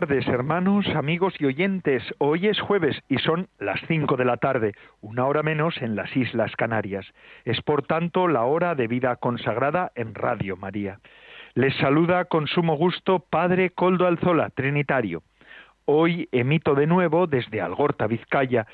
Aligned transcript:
Tardes, 0.00 0.26
hermanos, 0.26 0.88
amigos 0.96 1.34
y 1.38 1.44
oyentes. 1.44 2.02
Hoy 2.18 2.48
es 2.48 2.60
jueves 2.60 3.00
y 3.08 3.18
son 3.18 3.46
las 3.60 3.80
cinco 3.86 4.16
de 4.16 4.24
la 4.24 4.38
tarde, 4.38 4.72
una 5.00 5.24
hora 5.24 5.44
menos 5.44 5.80
en 5.80 5.94
las 5.94 6.16
Islas 6.16 6.50
Canarias. 6.56 7.06
Es 7.44 7.62
por 7.62 7.86
tanto 7.86 8.26
la 8.26 8.42
hora 8.42 8.74
de 8.74 8.88
vida 8.88 9.14
consagrada 9.14 9.92
en 9.94 10.16
Radio 10.16 10.56
María. 10.56 10.98
Les 11.54 11.76
saluda 11.76 12.24
con 12.24 12.48
sumo 12.48 12.76
gusto 12.76 13.20
Padre 13.20 13.70
Coldo 13.70 14.08
Alzola, 14.08 14.50
Trinitario. 14.50 15.22
Hoy 15.84 16.28
emito 16.32 16.74
de 16.74 16.88
nuevo 16.88 17.28
desde 17.28 17.60
Algorta, 17.60 18.08
Vizcaya, 18.08 18.66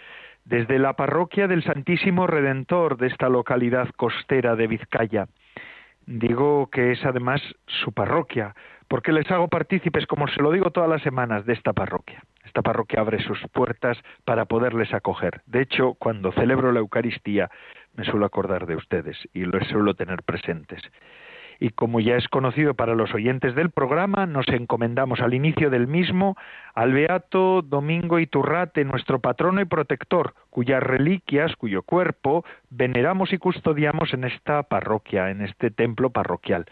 desde 0.46 0.78
la 0.78 0.94
parroquia 0.94 1.46
del 1.48 1.62
Santísimo 1.62 2.26
Redentor 2.28 2.96
de 2.96 3.08
esta 3.08 3.28
localidad 3.28 3.90
costera 3.94 4.56
de 4.56 4.68
Vizcaya. 4.68 5.26
Digo 6.06 6.70
que 6.70 6.92
es 6.92 7.04
además 7.04 7.42
su 7.66 7.92
parroquia, 7.92 8.54
porque 8.90 9.12
les 9.12 9.30
hago 9.30 9.46
partícipes, 9.46 10.04
como 10.04 10.26
se 10.26 10.42
lo 10.42 10.50
digo 10.50 10.72
todas 10.72 10.90
las 10.90 11.00
semanas, 11.02 11.46
de 11.46 11.52
esta 11.52 11.72
parroquia. 11.72 12.24
Esta 12.44 12.60
parroquia 12.60 12.98
abre 13.00 13.22
sus 13.22 13.38
puertas 13.52 13.96
para 14.24 14.46
poderles 14.46 14.92
acoger. 14.92 15.42
De 15.46 15.62
hecho, 15.62 15.94
cuando 15.94 16.32
celebro 16.32 16.72
la 16.72 16.80
Eucaristía, 16.80 17.48
me 17.94 18.04
suelo 18.04 18.26
acordar 18.26 18.66
de 18.66 18.74
ustedes 18.74 19.16
y 19.32 19.44
los 19.44 19.64
suelo 19.68 19.94
tener 19.94 20.24
presentes 20.24 20.82
y 21.60 21.70
como 21.70 22.00
ya 22.00 22.16
es 22.16 22.26
conocido 22.28 22.74
para 22.74 22.94
los 22.94 23.14
oyentes 23.14 23.54
del 23.54 23.70
programa, 23.70 24.24
nos 24.24 24.48
encomendamos 24.48 25.20
al 25.20 25.34
inicio 25.34 25.68
del 25.68 25.86
mismo 25.86 26.36
al 26.74 26.94
Beato 26.94 27.60
Domingo 27.60 28.18
Iturrate, 28.18 28.84
nuestro 28.84 29.20
patrono 29.20 29.60
y 29.60 29.66
protector, 29.66 30.34
cuyas 30.48 30.82
reliquias, 30.82 31.54
cuyo 31.56 31.82
cuerpo 31.82 32.44
veneramos 32.70 33.32
y 33.34 33.38
custodiamos 33.38 34.14
en 34.14 34.24
esta 34.24 34.62
parroquia, 34.62 35.30
en 35.30 35.42
este 35.42 35.70
templo 35.70 36.08
parroquial. 36.08 36.64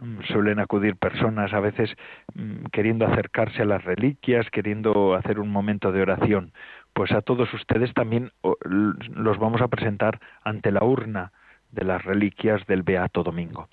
Mm, 0.00 0.22
suelen 0.24 0.58
acudir 0.58 0.96
personas 0.96 1.52
a 1.52 1.60
veces 1.60 1.94
mm, 2.34 2.66
queriendo 2.72 3.06
acercarse 3.06 3.62
a 3.62 3.66
las 3.66 3.84
reliquias, 3.84 4.48
queriendo 4.50 5.14
hacer 5.14 5.38
un 5.38 5.50
momento 5.50 5.92
de 5.92 6.02
oración. 6.02 6.52
Pues 6.92 7.12
a 7.12 7.22
todos 7.22 7.52
ustedes 7.54 7.92
también 7.94 8.32
los 8.42 9.38
vamos 9.38 9.62
a 9.62 9.68
presentar 9.68 10.20
ante 10.44 10.70
la 10.70 10.84
urna 10.84 11.32
de 11.70 11.84
las 11.84 12.04
reliquias 12.04 12.66
del 12.66 12.82
Beato 12.82 13.22
Domingo. 13.22 13.68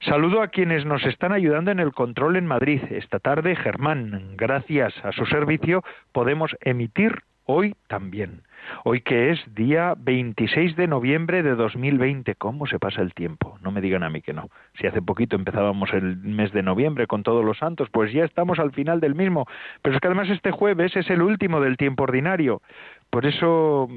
Saludo 0.00 0.42
a 0.42 0.48
quienes 0.48 0.84
nos 0.84 1.04
están 1.04 1.32
ayudando 1.32 1.70
en 1.70 1.80
el 1.80 1.92
control 1.92 2.36
en 2.36 2.46
Madrid. 2.46 2.82
Esta 2.90 3.18
tarde, 3.18 3.56
Germán, 3.56 4.36
gracias 4.36 4.94
a 5.04 5.12
su 5.12 5.24
servicio, 5.26 5.82
podemos 6.12 6.56
emitir 6.60 7.22
hoy 7.48 7.74
también. 7.88 8.42
Hoy 8.84 9.00
que 9.00 9.30
es 9.30 9.40
día 9.54 9.94
26 9.96 10.76
de 10.76 10.86
noviembre 10.86 11.42
de 11.42 11.54
2020. 11.54 12.34
¿Cómo 12.34 12.66
se 12.66 12.78
pasa 12.78 13.00
el 13.00 13.14
tiempo? 13.14 13.58
No 13.62 13.70
me 13.70 13.80
digan 13.80 14.02
a 14.02 14.10
mí 14.10 14.20
que 14.20 14.34
no. 14.34 14.50
Si 14.78 14.86
hace 14.86 15.00
poquito 15.00 15.34
empezábamos 15.34 15.92
el 15.94 16.18
mes 16.18 16.52
de 16.52 16.62
noviembre 16.62 17.06
con 17.06 17.22
todos 17.22 17.44
los 17.44 17.56
santos, 17.56 17.88
pues 17.90 18.12
ya 18.12 18.24
estamos 18.24 18.58
al 18.58 18.72
final 18.72 19.00
del 19.00 19.14
mismo. 19.14 19.46
Pero 19.80 19.94
es 19.94 20.00
que 20.00 20.08
además 20.08 20.28
este 20.28 20.50
jueves 20.50 20.94
es 20.96 21.08
el 21.08 21.22
último 21.22 21.60
del 21.60 21.78
tiempo 21.78 22.02
ordinario. 22.02 22.60
Por 23.08 23.24
eso 23.24 23.88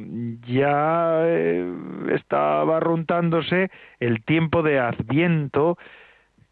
ya 0.47 1.19
eh, 1.25 1.69
está 2.13 2.63
barruntándose 2.63 3.69
el 3.99 4.23
tiempo 4.23 4.63
de 4.63 4.79
Adviento 4.79 5.77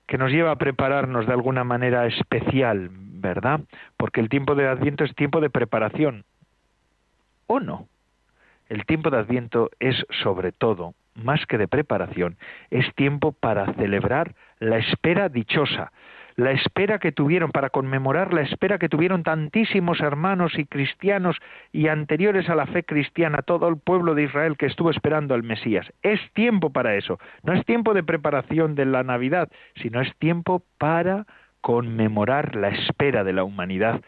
que 0.06 0.18
nos 0.18 0.32
lleva 0.32 0.52
a 0.52 0.58
prepararnos 0.58 1.28
de 1.28 1.34
alguna 1.34 1.64
manera 1.64 2.06
especial, 2.08 2.90
¿verdad? 2.92 3.62
Porque 3.96 4.20
el 4.20 4.28
tiempo 4.28 4.56
de 4.56 4.68
Adviento 4.68 5.06
es 5.06 5.16
tiempo 5.16 5.40
de 5.40 5.50
preparación. 5.50 6.26
¿O 7.52 7.60
no? 7.60 7.88
El 8.68 8.86
tiempo 8.86 9.10
de 9.10 9.18
Adviento 9.18 9.72
es 9.80 10.06
sobre 10.22 10.52
todo, 10.52 10.94
más 11.16 11.48
que 11.48 11.58
de 11.58 11.68
preparación, 11.68 12.38
es 12.70 12.94
tiempo 12.94 13.32
para 13.32 13.74
celebrar 13.74 14.36
la 14.60 14.78
espera 14.78 15.30
dichosa, 15.30 15.92
la 16.36 16.52
espera 16.52 17.00
que 17.00 17.12
tuvieron, 17.12 17.52
para 17.52 17.72
conmemorar 17.72 18.36
la 18.36 18.42
espera 18.42 18.78
que 18.78 18.88
tuvieron 18.88 19.24
tantísimos 19.24 20.00
hermanos 20.00 20.60
y 20.60 20.66
cristianos 20.66 21.38
y 21.72 21.88
anteriores 21.88 22.48
a 22.50 22.56
la 22.56 22.68
fe 22.68 22.84
cristiana, 22.84 23.42
todo 23.42 23.68
el 23.68 23.78
pueblo 23.78 24.14
de 24.14 24.26
Israel 24.26 24.56
que 24.56 24.68
estuvo 24.68 24.92
esperando 24.92 25.34
al 25.34 25.42
Mesías. 25.42 25.92
Es 26.04 26.20
tiempo 26.34 26.70
para 26.70 26.98
eso. 26.98 27.18
No 27.42 27.54
es 27.54 27.66
tiempo 27.66 27.96
de 27.96 28.04
preparación 28.04 28.76
de 28.76 28.86
la 28.86 29.02
Navidad, 29.02 29.50
sino 29.82 30.02
es 30.02 30.16
tiempo 30.18 30.62
para 30.78 31.26
conmemorar 31.62 32.56
la 32.56 32.70
espera 32.70 33.24
de 33.24 33.34
la 33.34 33.44
humanidad 33.44 34.02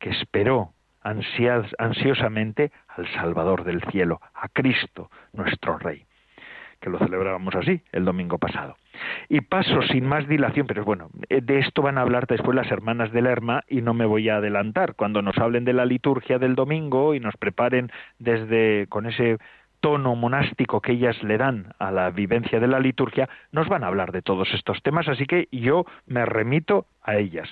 que 0.00 0.10
esperó 0.10 0.72
ansiosamente 1.02 2.72
al 2.88 3.06
Salvador 3.14 3.64
del 3.64 3.82
cielo, 3.90 4.20
a 4.34 4.48
Cristo, 4.48 5.10
nuestro 5.32 5.78
Rey 5.78 6.04
que 6.80 6.90
lo 6.90 6.98
celebrábamos 6.98 7.54
así 7.54 7.82
el 7.92 8.04
domingo 8.04 8.38
pasado. 8.38 8.76
Y 9.28 9.42
paso 9.42 9.82
sin 9.82 10.06
más 10.06 10.26
dilación, 10.26 10.66
pero 10.66 10.84
bueno, 10.84 11.10
eh, 11.28 11.40
de 11.42 11.58
esto 11.58 11.82
van 11.82 11.98
a 11.98 12.00
hablar 12.00 12.26
después 12.26 12.56
las 12.56 12.70
hermanas 12.70 13.12
del 13.12 13.24
Lerma 13.24 13.64
y 13.68 13.82
no 13.82 13.94
me 13.94 14.06
voy 14.06 14.28
a 14.28 14.36
adelantar. 14.36 14.94
Cuando 14.94 15.22
nos 15.22 15.38
hablen 15.38 15.64
de 15.64 15.74
la 15.74 15.84
liturgia 15.84 16.38
del 16.38 16.54
domingo 16.54 17.14
y 17.14 17.20
nos 17.20 17.36
preparen 17.36 17.90
desde 18.18 18.86
con 18.88 19.06
ese 19.06 19.38
tono 19.80 20.14
monástico 20.14 20.80
que 20.80 20.92
ellas 20.92 21.22
le 21.22 21.38
dan 21.38 21.72
a 21.78 21.90
la 21.90 22.10
vivencia 22.10 22.60
de 22.60 22.66
la 22.66 22.80
liturgia, 22.80 23.28
nos 23.52 23.68
van 23.68 23.84
a 23.84 23.86
hablar 23.86 24.12
de 24.12 24.22
todos 24.22 24.52
estos 24.52 24.82
temas, 24.82 25.08
así 25.08 25.26
que 25.26 25.48
yo 25.52 25.86
me 26.06 26.26
remito 26.26 26.86
a 27.02 27.16
ellas 27.16 27.48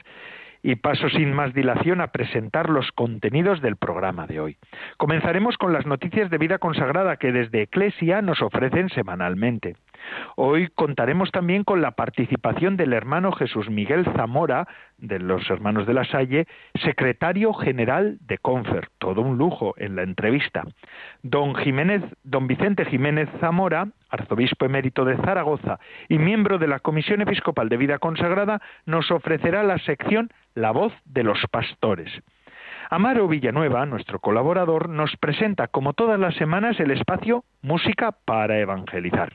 y 0.62 0.76
paso 0.76 1.08
sin 1.08 1.32
más 1.32 1.54
dilación 1.54 2.00
a 2.00 2.08
presentar 2.08 2.68
los 2.68 2.90
contenidos 2.92 3.62
del 3.62 3.76
programa 3.76 4.26
de 4.26 4.40
hoy. 4.40 4.56
Comenzaremos 4.96 5.56
con 5.56 5.72
las 5.72 5.86
noticias 5.86 6.30
de 6.30 6.38
vida 6.38 6.58
consagrada 6.58 7.16
que 7.16 7.32
desde 7.32 7.62
Eclesia 7.62 8.22
nos 8.22 8.42
ofrecen 8.42 8.88
semanalmente. 8.88 9.76
Hoy 10.36 10.68
contaremos 10.74 11.30
también 11.30 11.64
con 11.64 11.82
la 11.82 11.92
participación 11.92 12.76
del 12.76 12.92
hermano 12.92 13.32
Jesús 13.32 13.68
Miguel 13.70 14.04
Zamora, 14.16 14.68
de 14.96 15.18
los 15.18 15.48
hermanos 15.50 15.86
de 15.86 15.94
la 15.94 16.04
Salle, 16.04 16.46
secretario 16.82 17.52
general 17.52 18.18
de 18.20 18.38
Confer, 18.38 18.88
todo 18.98 19.20
un 19.20 19.38
lujo 19.38 19.74
en 19.78 19.96
la 19.96 20.02
entrevista. 20.02 20.64
Don 21.22 21.54
Jiménez, 21.54 22.02
don 22.22 22.46
Vicente 22.46 22.84
Jiménez 22.84 23.28
Zamora, 23.40 23.88
arzobispo 24.10 24.64
emérito 24.64 25.04
de 25.04 25.16
Zaragoza 25.18 25.78
y 26.08 26.18
miembro 26.18 26.58
de 26.58 26.68
la 26.68 26.80
Comisión 26.80 27.20
Episcopal 27.20 27.68
de 27.68 27.76
Vida 27.76 27.98
Consagrada, 27.98 28.60
nos 28.86 29.10
ofrecerá 29.10 29.62
la 29.62 29.78
sección 29.78 30.30
La 30.54 30.70
voz 30.70 30.92
de 31.04 31.24
los 31.24 31.38
pastores. 31.50 32.10
Amaro 32.90 33.28
Villanueva, 33.28 33.84
nuestro 33.84 34.18
colaborador, 34.18 34.88
nos 34.88 35.14
presenta, 35.16 35.68
como 35.68 35.92
todas 35.92 36.18
las 36.18 36.34
semanas, 36.36 36.80
el 36.80 36.90
espacio 36.90 37.44
Música 37.60 38.12
para 38.24 38.58
Evangelizar 38.58 39.32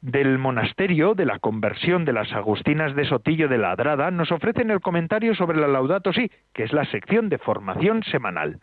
del 0.00 0.38
monasterio 0.38 1.14
de 1.14 1.26
la 1.26 1.38
conversión 1.40 2.04
de 2.04 2.12
las 2.12 2.32
Agustinas 2.32 2.94
de 2.94 3.04
Sotillo 3.04 3.48
de 3.48 3.58
la 3.58 3.72
Adrada 3.72 4.10
nos 4.10 4.30
ofrecen 4.30 4.70
el 4.70 4.80
comentario 4.80 5.34
sobre 5.34 5.58
la 5.58 5.66
Laudato 5.66 6.12
Si, 6.12 6.30
que 6.54 6.62
es 6.62 6.72
la 6.72 6.84
sección 6.84 7.28
de 7.28 7.38
formación 7.38 8.04
semanal. 8.04 8.60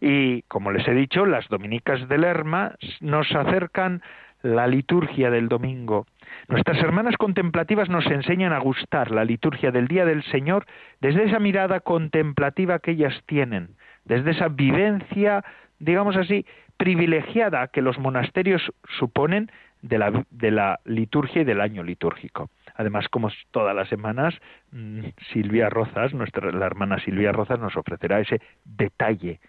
Y, 0.00 0.42
como 0.42 0.70
les 0.70 0.86
he 0.88 0.94
dicho, 0.94 1.26
las 1.26 1.46
dominicas 1.48 2.08
de 2.08 2.18
Lerma 2.18 2.76
nos 3.00 3.30
acercan 3.32 4.02
la 4.42 4.66
liturgia 4.66 5.30
del 5.30 5.48
domingo. 5.48 6.06
Nuestras 6.48 6.78
hermanas 6.78 7.16
contemplativas 7.16 7.88
nos 7.88 8.06
enseñan 8.06 8.52
a 8.52 8.60
gustar 8.60 9.10
la 9.10 9.24
liturgia 9.24 9.70
del 9.70 9.88
Día 9.88 10.04
del 10.04 10.22
Señor 10.24 10.64
desde 11.00 11.24
esa 11.24 11.38
mirada 11.38 11.80
contemplativa 11.80 12.78
que 12.78 12.92
ellas 12.92 13.14
tienen, 13.26 13.70
desde 14.04 14.30
esa 14.30 14.48
vivencia, 14.48 15.44
digamos 15.80 16.16
así, 16.16 16.46
privilegiada 16.76 17.66
que 17.68 17.82
los 17.82 17.98
monasterios 17.98 18.62
suponen 18.98 19.50
de 19.82 20.50
la, 20.50 20.80
liturgia 20.84 21.42
y 21.42 21.44
del 21.44 21.60
año 21.60 21.82
litúrgico. 21.82 22.50
Además, 22.74 23.08
como 23.08 23.30
todas 23.50 23.74
las 23.74 23.88
semanas, 23.88 24.34
mm, 24.72 25.00
Silvia 25.32 25.68
Rozas, 25.68 26.14
nuestra, 26.14 26.50
la 26.52 26.66
hermana 26.66 26.98
Silvia 27.00 27.32
Rozas, 27.32 27.58
nos 27.58 27.76
ofrecerá 27.76 28.20
ese 28.20 28.40
detalle 28.64 29.40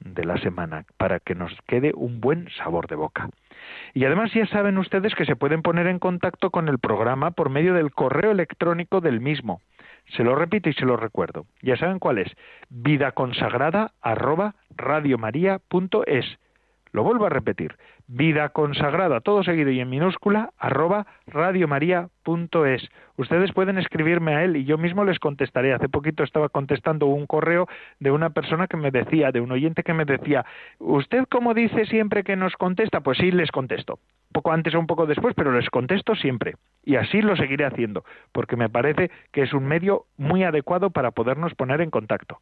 de 0.00 0.24
la 0.24 0.38
semana 0.38 0.84
para 0.96 1.20
que 1.20 1.34
nos 1.34 1.52
quede 1.66 1.92
un 1.94 2.20
buen 2.20 2.48
sabor 2.56 2.88
de 2.88 2.96
boca. 2.96 3.28
Y 3.92 4.04
además 4.04 4.32
ya 4.32 4.46
saben 4.46 4.78
ustedes 4.78 5.14
que 5.14 5.26
se 5.26 5.36
pueden 5.36 5.62
poner 5.62 5.86
en 5.86 5.98
contacto 5.98 6.50
con 6.50 6.68
el 6.68 6.78
programa 6.78 7.32
por 7.32 7.50
medio 7.50 7.74
del 7.74 7.92
correo 7.92 8.30
electrónico 8.30 9.00
del 9.00 9.20
mismo. 9.20 9.60
Se 10.16 10.24
lo 10.24 10.34
repito 10.34 10.68
y 10.70 10.72
se 10.72 10.86
lo 10.86 10.96
recuerdo. 10.96 11.46
Ya 11.62 11.76
saben 11.76 11.98
cuál 11.98 12.18
es. 12.18 12.34
arroba 14.00 14.54
Lo 16.92 17.02
vuelvo 17.04 17.26
a 17.26 17.28
repetir 17.28 17.76
vida 18.12 18.48
consagrada, 18.48 19.20
todo 19.20 19.44
seguido 19.44 19.70
y 19.70 19.78
en 19.78 19.88
minúscula, 19.88 20.50
arroba 20.58 21.06
radiomaria.es. 21.28 22.88
Ustedes 23.16 23.52
pueden 23.52 23.78
escribirme 23.78 24.34
a 24.34 24.44
él 24.44 24.56
y 24.56 24.64
yo 24.64 24.78
mismo 24.78 25.04
les 25.04 25.20
contestaré. 25.20 25.72
Hace 25.72 25.88
poquito 25.88 26.24
estaba 26.24 26.48
contestando 26.48 27.06
un 27.06 27.26
correo 27.26 27.68
de 28.00 28.10
una 28.10 28.30
persona 28.30 28.66
que 28.66 28.76
me 28.76 28.90
decía, 28.90 29.30
de 29.30 29.40
un 29.40 29.52
oyente 29.52 29.84
que 29.84 29.94
me 29.94 30.04
decía, 30.04 30.44
¿usted 30.78 31.24
cómo 31.30 31.54
dice 31.54 31.84
siempre 31.86 32.24
que 32.24 32.34
nos 32.34 32.56
contesta? 32.56 33.00
Pues 33.00 33.18
sí, 33.18 33.30
les 33.30 33.52
contesto. 33.52 34.00
Poco 34.32 34.52
antes 34.52 34.74
o 34.74 34.80
un 34.80 34.86
poco 34.88 35.06
después, 35.06 35.34
pero 35.36 35.52
les 35.52 35.70
contesto 35.70 36.16
siempre. 36.16 36.54
Y 36.84 36.96
así 36.96 37.22
lo 37.22 37.36
seguiré 37.36 37.64
haciendo, 37.64 38.04
porque 38.32 38.56
me 38.56 38.68
parece 38.68 39.10
que 39.32 39.42
es 39.42 39.52
un 39.52 39.66
medio 39.66 40.06
muy 40.16 40.42
adecuado 40.42 40.90
para 40.90 41.12
podernos 41.12 41.54
poner 41.54 41.80
en 41.80 41.90
contacto. 41.90 42.38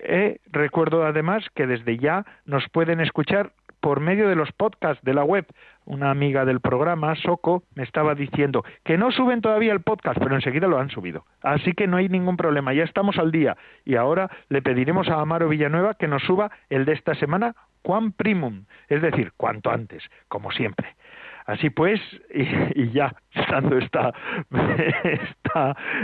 Eh, 0.00 0.38
recuerdo 0.50 1.04
además 1.04 1.44
que 1.54 1.66
desde 1.66 1.98
ya 1.98 2.24
nos 2.44 2.68
pueden 2.70 3.00
escuchar 3.00 3.52
por 3.80 4.00
medio 4.00 4.28
de 4.28 4.36
los 4.36 4.52
podcasts 4.52 5.02
de 5.04 5.14
la 5.14 5.24
web. 5.24 5.46
Una 5.84 6.10
amiga 6.10 6.44
del 6.44 6.60
programa, 6.60 7.14
Soco, 7.16 7.62
me 7.74 7.82
estaba 7.82 8.14
diciendo 8.14 8.64
que 8.84 8.98
no 8.98 9.10
suben 9.10 9.40
todavía 9.40 9.72
el 9.72 9.80
podcast, 9.80 10.18
pero 10.18 10.34
enseguida 10.34 10.66
lo 10.66 10.78
han 10.78 10.90
subido. 10.90 11.24
Así 11.42 11.72
que 11.72 11.86
no 11.86 11.96
hay 11.96 12.08
ningún 12.08 12.36
problema, 12.36 12.74
ya 12.74 12.84
estamos 12.84 13.18
al 13.18 13.32
día. 13.32 13.56
Y 13.84 13.96
ahora 13.96 14.30
le 14.48 14.60
pediremos 14.60 15.08
a 15.08 15.20
Amaro 15.20 15.48
Villanueva 15.48 15.94
que 15.94 16.08
nos 16.08 16.22
suba 16.22 16.50
el 16.68 16.84
de 16.84 16.92
esta 16.92 17.14
semana, 17.14 17.54
Juan 17.84 18.12
Primum, 18.12 18.64
es 18.88 19.00
decir, 19.00 19.32
cuanto 19.36 19.70
antes, 19.70 20.02
como 20.28 20.50
siempre. 20.50 20.94
Así 21.48 21.70
pues, 21.70 21.98
y, 22.74 22.90
ya 22.90 23.14
dando 23.50 23.78
esta, 23.78 24.12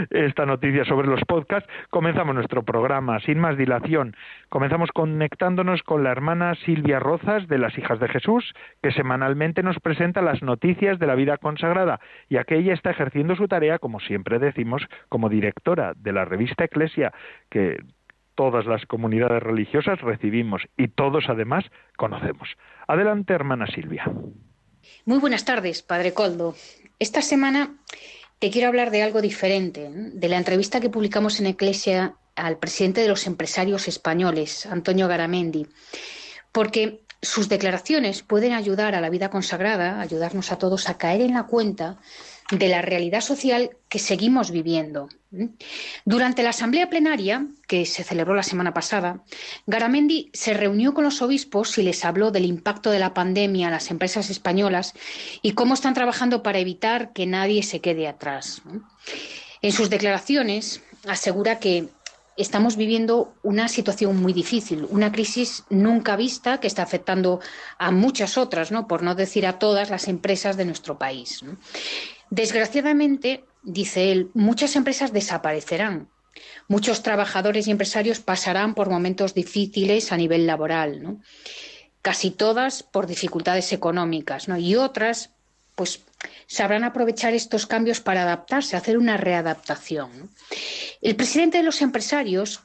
esta, 0.09 0.45
noticia 0.47 0.85
sobre 0.85 1.07
los 1.07 1.23
podcasts, 1.25 1.69
comenzamos 1.91 2.33
nuestro 2.33 2.63
programa 2.63 3.19
sin 3.19 3.37
más 3.37 3.55
dilación. 3.55 4.15
Comenzamos 4.49 4.89
conectándonos 4.91 5.83
con 5.83 6.03
la 6.03 6.11
hermana 6.11 6.55
Silvia 6.65 6.97
Rozas 6.97 7.47
de 7.47 7.59
las 7.59 7.77
Hijas 7.77 7.99
de 7.99 8.07
Jesús, 8.07 8.55
que 8.81 8.91
semanalmente 8.91 9.61
nos 9.61 9.79
presenta 9.79 10.23
las 10.23 10.41
noticias 10.41 10.97
de 10.97 11.05
la 11.05 11.13
vida 11.13 11.37
consagrada, 11.37 11.99
y 12.27 12.39
que 12.45 12.57
ella 12.57 12.73
está 12.73 12.89
ejerciendo 12.89 13.35
su 13.35 13.47
tarea, 13.47 13.77
como 13.77 13.99
siempre 13.99 14.39
decimos, 14.39 14.87
como 15.09 15.29
directora 15.29 15.93
de 15.95 16.11
la 16.11 16.25
revista 16.25 16.63
Eclesia, 16.63 17.13
que 17.51 17.77
todas 18.33 18.65
las 18.65 18.83
comunidades 18.87 19.43
religiosas 19.43 20.01
recibimos 20.01 20.63
y 20.75 20.87
todos 20.87 21.29
además 21.29 21.65
conocemos. 21.97 22.49
Adelante, 22.87 23.35
hermana 23.35 23.67
Silvia. 23.67 24.05
Muy 25.05 25.19
buenas 25.19 25.45
tardes, 25.45 25.81
Padre 25.81 26.13
Coldo. 26.13 26.55
Esta 26.99 27.21
semana 27.21 27.77
te 28.39 28.51
quiero 28.51 28.67
hablar 28.67 28.91
de 28.91 29.03
algo 29.03 29.21
diferente, 29.21 29.89
de 29.91 30.29
la 30.29 30.37
entrevista 30.37 30.79
que 30.79 30.89
publicamos 30.89 31.39
en 31.39 31.47
Eclesia 31.47 32.15
al 32.35 32.57
presidente 32.57 33.01
de 33.01 33.07
los 33.07 33.27
empresarios 33.27 33.87
españoles, 33.87 34.65
Antonio 34.65 35.07
Garamendi, 35.07 35.67
porque 36.51 37.01
sus 37.21 37.49
declaraciones 37.49 38.21
pueden 38.21 38.53
ayudar 38.53 38.95
a 38.95 39.01
la 39.01 39.09
vida 39.09 39.29
consagrada, 39.29 39.99
ayudarnos 40.01 40.51
a 40.51 40.57
todos 40.57 40.89
a 40.89 40.97
caer 40.97 41.21
en 41.21 41.33
la 41.33 41.43
cuenta 41.43 41.97
de 42.51 42.69
la 42.69 42.81
realidad 42.81 43.21
social 43.21 43.71
que 43.89 43.99
seguimos 43.99 44.51
viviendo. 44.51 45.09
Durante 46.05 46.43
la 46.43 46.51
asamblea 46.51 46.89
plenaria, 46.89 47.47
que 47.67 47.85
se 47.85 48.03
celebró 48.03 48.35
la 48.35 48.43
semana 48.43 48.73
pasada, 48.73 49.23
Garamendi 49.65 50.29
se 50.33 50.53
reunió 50.53 50.93
con 50.93 51.03
los 51.03 51.21
obispos 51.21 51.77
y 51.77 51.83
les 51.83 52.05
habló 52.05 52.31
del 52.31 52.45
impacto 52.45 52.91
de 52.91 52.99
la 52.99 53.13
pandemia 53.13 53.67
en 53.67 53.73
las 53.73 53.91
empresas 53.91 54.29
españolas 54.29 54.93
y 55.41 55.51
cómo 55.51 55.73
están 55.73 55.93
trabajando 55.93 56.43
para 56.43 56.59
evitar 56.59 57.13
que 57.13 57.25
nadie 57.25 57.63
se 57.63 57.81
quede 57.81 58.07
atrás. 58.07 58.61
En 59.61 59.71
sus 59.71 59.89
declaraciones 59.89 60.81
asegura 61.07 61.59
que 61.59 61.89
estamos 62.37 62.75
viviendo 62.75 63.33
una 63.43 63.67
situación 63.67 64.17
muy 64.21 64.33
difícil, 64.33 64.85
una 64.89 65.11
crisis 65.11 65.63
nunca 65.69 66.15
vista 66.15 66.59
que 66.59 66.67
está 66.67 66.83
afectando 66.83 67.39
a 67.77 67.91
muchas 67.91 68.37
otras, 68.37 68.71
¿no? 68.71 68.87
por 68.87 69.03
no 69.03 69.15
decir 69.15 69.47
a 69.47 69.57
todas 69.57 69.89
las 69.89 70.07
empresas 70.07 70.57
de 70.57 70.65
nuestro 70.65 70.97
país. 70.97 71.43
Desgraciadamente, 72.35 73.45
dice 73.63 74.11
él, 74.11 74.29
muchas 74.33 74.75
empresas 74.75 75.13
desaparecerán. 75.13 76.09
Muchos 76.67 77.01
trabajadores 77.01 77.65
y 77.65 77.71
empresarios 77.71 78.19
pasarán 78.19 78.75
por 78.75 78.89
momentos 78.89 79.33
difíciles 79.33 80.11
a 80.11 80.17
nivel 80.17 80.45
laboral, 80.45 81.19
casi 82.01 82.31
todas 82.31 82.83
por 82.83 83.07
dificultades 83.07 83.71
económicas, 83.71 84.47
y 84.59 84.75
otras, 84.75 85.29
pues, 85.75 86.01
sabrán 86.45 86.83
aprovechar 86.83 87.33
estos 87.33 87.67
cambios 87.67 88.01
para 88.01 88.23
adaptarse, 88.23 88.75
hacer 88.75 88.97
una 88.97 89.15
readaptación. 89.15 90.29
El 91.01 91.15
presidente 91.15 91.59
de 91.59 91.63
los 91.63 91.81
empresarios, 91.81 92.63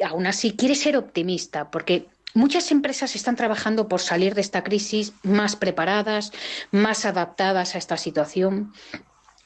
aún 0.00 0.28
así, 0.28 0.52
quiere 0.52 0.76
ser 0.76 0.96
optimista, 0.96 1.72
porque 1.72 2.06
Muchas 2.34 2.70
empresas 2.70 3.16
están 3.16 3.36
trabajando 3.36 3.88
por 3.88 4.00
salir 4.00 4.34
de 4.34 4.42
esta 4.42 4.62
crisis 4.62 5.12
más 5.22 5.56
preparadas, 5.56 6.30
más 6.70 7.04
adaptadas 7.04 7.74
a 7.74 7.78
esta 7.78 7.96
situación. 7.96 8.72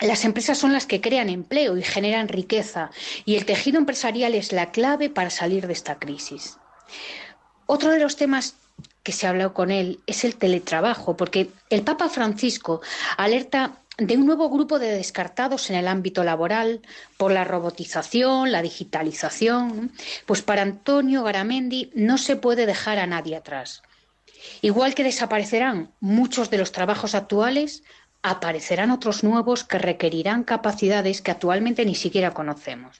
Las 0.02 0.24
empresas 0.24 0.58
son 0.58 0.72
las 0.72 0.86
que 0.86 1.00
crean 1.00 1.28
empleo 1.28 1.76
y 1.76 1.82
generan 1.82 2.26
riqueza 2.26 2.90
y 3.24 3.36
el 3.36 3.46
tejido 3.46 3.78
empresarial 3.78 4.34
es 4.34 4.52
la 4.52 4.72
clave 4.72 5.10
para 5.10 5.30
salir 5.30 5.68
de 5.68 5.72
esta 5.72 6.00
crisis. 6.00 6.58
Otro 7.66 7.90
de 7.90 8.00
los 8.00 8.16
temas 8.16 8.56
que 9.04 9.12
se 9.12 9.26
ha 9.26 9.30
hablado 9.30 9.54
con 9.54 9.70
él 9.70 10.00
es 10.06 10.24
el 10.24 10.36
teletrabajo, 10.36 11.16
porque 11.16 11.50
el 11.70 11.82
Papa 11.82 12.08
Francisco 12.08 12.80
alerta 13.16 13.78
de 13.96 14.16
un 14.16 14.26
nuevo 14.26 14.50
grupo 14.50 14.80
de 14.80 14.90
descartados 14.90 15.70
en 15.70 15.76
el 15.76 15.86
ámbito 15.86 16.24
laboral 16.24 16.80
por 17.16 17.30
la 17.30 17.44
robotización, 17.44 18.50
la 18.50 18.62
digitalización. 18.62 19.92
Pues 20.26 20.42
para 20.42 20.62
Antonio 20.62 21.22
Garamendi 21.22 21.92
no 21.94 22.18
se 22.18 22.34
puede 22.34 22.66
dejar 22.66 22.98
a 22.98 23.06
nadie 23.06 23.36
atrás. 23.36 23.82
Igual 24.60 24.94
que 24.94 25.04
desaparecerán 25.04 25.92
muchos 26.00 26.50
de 26.50 26.58
los 26.58 26.72
trabajos 26.72 27.14
actuales, 27.14 27.84
aparecerán 28.22 28.90
otros 28.90 29.24
nuevos 29.24 29.64
que 29.64 29.78
requerirán 29.78 30.44
capacidades 30.44 31.22
que 31.22 31.30
actualmente 31.30 31.84
ni 31.84 31.94
siquiera 31.94 32.32
conocemos. 32.32 32.98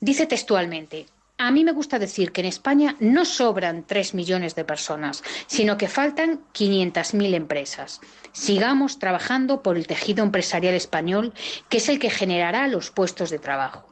Dice 0.00 0.26
textualmente, 0.26 1.06
a 1.36 1.50
mí 1.50 1.64
me 1.64 1.72
gusta 1.72 1.98
decir 1.98 2.32
que 2.32 2.42
en 2.42 2.48
España 2.48 2.96
no 3.00 3.24
sobran 3.24 3.86
tres 3.86 4.12
millones 4.12 4.54
de 4.54 4.64
personas, 4.64 5.22
sino 5.46 5.78
que 5.78 5.88
faltan 5.88 6.40
500.000 6.52 7.34
empresas. 7.34 8.00
Sigamos 8.32 8.98
trabajando 8.98 9.62
por 9.62 9.76
el 9.76 9.86
tejido 9.86 10.22
empresarial 10.22 10.74
español, 10.74 11.32
que 11.68 11.78
es 11.78 11.88
el 11.88 11.98
que 11.98 12.10
generará 12.10 12.68
los 12.68 12.90
puestos 12.90 13.30
de 13.30 13.38
trabajo. 13.38 13.88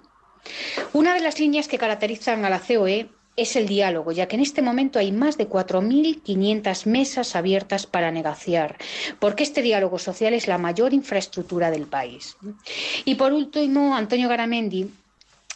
Una 0.92 1.14
de 1.14 1.20
las 1.20 1.38
líneas 1.38 1.68
que 1.68 1.78
caracterizan 1.78 2.44
a 2.44 2.50
la 2.50 2.60
COE 2.60 3.08
es 3.38 3.56
el 3.56 3.68
diálogo, 3.68 4.12
ya 4.12 4.26
que 4.26 4.36
en 4.36 4.42
este 4.42 4.62
momento 4.62 4.98
hay 4.98 5.12
más 5.12 5.38
de 5.38 5.48
4.500 5.48 6.86
mesas 6.86 7.36
abiertas 7.36 7.86
para 7.86 8.10
negociar, 8.10 8.76
porque 9.20 9.44
este 9.44 9.62
diálogo 9.62 9.98
social 9.98 10.34
es 10.34 10.48
la 10.48 10.58
mayor 10.58 10.92
infraestructura 10.92 11.70
del 11.70 11.86
país. 11.86 12.36
Y 13.04 13.14
por 13.14 13.32
último, 13.32 13.94
Antonio 13.94 14.28
Garamendi 14.28 14.90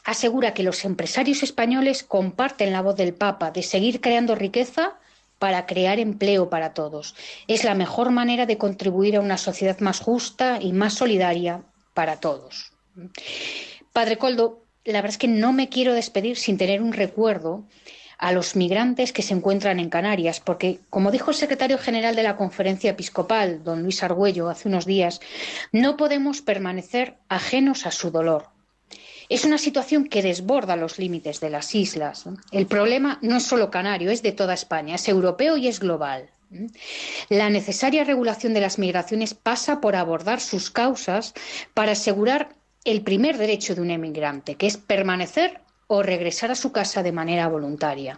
asegura 0.04 0.54
que 0.54 0.62
los 0.62 0.84
empresarios 0.84 1.42
españoles 1.42 2.04
comparten 2.04 2.72
la 2.72 2.82
voz 2.82 2.96
del 2.96 3.14
Papa 3.14 3.50
de 3.50 3.62
seguir 3.62 4.00
creando 4.00 4.34
riqueza 4.34 4.94
para 5.38 5.66
crear 5.66 5.98
empleo 5.98 6.48
para 6.48 6.72
todos. 6.74 7.16
Es 7.48 7.64
la 7.64 7.74
mejor 7.74 8.10
manera 8.10 8.46
de 8.46 8.58
contribuir 8.58 9.16
a 9.16 9.20
una 9.20 9.38
sociedad 9.38 9.80
más 9.80 9.98
justa 9.98 10.58
y 10.60 10.72
más 10.72 10.94
solidaria 10.94 11.62
para 11.94 12.20
todos. 12.20 12.70
Padre 13.92 14.18
Coldo, 14.18 14.61
la 14.84 15.00
verdad 15.00 15.10
es 15.10 15.18
que 15.18 15.28
no 15.28 15.52
me 15.52 15.68
quiero 15.68 15.94
despedir 15.94 16.36
sin 16.36 16.58
tener 16.58 16.82
un 16.82 16.92
recuerdo 16.92 17.64
a 18.18 18.30
los 18.30 18.54
migrantes 18.54 19.12
que 19.12 19.22
se 19.22 19.34
encuentran 19.34 19.80
en 19.80 19.90
Canarias, 19.90 20.38
porque, 20.38 20.78
como 20.90 21.10
dijo 21.10 21.32
el 21.32 21.36
secretario 21.36 21.76
general 21.76 22.14
de 22.14 22.22
la 22.22 22.36
Conferencia 22.36 22.92
Episcopal, 22.92 23.64
don 23.64 23.82
Luis 23.82 24.02
Argüello, 24.04 24.48
hace 24.48 24.68
unos 24.68 24.86
días, 24.86 25.20
no 25.72 25.96
podemos 25.96 26.40
permanecer 26.40 27.16
ajenos 27.28 27.84
a 27.84 27.90
su 27.90 28.12
dolor. 28.12 28.46
Es 29.28 29.44
una 29.44 29.58
situación 29.58 30.08
que 30.08 30.22
desborda 30.22 30.76
los 30.76 30.98
límites 30.98 31.40
de 31.40 31.50
las 31.50 31.74
islas. 31.74 32.26
El 32.52 32.66
problema 32.66 33.18
no 33.22 33.38
es 33.38 33.42
solo 33.42 33.70
canario, 33.70 34.10
es 34.10 34.22
de 34.22 34.32
toda 34.32 34.54
España, 34.54 34.94
es 34.94 35.08
europeo 35.08 35.56
y 35.56 35.66
es 35.66 35.80
global. 35.80 36.30
La 37.28 37.48
necesaria 37.48 38.04
regulación 38.04 38.52
de 38.54 38.60
las 38.60 38.78
migraciones 38.78 39.34
pasa 39.34 39.80
por 39.80 39.96
abordar 39.96 40.40
sus 40.40 40.70
causas 40.70 41.34
para 41.72 41.92
asegurar 41.92 42.50
el 42.84 43.02
primer 43.02 43.38
derecho 43.38 43.74
de 43.74 43.80
un 43.80 43.90
emigrante, 43.90 44.56
que 44.56 44.66
es 44.66 44.76
permanecer 44.76 45.60
o 45.86 46.02
regresar 46.02 46.50
a 46.50 46.56
su 46.56 46.72
casa 46.72 47.02
de 47.02 47.12
manera 47.12 47.48
voluntaria. 47.48 48.16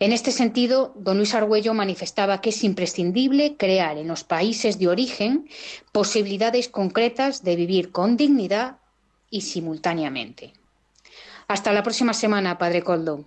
En 0.00 0.12
este 0.12 0.32
sentido, 0.32 0.92
don 0.96 1.18
Luis 1.18 1.34
Argüello 1.34 1.72
manifestaba 1.72 2.40
que 2.40 2.50
es 2.50 2.64
imprescindible 2.64 3.56
crear 3.56 3.96
en 3.96 4.08
los 4.08 4.24
países 4.24 4.78
de 4.78 4.88
origen 4.88 5.48
posibilidades 5.92 6.68
concretas 6.68 7.44
de 7.44 7.56
vivir 7.56 7.92
con 7.92 8.16
dignidad 8.16 8.78
y 9.30 9.42
simultáneamente. 9.42 10.52
Hasta 11.46 11.72
la 11.72 11.82
próxima 11.82 12.14
semana, 12.14 12.58
Padre 12.58 12.82
Coldo. 12.82 13.24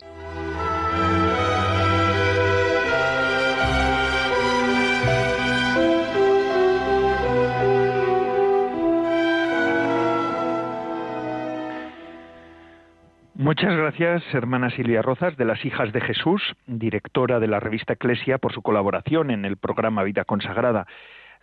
Muchas 13.47 13.77
gracias, 13.77 14.23
hermana 14.33 14.69
Silvia 14.71 15.01
Rozas, 15.01 15.37
de 15.37 15.45
las 15.45 15.63
Hijas 15.63 15.93
de 15.93 16.01
Jesús, 16.01 16.41
directora 16.65 17.39
de 17.39 17.47
la 17.47 17.61
revista 17.61 17.93
Eclesia, 17.93 18.39
por 18.39 18.51
su 18.51 18.61
colaboración 18.61 19.31
en 19.31 19.45
el 19.45 19.55
programa 19.55 20.03
Vida 20.03 20.25
Consagrada. 20.25 20.85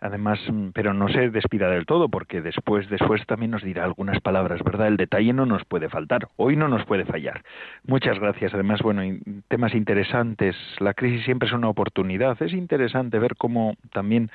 Además, 0.02 0.38
mm, 0.46 0.68
pero 0.74 0.92
no 0.92 1.08
se 1.08 1.30
despida 1.30 1.70
del 1.70 1.86
todo, 1.86 2.10
porque 2.10 2.42
después, 2.42 2.90
después 2.90 3.24
también 3.24 3.52
nos 3.52 3.62
dirá 3.62 3.84
algunas 3.84 4.20
palabras, 4.20 4.62
¿verdad? 4.62 4.88
El 4.88 4.98
detalle 4.98 5.32
no 5.32 5.46
nos 5.46 5.64
puede 5.64 5.88
faltar, 5.88 6.28
hoy 6.36 6.56
no 6.56 6.68
nos 6.68 6.84
puede 6.84 7.06
fallar. 7.06 7.42
Muchas 7.86 8.18
gracias. 8.18 8.52
Además, 8.52 8.82
bueno, 8.82 9.00
temas 9.48 9.74
interesantes. 9.74 10.54
La 10.80 10.92
crisis 10.92 11.24
siempre 11.24 11.48
es 11.48 11.54
una 11.54 11.70
oportunidad. 11.70 12.36
Es 12.42 12.52
interesante 12.52 13.18
ver 13.18 13.34
cómo 13.34 13.76
también 13.94 14.30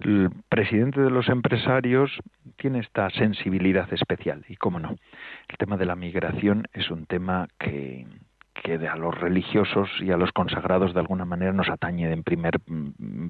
el 0.00 0.30
presidente 0.48 1.00
de 1.00 1.10
los 1.10 1.28
empresarios 1.28 2.10
tiene 2.56 2.80
esta 2.80 3.10
sensibilidad 3.10 3.92
especial. 3.92 4.44
Y 4.48 4.56
cómo 4.56 4.78
no, 4.78 4.90
el 4.90 5.56
tema 5.58 5.76
de 5.76 5.86
la 5.86 5.96
migración 5.96 6.66
es 6.72 6.90
un 6.90 7.06
tema 7.06 7.48
que, 7.58 8.06
que 8.62 8.74
a 8.88 8.96
los 8.96 9.18
religiosos 9.18 9.88
y 10.00 10.10
a 10.10 10.16
los 10.16 10.32
consagrados 10.32 10.94
de 10.94 11.00
alguna 11.00 11.24
manera 11.24 11.52
nos 11.52 11.68
atañe 11.68 12.10
en 12.10 12.22
primer, 12.22 12.60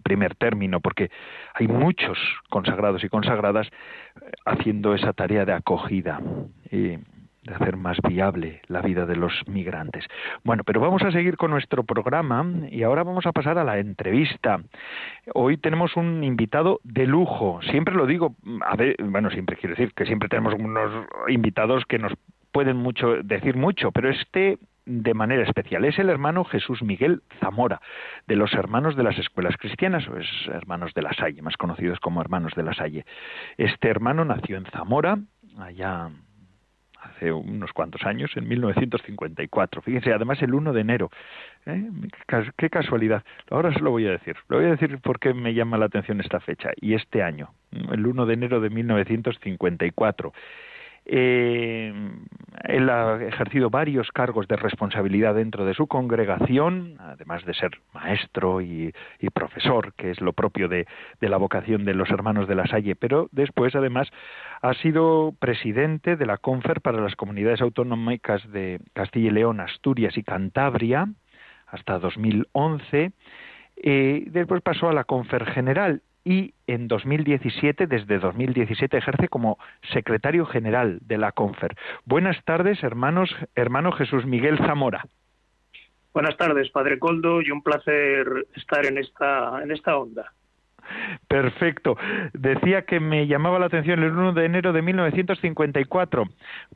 primer 0.03 0.35
término, 0.35 0.81
porque 0.81 1.11
hay 1.55 1.69
muchos 1.69 2.19
consagrados 2.49 3.05
y 3.05 3.09
consagradas 3.09 3.69
eh, 3.69 4.31
haciendo 4.45 4.95
esa 4.95 5.13
tarea 5.13 5.45
de 5.45 5.53
acogida. 5.53 6.21
Y 6.71 6.99
de 7.43 7.55
hacer 7.55 7.77
más 7.77 7.99
viable 8.07 8.61
la 8.67 8.83
vida 8.83 9.07
de 9.07 9.17
los 9.17 9.33
migrantes. 9.47 10.07
Bueno, 10.45 10.63
pero 10.65 10.81
vamos 10.81 11.03
a 11.03 11.11
seguir 11.11 11.37
con 11.37 11.51
nuestro 11.51 11.85
programa 11.85 12.47
y 12.71 12.83
ahora 12.83 13.03
vamos 13.03 13.27
a 13.27 13.33
pasar 13.33 13.59
a 13.59 13.65
la 13.65 13.79
entrevista. 13.79 14.61
Hoy 15.35 15.57
tenemos 15.57 15.97
un 15.97 16.23
invitado 16.23 16.81
de 16.85 17.07
lujo. 17.07 17.61
Siempre 17.63 17.95
lo 17.95 18.07
digo, 18.07 18.35
a 18.67 18.77
ver, 18.77 18.97
bueno, 19.03 19.31
siempre 19.31 19.57
quiero 19.57 19.75
decir 19.75 19.95
que 19.95 20.07
siempre 20.07 20.29
tenemos 20.29 20.55
unos 20.55 21.07
invitados 21.29 21.85
que 21.87 21.99
nos 21.99 22.13
pueden 22.53 22.77
mucho 22.77 23.23
decir 23.23 23.57
mucho, 23.57 23.93
pero 23.93 24.11
este 24.11 24.59
de 24.87 25.15
manera 25.15 25.45
especial. 25.45 25.85
Es 25.85 25.99
el 25.99 26.09
hermano 26.09 26.45
Jesús 26.45 26.83
Miguel 26.83 27.23
Zamora, 27.39 27.81
de 28.27 28.37
los 28.37 28.53
hermanos 28.55 28.97
de 28.97 29.05
las 29.05 29.19
escuelas 29.19 29.57
cristianas, 29.57 30.07
o 30.09 30.17
es 30.17 30.27
hermanos 30.49 30.93
de 30.95 31.03
la 31.03 31.13
Salle, 31.13 31.43
más 31.43 31.57
conocidos 31.57 32.01
como 32.01 32.21
hermanos 32.21 32.53
de 32.57 32.65
la 32.65 32.75
Salle. 32.75 33.05
Este 33.57 33.89
hermano 33.89 34.25
nació 34.25 34.57
en 34.57 34.65
Zamora, 34.67 35.19
allá 35.59 36.11
hace 37.03 37.33
unos 37.33 37.73
cuantos 37.73 38.03
años, 38.05 38.31
en 38.37 38.49
1954. 38.49 39.83
Fíjense, 39.83 40.13
además 40.13 40.41
el 40.43 40.55
1 40.55 40.73
de 40.73 40.81
enero. 40.81 41.11
¿eh? 41.67 41.89
Qué 42.57 42.71
casualidad. 42.71 43.23
Ahora 43.51 43.73
se 43.73 43.81
lo 43.81 43.91
voy 43.91 44.07
a 44.07 44.13
decir. 44.13 44.37
Lo 44.49 44.59
voy 44.59 44.67
a 44.67 44.71
decir 44.71 44.99
porque 45.03 45.35
me 45.35 45.55
llama 45.55 45.79
la 45.79 45.87
atención 45.87 46.21
esta 46.21 46.41
fecha. 46.41 46.71
Y 46.81 46.95
este 46.95 47.23
año, 47.23 47.51
el 47.73 48.07
1 48.07 48.27
de 48.27 48.35
enero 48.35 48.61
de 48.61 48.71
1954. 48.71 50.33
Eh, 51.13 51.93
él 52.65 52.89
ha 52.89 53.21
ejercido 53.21 53.69
varios 53.69 54.13
cargos 54.13 54.47
de 54.47 54.55
responsabilidad 54.55 55.35
dentro 55.35 55.65
de 55.65 55.75
su 55.75 55.89
congregación, 55.89 56.95
además 57.01 57.45
de 57.45 57.55
ser 57.55 57.81
maestro 57.93 58.61
y, 58.61 58.95
profesor, 59.35 59.93
que 59.95 60.13
es 60.13 60.21
lo 60.21 60.33
propio 60.35 60.69
de, 60.69 60.87
la 61.21 61.37
vocación 61.37 61.85
de 61.85 61.95
los 61.95 62.11
hermanos 62.11 62.47
de 62.47 62.55
la 62.55 62.69
Salle, 62.69 62.95
pero 62.95 63.29
después 63.33 63.75
además 63.75 64.09
ha 64.63 64.73
sido 64.75 65.35
presidente 65.41 66.15
de 66.15 66.27
la 66.27 66.37
CONFER 66.37 66.81
para 66.81 67.01
las 67.01 67.17
comunidades 67.17 67.61
autonómicas 67.61 68.49
de 68.53 68.79
Castilla 68.93 69.31
y 69.31 69.33
León, 69.33 69.59
Asturias 69.59 70.17
y 70.17 70.23
Cantabria 70.23 71.09
hasta 71.67 71.99
2011. 71.99 73.11
Eh, 73.83 74.25
después 74.29 74.63
pasó 74.63 74.89
a 74.89 74.93
la 74.93 75.03
Confer 75.03 75.45
General 75.47 76.03
y 76.25 76.55
en 76.67 76.89
2017, 76.89 77.87
desde 77.87 78.19
2017, 78.19 78.97
ejerce 78.97 79.29
como 79.29 79.59
secretario 79.93 80.47
general 80.47 80.99
de 81.03 81.19
la 81.19 81.33
CONFER. 81.33 81.77
Buenas 82.05 82.43
tardes, 82.45 82.83
hermanos, 82.83 83.35
hermano 83.55 83.93
Jesús 83.93 84.27
Miguel 84.27 84.59
Zamora. 84.59 85.05
Buenas 86.13 86.37
tardes, 86.37 86.71
Padre 86.71 86.99
Coldo, 86.99 87.41
y 87.41 87.51
un 87.51 87.63
placer 87.63 88.27
estar 88.57 88.85
en 88.85 88.99
esta, 88.99 89.63
en 89.63 89.71
esta 89.71 89.97
onda. 89.97 90.33
Perfecto. 91.29 91.97
Decía 92.33 92.83
que 92.83 93.01
me 93.01 93.27
llamaba 93.27 93.59
la 93.59 93.67
atención 93.67 94.03
el 94.03 94.13
1 94.13 94.33
de 94.33 94.45
enero 94.45 94.73
de 94.73 94.83
1954, 94.83 96.25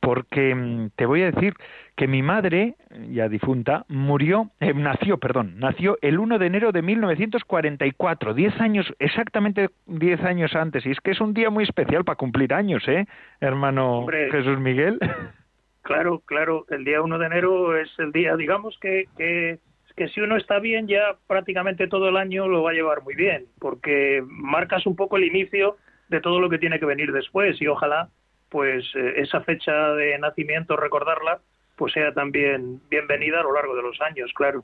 porque 0.01 0.55
mm, 0.55 0.89
te 0.95 1.05
voy 1.05 1.23
a 1.23 1.31
decir 1.31 1.53
que 1.95 2.07
mi 2.07 2.21
madre, 2.21 2.75
ya 3.09 3.29
difunta, 3.29 3.85
murió, 3.87 4.51
eh, 4.59 4.73
nació, 4.73 5.17
perdón, 5.17 5.53
nació 5.57 5.97
el 6.01 6.19
1 6.19 6.39
de 6.39 6.45
enero 6.45 6.71
de 6.71 6.81
1944, 6.81 8.33
diez 8.33 8.59
años, 8.59 8.93
exactamente 8.99 9.69
diez 9.85 10.21
años 10.23 10.55
antes, 10.55 10.85
y 10.85 10.91
es 10.91 10.99
que 10.99 11.11
es 11.11 11.21
un 11.21 11.33
día 11.33 11.49
muy 11.49 11.63
especial 11.63 12.03
para 12.03 12.17
cumplir 12.17 12.53
años, 12.53 12.83
¿eh, 12.87 13.05
hermano 13.39 14.05
Jesús 14.31 14.59
Miguel? 14.59 14.99
Claro, 15.85 16.23
claro, 16.25 16.65
el 16.71 16.83
día 16.83 16.99
1 16.99 17.19
de 17.19 17.25
enero 17.27 17.77
es 17.77 17.91
el 17.99 18.11
día, 18.11 18.35
digamos 18.35 18.75
que, 18.81 19.03
que 19.15 19.59
que 19.95 20.09
si 20.09 20.21
uno 20.21 20.35
está 20.35 20.59
bien 20.59 20.87
ya 20.87 21.15
prácticamente 21.27 21.87
todo 21.87 22.09
el 22.09 22.17
año 22.17 22.47
lo 22.47 22.63
va 22.63 22.71
a 22.71 22.73
llevar 22.73 23.03
muy 23.03 23.15
bien, 23.15 23.45
porque 23.59 24.23
marcas 24.27 24.85
un 24.85 24.95
poco 24.95 25.17
el 25.17 25.23
inicio 25.23 25.77
de 26.09 26.21
todo 26.21 26.39
lo 26.39 26.49
que 26.49 26.57
tiene 26.57 26.79
que 26.79 26.85
venir 26.85 27.11
después 27.11 27.61
y 27.61 27.67
ojalá 27.67 28.09
pues 28.49 28.85
eh, 28.95 29.13
esa 29.17 29.41
fecha 29.41 29.93
de 29.93 30.17
nacimiento 30.19 30.75
recordarla 30.75 31.39
pues 31.75 31.93
sea 31.93 32.13
también 32.13 32.81
bienvenida 32.89 33.39
a 33.39 33.43
lo 33.43 33.53
largo 33.53 33.75
de 33.75 33.81
los 33.81 33.99
años, 34.01 34.31
claro. 34.33 34.63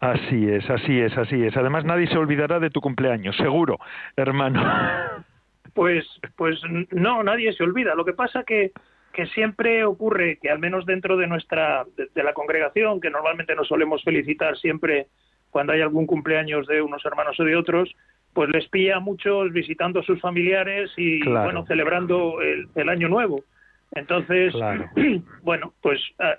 Así 0.00 0.48
es, 0.48 0.68
así 0.68 1.00
es, 1.00 1.16
así 1.16 1.44
es. 1.44 1.56
Además 1.56 1.84
nadie 1.84 2.08
se 2.08 2.18
olvidará 2.18 2.58
de 2.58 2.70
tu 2.70 2.80
cumpleaños, 2.80 3.36
seguro, 3.36 3.78
hermano. 4.16 4.62
Pues 5.74 6.04
pues 6.36 6.60
no, 6.90 7.22
nadie 7.22 7.50
se 7.54 7.62
olvida. 7.62 7.94
Lo 7.94 8.04
que 8.04 8.12
pasa 8.12 8.44
que 8.44 8.72
que 9.12 9.26
siempre 9.26 9.84
ocurre 9.84 10.38
que 10.40 10.50
al 10.50 10.58
menos 10.58 10.86
dentro 10.86 11.16
de 11.16 11.26
nuestra 11.26 11.84
de, 11.96 12.22
la 12.22 12.32
congregación 12.32 13.00
que 13.00 13.10
normalmente 13.10 13.54
nos 13.54 13.68
solemos 13.68 14.02
felicitar 14.02 14.56
siempre 14.56 15.06
cuando 15.50 15.72
hay 15.72 15.80
algún 15.82 16.06
cumpleaños 16.06 16.66
de 16.66 16.82
unos 16.82 17.04
hermanos 17.04 17.38
o 17.38 17.44
de 17.44 17.56
otros 17.56 17.94
pues 18.32 18.48
les 18.48 18.66
pilla 18.68 18.96
a 18.96 19.00
muchos 19.00 19.52
visitando 19.52 20.00
a 20.00 20.04
sus 20.04 20.20
familiares 20.20 20.90
y 20.96 21.22
bueno 21.24 21.64
celebrando 21.66 22.38
el, 22.40 22.88
año 22.88 23.08
nuevo 23.08 23.44
entonces 23.92 24.54
bueno 25.42 25.74
pues 25.82 26.00
ah, 26.18 26.38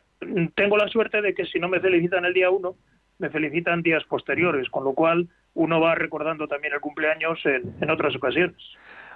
tengo 0.56 0.78
la 0.78 0.88
suerte 0.88 1.22
de 1.22 1.34
que 1.34 1.46
si 1.46 1.60
no 1.60 1.70
me 1.70 1.80
felicitan 1.80 2.26
el 2.26 2.34
día 2.34 2.50
uno 2.50 2.76
me 3.20 3.30
felicitan 3.30 3.82
días 3.82 4.04
posteriores 4.06 4.70
con 4.70 4.84
lo 4.84 4.94
cual 4.94 5.28
uno 5.54 5.80
va 5.80 5.96
recordando 5.96 6.48
también 6.48 6.74
el 6.74 6.82
cumpleaños 6.82 7.40
en, 7.46 7.76
en 7.80 7.90
otras 7.92 8.16
ocasiones 8.16 8.58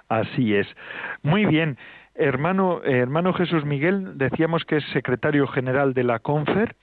Así 0.08 0.54
es. 0.54 0.66
Muy 1.22 1.44
bien. 1.44 1.76
Hermano, 2.20 2.82
hermano 2.82 3.32
Jesús 3.32 3.64
Miguel, 3.64 4.18
decíamos 4.18 4.64
que 4.64 4.78
es 4.78 4.84
secretario 4.92 5.46
general 5.46 5.94
de 5.94 6.02
la 6.02 6.18
CONFER. 6.18 6.74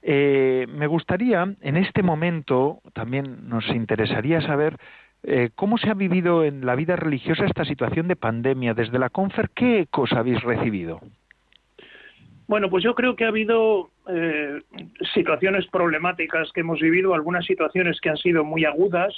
Eh, 0.00 0.66
me 0.66 0.86
gustaría, 0.86 1.42
en 1.60 1.76
este 1.76 2.02
momento, 2.02 2.80
también 2.94 3.50
nos 3.50 3.68
interesaría 3.68 4.40
saber 4.40 4.78
eh, 5.24 5.50
cómo 5.54 5.76
se 5.76 5.90
ha 5.90 5.94
vivido 5.94 6.42
en 6.42 6.64
la 6.64 6.74
vida 6.74 6.96
religiosa 6.96 7.44
esta 7.44 7.66
situación 7.66 8.08
de 8.08 8.16
pandemia. 8.16 8.72
Desde 8.72 8.98
la 8.98 9.10
CONFER, 9.10 9.50
¿qué 9.50 9.86
cosa 9.90 10.20
habéis 10.20 10.40
recibido? 10.42 11.00
Bueno, 12.46 12.70
pues 12.70 12.82
yo 12.82 12.94
creo 12.94 13.14
que 13.14 13.26
ha 13.26 13.28
habido 13.28 13.90
eh, 14.08 14.62
situaciones 15.12 15.66
problemáticas 15.66 16.50
que 16.52 16.60
hemos 16.60 16.80
vivido, 16.80 17.12
algunas 17.12 17.44
situaciones 17.44 18.00
que 18.00 18.08
han 18.08 18.16
sido 18.16 18.42
muy 18.42 18.64
agudas 18.64 19.14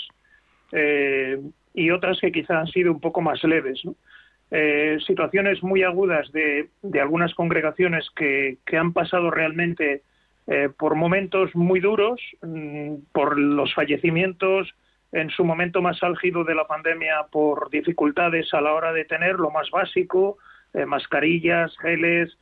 y 1.75 1.91
otras 1.91 2.19
que 2.21 2.33
quizás 2.33 2.50
han 2.50 2.67
sido 2.67 2.91
un 2.91 3.00
poco 3.00 3.21
más 3.21 3.43
leves. 3.45 3.85
¿no? 3.85 3.95
Eh, 4.52 4.99
situaciones 5.07 5.62
muy 5.62 5.85
agudas 5.85 6.30
de, 6.33 6.69
algunas 7.00 7.35
congregaciones 7.35 8.09
que, 8.16 8.59
han 8.76 8.92
pasado 8.92 9.30
realmente 9.30 10.02
eh, 10.49 10.69
por 10.76 10.97
momentos 10.97 11.54
muy 11.54 11.78
duros, 11.78 12.21
mm, 12.42 12.95
por 13.12 13.38
los 13.38 13.73
fallecimientos 13.75 14.69
en 15.12 15.30
su 15.30 15.45
momento 15.45 15.83
más 15.83 16.02
álgido 16.02 16.42
de 16.42 16.57
la 16.57 16.66
pandemia, 16.66 17.26
por 17.30 17.71
dificultades 17.71 18.52
a 18.52 18.61
la 18.61 18.73
hora 18.73 18.92
de 18.92 19.04
tener 19.04 19.37
lo 19.37 19.50
más 19.50 19.71
básico, 19.71 20.38
eh, 20.75 20.85
mascarillas, 20.85 21.76
geles, 21.78 22.37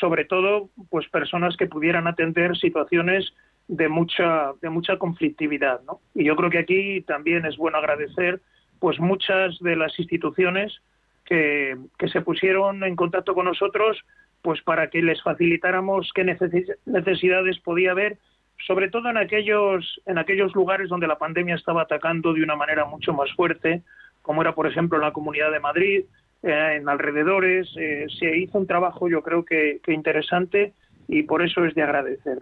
sobre 0.00 0.24
todo, 0.24 0.70
pues 0.90 1.08
personas 1.10 1.56
que 1.56 1.68
pudieran 1.68 2.08
atender 2.08 2.56
situaciones 2.56 3.32
de 3.68 3.88
mucha 3.88 4.50
de 4.60 4.68
mucha 4.68 4.98
conflictividad, 4.98 5.80
Y 6.12 6.24
yo 6.24 6.34
creo 6.34 6.50
que 6.50 6.58
aquí 6.58 7.02
también 7.02 7.46
es 7.46 7.56
bueno 7.56 7.78
agradecer, 7.78 8.40
pues 8.80 8.98
muchas 8.98 9.56
de 9.60 9.76
las 9.76 9.96
instituciones 9.96 10.82
que, 11.24 11.76
se 12.12 12.20
pusieron 12.20 12.84
en 12.84 12.96
contacto 12.96 13.34
con 13.34 13.46
nosotros 13.46 13.98
pues 14.42 14.60
para 14.60 14.90
que 14.90 15.00
les 15.00 15.22
facilitáramos 15.22 16.10
qué 16.14 16.22
necesidades 16.22 17.58
podía 17.60 17.92
haber, 17.92 18.18
sobre 18.66 18.90
todo 18.90 19.08
en 19.08 19.16
aquellos, 19.16 20.02
en 20.04 20.18
aquellos 20.18 20.54
lugares 20.54 20.90
donde 20.90 21.06
la 21.06 21.16
pandemia 21.16 21.54
estaba 21.54 21.82
atacando 21.82 22.34
de 22.34 22.42
una 22.42 22.54
manera 22.54 22.84
mucho 22.84 23.14
más 23.14 23.32
fuerte, 23.32 23.82
como 24.20 24.42
era, 24.42 24.54
por 24.54 24.66
ejemplo, 24.66 24.98
en 24.98 25.04
la 25.04 25.12
Comunidad 25.12 25.50
de 25.50 25.60
Madrid, 25.60 26.04
eh, 26.42 26.76
en 26.76 26.88
alrededores. 26.90 27.74
Eh, 27.78 28.04
se 28.18 28.36
hizo 28.36 28.58
un 28.58 28.66
trabajo, 28.66 29.08
yo 29.08 29.22
creo 29.22 29.46
que, 29.46 29.80
interesante, 29.86 30.74
y 31.08 31.22
por 31.22 31.42
eso 31.42 31.64
es 31.64 31.74
de 31.74 31.82
agradecer. 31.82 32.40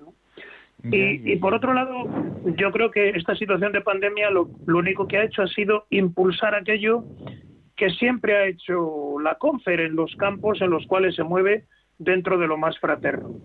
Y, 0.91 1.37
por 1.37 1.55
otro 1.55 1.73
lado, 1.73 2.09
yo 2.57 2.73
creo 2.73 2.91
que 2.91 3.11
esta 3.11 3.37
situación 3.37 3.71
de 3.71 3.83
pandemia 3.83 4.31
lo, 4.31 4.51
lo 4.67 4.79
único 4.79 5.07
que 5.07 5.19
ha 5.19 5.25
hecho 5.25 5.43
ha 5.43 5.47
sido 5.47 5.87
impulsar 5.91 6.57
aquello 6.57 7.05
que 7.83 7.91
siempre 7.91 8.37
ha 8.37 8.47
hecho 8.47 9.19
la 9.19 9.35
CONFER 9.35 9.81
en 9.81 9.97
los 9.97 10.15
campos 10.15 10.63
en 10.63 10.71
los 10.71 10.87
cuales 10.87 11.17
se 11.17 11.25
mueve 11.25 11.65
dentro 11.99 12.39
de 12.39 12.47
lo 12.47 12.57
más 12.57 12.79
fraterno. 12.79 13.41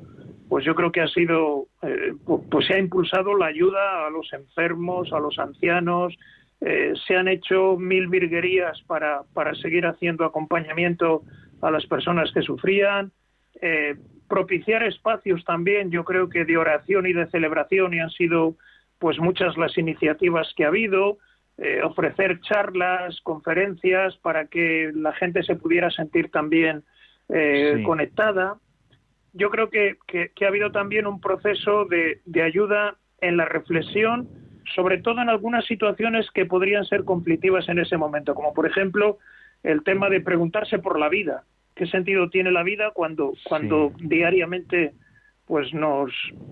pues 0.48 0.64
yo 0.64 0.76
creo 0.76 0.92
que 0.92 1.02
ha 1.02 1.08
sido, 1.08 1.66
eh, 1.82 2.14
pues 2.52 2.68
se 2.68 2.76
ha 2.76 2.78
impulsado 2.78 3.36
la 3.36 3.48
ayuda 3.48 4.06
a 4.06 4.12
los 4.12 4.32
enfermos, 4.34 5.12
a 5.12 5.20
los 5.20 5.40
ancianos, 5.40 6.16
eh, 6.62 6.94
se 7.08 7.16
han 7.16 7.28
hecho 7.28 7.78
mil 7.78 8.10
virguerías 8.10 8.80
para, 8.86 9.24
para 9.34 9.56
seguir 9.56 9.88
haciendo 9.88 10.24
acompañamiento 10.24 11.24
a 11.64 11.72
las 11.72 11.88
personas 11.88 12.32
que 12.32 12.44
sufrían, 12.44 13.12
eh, 13.60 13.96
propiciar 14.30 14.84
espacios 14.84 15.44
también, 15.46 15.90
yo 15.90 16.04
creo 16.04 16.30
que 16.30 16.46
de 16.46 16.58
oración 16.58 17.08
y 17.08 17.14
de 17.14 17.26
celebración, 17.32 17.96
y 17.96 18.02
han 18.02 18.12
sido 18.12 18.54
pues 19.00 19.18
muchas 19.18 19.58
las 19.58 19.76
iniciativas 19.80 20.54
que 20.56 20.64
ha 20.64 20.68
habido, 20.68 21.18
eh, 21.58 21.82
ofrecer 21.84 22.40
charlas, 22.42 23.20
conferencias 23.22 24.16
para 24.18 24.46
que 24.46 24.92
la 24.94 25.12
gente 25.14 25.42
se 25.44 25.56
pudiera 25.56 25.90
sentir 25.90 26.30
también 26.30 26.84
eh, 27.30 27.82
conectada. 27.86 28.58
Yo 29.34 29.50
creo 29.50 29.70
que, 29.70 29.98
que, 30.08 30.46
ha 30.46 30.48
habido 30.48 30.72
también 30.72 31.08
un 31.08 31.20
proceso 31.20 31.86
de, 31.86 32.22
de 32.26 32.44
ayuda 32.44 32.98
en 33.22 33.38
la 33.38 33.46
reflexión, 33.46 34.30
sobre 34.76 35.00
todo 35.00 35.22
en 35.22 35.30
algunas 35.30 35.66
situaciones 35.66 36.30
que 36.32 36.46
podrían 36.46 36.86
ser 36.86 37.04
conflictivas 37.04 37.68
en 37.70 37.80
ese 37.80 37.98
momento, 37.98 38.36
como 38.36 38.54
por 38.54 38.68
ejemplo 38.68 39.18
el 39.64 39.84
tema 39.84 40.10
de 40.10 40.22
preguntarse 40.22 40.80
por 40.80 41.00
la 41.00 41.10
vida. 41.10 41.44
¿Qué 41.76 41.88
sentido 41.88 42.30
tiene 42.30 42.52
la 42.52 42.64
vida 42.64 42.92
cuando, 42.92 43.34
cuando 43.48 43.94
diariamente 43.98 44.94
pues 45.46 45.74
nos, 45.74 46.12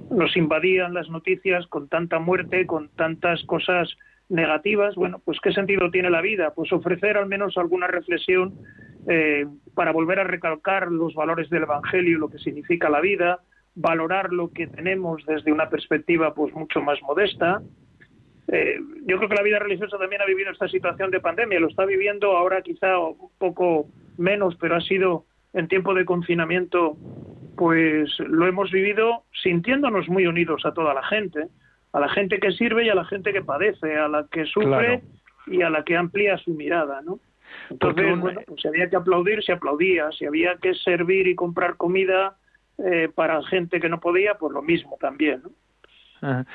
nos 0.09 0.35
invadían 0.37 0.93
las 0.93 1.09
noticias 1.09 1.67
con 1.67 1.89
tanta 1.89 2.17
muerte, 2.19 2.65
con 2.65 2.89
tantas 2.89 3.43
cosas 3.43 3.95
negativas, 4.29 4.95
bueno, 4.95 5.21
pues 5.23 5.39
qué 5.41 5.51
sentido 5.51 5.91
tiene 5.91 6.09
la 6.09 6.21
vida, 6.21 6.53
pues 6.53 6.71
ofrecer 6.71 7.17
al 7.17 7.27
menos 7.27 7.57
alguna 7.57 7.87
reflexión 7.87 8.55
eh, 9.07 9.45
para 9.73 9.91
volver 9.91 10.19
a 10.19 10.23
recalcar 10.23 10.91
los 10.91 11.13
valores 11.13 11.49
del 11.49 11.63
Evangelio, 11.63 12.17
lo 12.17 12.29
que 12.29 12.39
significa 12.39 12.89
la 12.89 13.01
vida, 13.01 13.39
valorar 13.75 14.31
lo 14.33 14.51
que 14.51 14.67
tenemos 14.67 15.23
desde 15.25 15.51
una 15.51 15.69
perspectiva 15.69 16.33
pues 16.33 16.53
mucho 16.55 16.81
más 16.81 16.99
modesta. 17.03 17.61
Eh, 18.47 18.79
yo 19.05 19.17
creo 19.17 19.29
que 19.29 19.35
la 19.35 19.43
vida 19.43 19.59
religiosa 19.59 19.97
también 19.97 20.21
ha 20.21 20.25
vivido 20.25 20.51
esta 20.51 20.67
situación 20.67 21.11
de 21.11 21.19
pandemia, 21.19 21.59
lo 21.59 21.67
está 21.67 21.85
viviendo 21.85 22.37
ahora 22.37 22.61
quizá 22.61 22.97
un 22.97 23.29
poco 23.37 23.87
menos, 24.17 24.55
pero 24.55 24.75
ha 24.75 24.81
sido 24.81 25.25
en 25.53 25.67
tiempo 25.67 25.93
de 25.93 26.05
confinamiento, 26.05 26.97
pues 27.57 28.09
lo 28.19 28.47
hemos 28.47 28.71
vivido 28.71 29.23
sintiéndonos 29.43 30.09
muy 30.09 30.25
unidos 30.25 30.65
a 30.65 30.73
toda 30.73 30.93
la 30.93 31.03
gente 31.03 31.47
a 31.95 31.99
la 32.01 32.09
gente 32.09 32.39
que 32.39 32.51
sirve 32.51 32.85
y 32.85 32.89
a 32.89 32.95
la 32.95 33.05
gente 33.05 33.31
que 33.31 33.41
padece, 33.41 33.95
a 33.95 34.09
la 34.09 34.27
que 34.29 34.45
sufre 34.45 35.01
y 35.47 35.61
a 35.61 35.69
la 35.69 35.83
que 35.85 35.95
amplía 35.95 36.37
su 36.37 36.51
mirada, 36.51 37.01
¿no? 37.01 37.19
Entonces, 37.69 38.19
bueno, 38.19 38.41
pues 38.45 38.61
si 38.61 38.67
había 38.67 38.89
que 38.89 38.97
aplaudir, 38.97 39.41
se 39.41 39.53
aplaudía, 39.53 40.11
si 40.11 40.25
había 40.25 40.57
que 40.57 40.73
servir 40.73 41.25
y 41.25 41.35
comprar 41.35 41.77
comida 41.77 42.35
eh, 42.79 43.07
para 43.15 43.41
gente 43.43 43.79
que 43.79 43.87
no 43.87 44.01
podía, 44.01 44.33
pues 44.33 44.51
lo 44.51 44.61
mismo 44.61 44.97
también, 44.99 45.41
¿no? 45.43 45.51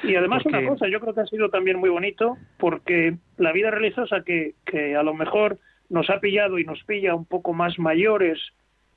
y 0.02 0.16
además 0.16 0.44
una 0.46 0.66
cosa, 0.66 0.88
yo 0.88 0.98
creo 0.98 1.14
que 1.14 1.20
ha 1.20 1.26
sido 1.26 1.48
también 1.48 1.78
muy 1.78 1.90
bonito 1.90 2.36
porque 2.58 3.16
la 3.36 3.52
vida 3.52 3.70
religiosa 3.70 4.24
que, 4.24 4.54
que 4.66 4.96
a 4.96 5.02
lo 5.04 5.14
mejor 5.14 5.58
nos 5.88 6.10
ha 6.10 6.18
pillado 6.18 6.58
y 6.58 6.64
nos 6.64 6.82
pilla 6.84 7.14
un 7.14 7.24
poco 7.24 7.52
más 7.52 7.78
mayores, 7.78 8.40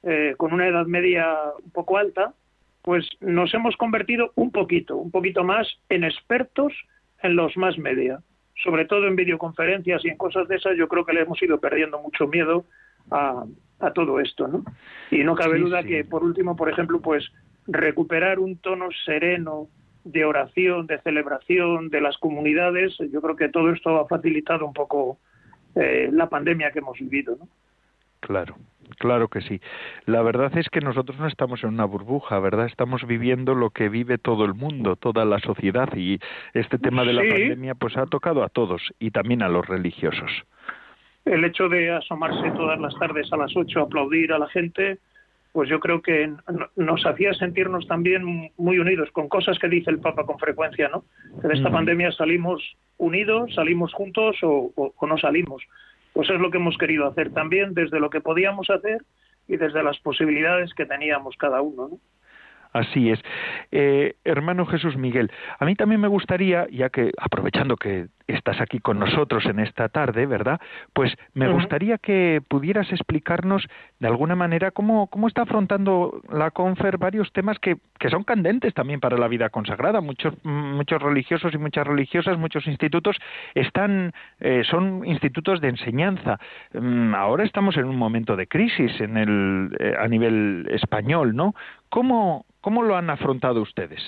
eh, 0.01 0.33
con 0.35 0.51
una 0.51 0.67
edad 0.67 0.88
media 0.88 1.38
un 1.63 1.71
poco 1.71 1.97
alta, 1.97 2.33
pues 2.83 3.09
nos 3.21 3.53
hemos 3.53 3.75
convertido 3.77 4.31
un 4.35 4.51
poquito, 4.51 4.97
un 4.97 5.09
poquito 5.09 5.43
más 5.43 5.67
en 5.89 6.03
expertos 6.03 6.73
en 7.21 7.35
los 7.35 7.55
más 7.57 7.77
media, 7.77 8.19
sobre 8.61 8.85
todo 8.85 9.07
en 9.07 9.15
videoconferencias 9.15 10.03
y 10.03 10.09
en 10.09 10.17
cosas 10.17 10.47
de 10.49 10.57
esas, 10.57 10.77
yo 10.77 10.87
creo 10.87 11.05
que 11.05 11.13
le 11.13 11.21
hemos 11.21 11.41
ido 11.41 11.59
perdiendo 11.59 11.99
mucho 11.99 12.27
miedo 12.27 12.65
a, 13.09 13.45
todo 13.93 14.21
esto, 14.21 14.47
¿no? 14.47 14.63
Y 15.11 15.25
no 15.25 15.35
cabe 15.35 15.59
duda 15.59 15.83
que, 15.83 16.05
por 16.05 16.23
último, 16.23 16.55
por 16.55 16.69
ejemplo, 16.69 17.01
pues 17.01 17.29
recuperar 17.67 18.39
un 18.39 18.57
tono 18.57 18.87
sereno 19.05 19.67
de 20.05 20.23
oración, 20.23 20.88
de 20.88 21.01
celebración 21.01 21.89
de 21.89 21.99
las 21.99 22.17
comunidades, 22.17 22.95
yo 23.12 23.21
creo 23.21 23.36
que 23.36 23.49
todo 23.49 23.71
esto 23.71 23.99
ha 23.99 24.08
facilitado 24.08 24.65
un 24.65 24.73
poco 24.73 25.17
eh, 25.75 26.10
la 26.13 26.29
pandemia 26.29 26.71
que 26.71 26.79
hemos 26.79 26.97
vivido, 26.97 27.36
¿no? 27.38 27.49
Claro, 28.21 28.55
claro 29.03 29.27
que 29.27 29.41
sí. 29.41 29.59
La 30.05 30.21
verdad 30.21 30.57
es 30.57 30.69
que 30.69 30.79
nosotros 30.79 31.19
no 31.19 31.27
estamos 31.27 31.61
en 31.65 31.71
una 31.71 31.83
burbuja, 31.83 32.39
¿verdad? 32.39 32.67
Estamos 32.67 33.05
viviendo 33.05 33.53
lo 33.53 33.71
que 33.71 33.89
vive 33.89 34.17
todo 34.17 34.45
el 34.45 34.53
mundo, 34.53 34.95
toda 34.95 35.25
la 35.25 35.39
sociedad 35.39 35.89
y 35.93 36.19
este 36.53 36.77
tema 36.77 37.03
de 37.03 37.11
la 37.11 37.21
pandemia 37.21 37.75
pues 37.75 37.97
ha 37.97 38.05
tocado 38.05 38.43
a 38.43 38.47
todos 38.47 38.81
y 38.99 39.11
también 39.11 39.43
a 39.43 39.49
los 39.49 39.67
religiosos. 39.67 40.31
El 41.25 41.43
hecho 41.43 41.67
de 41.67 41.91
asomarse 41.91 42.49
todas 42.51 42.79
las 42.79 42.97
tardes 42.97 43.27
a 43.33 43.35
las 43.35 43.53
ocho, 43.57 43.81
aplaudir 43.81 44.31
a 44.31 44.39
la 44.39 44.47
gente, 44.47 44.99
pues 45.51 45.67
yo 45.69 45.81
creo 45.81 46.01
que 46.01 46.31
nos 46.77 47.05
hacía 47.05 47.33
sentirnos 47.33 47.85
también 47.85 48.51
muy 48.55 48.79
unidos 48.79 49.09
con 49.11 49.27
cosas 49.27 49.59
que 49.59 49.67
dice 49.67 49.91
el 49.91 49.99
Papa 49.99 50.25
con 50.25 50.39
frecuencia, 50.39 50.87
¿no? 50.87 51.03
Que 51.41 51.49
de 51.49 51.55
esta 51.55 51.69
pandemia 51.69 52.13
salimos 52.13 52.63
unidos, 52.97 53.53
salimos 53.53 53.93
juntos 53.93 54.37
o 54.41 54.93
no 55.01 55.17
salimos. 55.17 55.61
Pues 56.13 56.30
es 56.30 56.39
lo 56.39 56.52
que 56.52 56.58
hemos 56.58 56.78
querido 56.78 57.08
hacer 57.08 57.34
también 57.34 57.73
desde 57.73 57.99
lo 57.99 58.10
que 58.10 58.21
podíamos 58.21 58.69
hacer 58.69 59.04
y 59.47 59.58
desde 59.58 59.84
las 59.84 59.99
posibilidades 59.99 60.73
que 60.73 60.86
teníamos 60.86 61.36
cada 61.38 61.62
uno. 61.62 61.89
¿no? 61.89 61.99
Así 62.73 63.12
es. 63.12 63.19
Eh, 63.71 64.15
hermano 64.23 64.65
Jesús 64.65 64.97
Miguel, 64.97 65.32
a 65.60 65.65
mí 65.65 65.76
también 65.76 66.02
me 66.02 66.08
gustaría, 66.08 66.67
ya 66.71 66.89
que 66.89 67.12
aprovechando 67.17 67.78
que 67.78 68.08
estás 68.27 68.62
aquí 68.62 68.79
con 68.79 68.99
nosotros 68.99 69.45
en 69.45 69.59
esta 69.59 69.89
tarde, 69.89 70.25
¿verdad? 70.25 70.59
Pues 70.93 71.13
me 71.33 71.49
gustaría 71.49 71.97
que 71.97 72.41
pudieras 72.47 72.91
explicarnos 72.91 73.67
de 73.99 74.07
alguna 74.07 74.36
manera 74.36 74.71
cómo, 74.71 75.07
cómo 75.07 75.27
está 75.27 75.43
afrontando 75.43 76.21
la 76.31 76.51
Confer 76.51 76.97
varios 76.97 77.31
temas 77.33 77.59
que, 77.59 77.77
que 77.99 78.09
son 78.09 78.23
candentes 78.23 78.73
también 78.73 78.99
para 78.99 79.17
la 79.17 79.27
vida 79.27 79.49
consagrada. 79.49 80.01
Muchos, 80.01 80.33
muchos 80.43 81.01
religiosos 81.01 81.53
y 81.53 81.57
muchas 81.57 81.86
religiosas, 81.86 82.38
muchos 82.38 82.67
institutos 82.67 83.17
están, 83.55 84.13
eh, 84.39 84.63
son 84.69 85.05
institutos 85.05 85.62
de 85.62 85.69
enseñanza. 85.69 86.39
Mm, 86.73 87.13
ahora 87.15 87.43
estamos 87.43 87.77
en 87.77 87.86
un 87.86 87.97
momento 87.97 88.36
de 88.36 88.47
crisis 88.47 88.99
en 89.01 89.17
el, 89.17 89.75
eh, 89.79 89.93
a 89.99 90.07
nivel 90.07 90.67
español, 90.71 91.36
¿no? 91.36 91.53
¿Cómo, 91.89 92.45
¿Cómo 92.62 92.83
lo 92.83 92.95
han 92.95 93.09
afrontado 93.09 93.62
ustedes? 93.62 94.01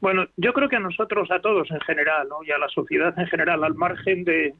Bueno, 0.00 0.26
yo 0.36 0.52
creo 0.52 0.68
que 0.68 0.76
a 0.76 0.80
nosotros, 0.80 1.30
a 1.30 1.40
todos 1.40 1.70
en 1.70 1.80
general, 1.80 2.28
¿no? 2.28 2.42
y 2.44 2.50
a 2.50 2.58
la 2.58 2.68
sociedad 2.68 3.18
en 3.18 3.26
general, 3.26 3.64
al 3.64 3.74
margen 3.74 4.24
de, 4.24 4.54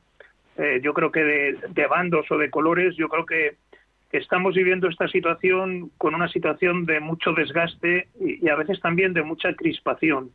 eh, 0.57 0.81
yo 0.83 0.94
creo 0.94 1.12
que 1.12 1.22
de, 1.22 1.87
bandos 1.87 2.31
o 2.31 2.38
de 2.38 2.51
colores, 2.51 2.96
yo 2.96 3.09
creo 3.09 3.27
que 3.27 3.57
estamos 4.12 4.55
viviendo 4.55 4.88
esta 4.88 5.09
situación 5.09 5.90
con 5.99 6.14
una 6.14 6.29
situación 6.29 6.87
de 6.87 7.01
mucho 7.01 7.33
desgaste 7.33 8.09
y, 8.20 8.49
a 8.49 8.57
veces 8.57 8.81
también 8.81 9.12
de 9.12 9.22
mucha 9.22 9.55
crispación. 9.55 10.31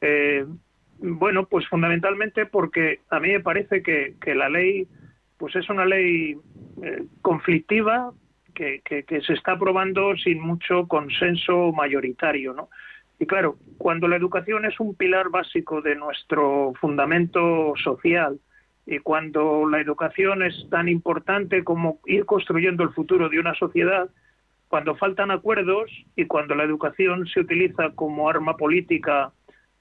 Eh, 0.00 0.44
bueno, 0.98 1.46
pues 1.46 1.66
fundamentalmente 1.68 2.46
porque 2.46 3.00
a 3.10 3.20
mí 3.20 3.30
me 3.30 3.40
parece 3.40 3.82
que, 3.82 4.14
la 4.34 4.48
ley 4.48 4.86
pues 5.38 5.54
es 5.56 5.68
una 5.68 5.84
ley 5.84 6.36
eh, 6.82 7.04
conflictiva, 7.20 8.12
que, 8.54 8.80
se 9.26 9.34
está 9.34 9.52
aprobando 9.52 10.16
sin 10.16 10.40
mucho 10.40 10.88
consenso 10.88 11.72
mayoritario, 11.72 12.54
¿no? 12.54 12.70
Y 13.18 13.26
claro, 13.26 13.56
cuando 13.78 14.08
la 14.08 14.16
educación 14.16 14.64
es 14.64 14.78
un 14.78 14.94
pilar 14.94 15.30
básico 15.30 15.80
de 15.80 15.94
nuestro 15.96 16.72
fundamento 16.80 17.72
social 17.82 18.38
y 18.84 18.98
cuando 18.98 19.68
la 19.68 19.80
educación 19.80 20.42
es 20.42 20.68
tan 20.70 20.88
importante 20.88 21.64
como 21.64 22.00
ir 22.06 22.26
construyendo 22.26 22.82
el 22.84 22.90
futuro 22.90 23.28
de 23.28 23.40
una 23.40 23.54
sociedad, 23.54 24.10
cuando 24.68 24.96
faltan 24.96 25.30
acuerdos 25.30 25.90
y 26.14 26.26
cuando 26.26 26.54
la 26.54 26.64
educación 26.64 27.26
se 27.26 27.40
utiliza 27.40 27.90
como 27.94 28.28
arma 28.28 28.56
política 28.56 29.32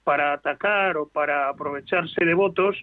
para 0.03 0.33
atacar 0.33 0.97
o 0.97 1.09
para 1.09 1.49
aprovecharse 1.49 2.23
de 2.23 2.33
votos, 2.33 2.77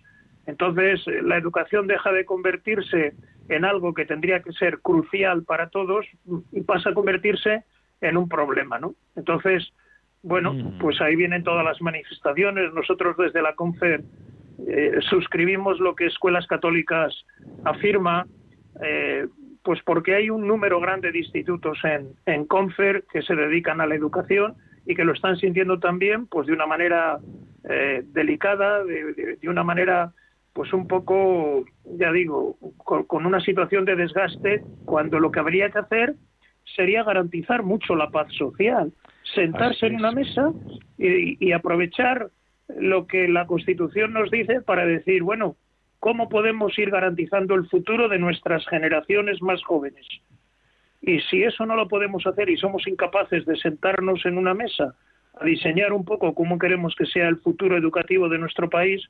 entonces 0.47 1.01
la 1.23 1.37
educación 1.37 1.87
deja 1.87 2.13
de 2.13 2.25
convertirse 2.25 3.15
en 3.49 3.65
algo 3.65 3.95
que 3.95 4.05
tendría 4.05 4.43
que 4.43 4.53
ser 4.53 4.81
crucial 4.81 5.45
para 5.45 5.69
todos 5.69 6.07
y 6.51 6.61
pasa 6.63 6.91
a 6.91 6.95
convertirse 6.95 7.65
en 8.01 8.17
un 8.17 8.29
problema, 8.29 8.79
¿no? 8.79 8.95
Entonces, 9.15 9.73
bueno, 10.23 10.53
mm. 10.53 10.79
pues 10.79 11.01
ahí 11.01 11.17
vienen 11.17 11.43
todas 11.43 11.65
las 11.65 11.81
manifestaciones. 11.81 12.73
Nosotros 12.73 13.17
desde 13.17 13.43
la 13.43 13.55
CONFER 13.55 14.03
eh, 14.69 14.99
suscribimos 15.09 15.81
lo 15.81 15.95
que 15.95 16.07
Escuelas 16.07 16.47
Católicas 16.47 17.13
afirma, 17.65 18.27
eh, 18.83 19.27
pues 19.63 19.81
porque 19.85 20.15
hay 20.15 20.31
un 20.31 20.47
número 20.47 20.81
grande 20.81 21.13
de 21.13 21.19
institutos 21.19 21.79
en, 21.85 22.13
en 22.27 22.47
CONFER 22.47 23.05
que 23.13 23.23
se 23.23 23.35
dedican 23.35 23.81
a 23.81 23.87
la 23.87 23.95
educación 23.95 24.55
y 24.87 24.95
que 24.95 25.05
lo 25.05 25.13
están 25.13 25.37
sintiendo 25.37 25.79
también, 25.79 26.27
pues 26.27 26.47
de 26.47 26.53
una 26.53 26.67
manera 26.67 27.19
eh, 27.69 28.03
delicada, 28.07 28.85
de, 28.85 29.37
de, 29.41 29.49
una 29.49 29.63
manera 29.63 30.13
pues 30.53 30.73
un 30.73 30.87
poco, 30.87 31.65
ya 31.85 32.13
digo, 32.13 32.57
con, 32.77 33.25
una 33.25 33.41
situación 33.41 33.85
de 33.85 33.97
desgaste, 33.97 34.63
cuando 34.85 35.19
lo 35.19 35.31
que 35.31 35.41
habría 35.41 35.71
que 35.71 35.79
hacer 35.79 36.15
sería 36.77 37.05
garantizar 37.05 37.63
mucho 37.63 37.95
la 37.97 38.11
paz 38.11 38.29
social, 38.37 38.93
sentarse 39.35 39.87
en 39.87 39.97
una 39.97 40.13
mesa 40.13 40.53
y, 40.99 41.53
aprovechar 41.53 42.31
lo 42.69 43.07
que 43.07 43.29
la 43.29 43.47
Constitución 43.47 44.13
nos 44.13 44.31
dice 44.31 44.61
para 44.61 44.87
decir, 44.87 45.23
bueno, 45.23 45.57
¿cómo 46.01 46.29
podemos 46.29 46.79
ir 46.79 46.91
garantizando 46.91 47.55
el 47.55 47.69
futuro 47.69 48.09
de 48.09 48.19
nuestras 48.19 48.67
generaciones 48.69 49.43
más 49.43 49.63
jóvenes? 49.63 50.07
Y 51.01 51.21
si 51.23 51.43
eso 51.43 51.67
no 51.67 51.75
lo 51.75 51.89
podemos 51.89 52.27
hacer 52.27 52.49
y 52.49 52.57
somos 52.57 52.87
incapaces 52.87 53.45
de 53.45 53.57
sentarnos 53.57 54.25
en 54.25 54.39
una 54.39 54.55
mesa 54.55 54.95
a 55.39 55.45
diseñar 55.45 55.93
un 55.93 56.05
poco 56.05 56.35
cómo 56.35 56.59
queremos 56.59 56.95
que 56.95 57.07
sea 57.07 57.29
el 57.29 57.39
futuro 57.39 57.77
educativo 57.77 58.29
de 58.29 58.39
nuestro 58.39 58.71
país, 58.71 59.03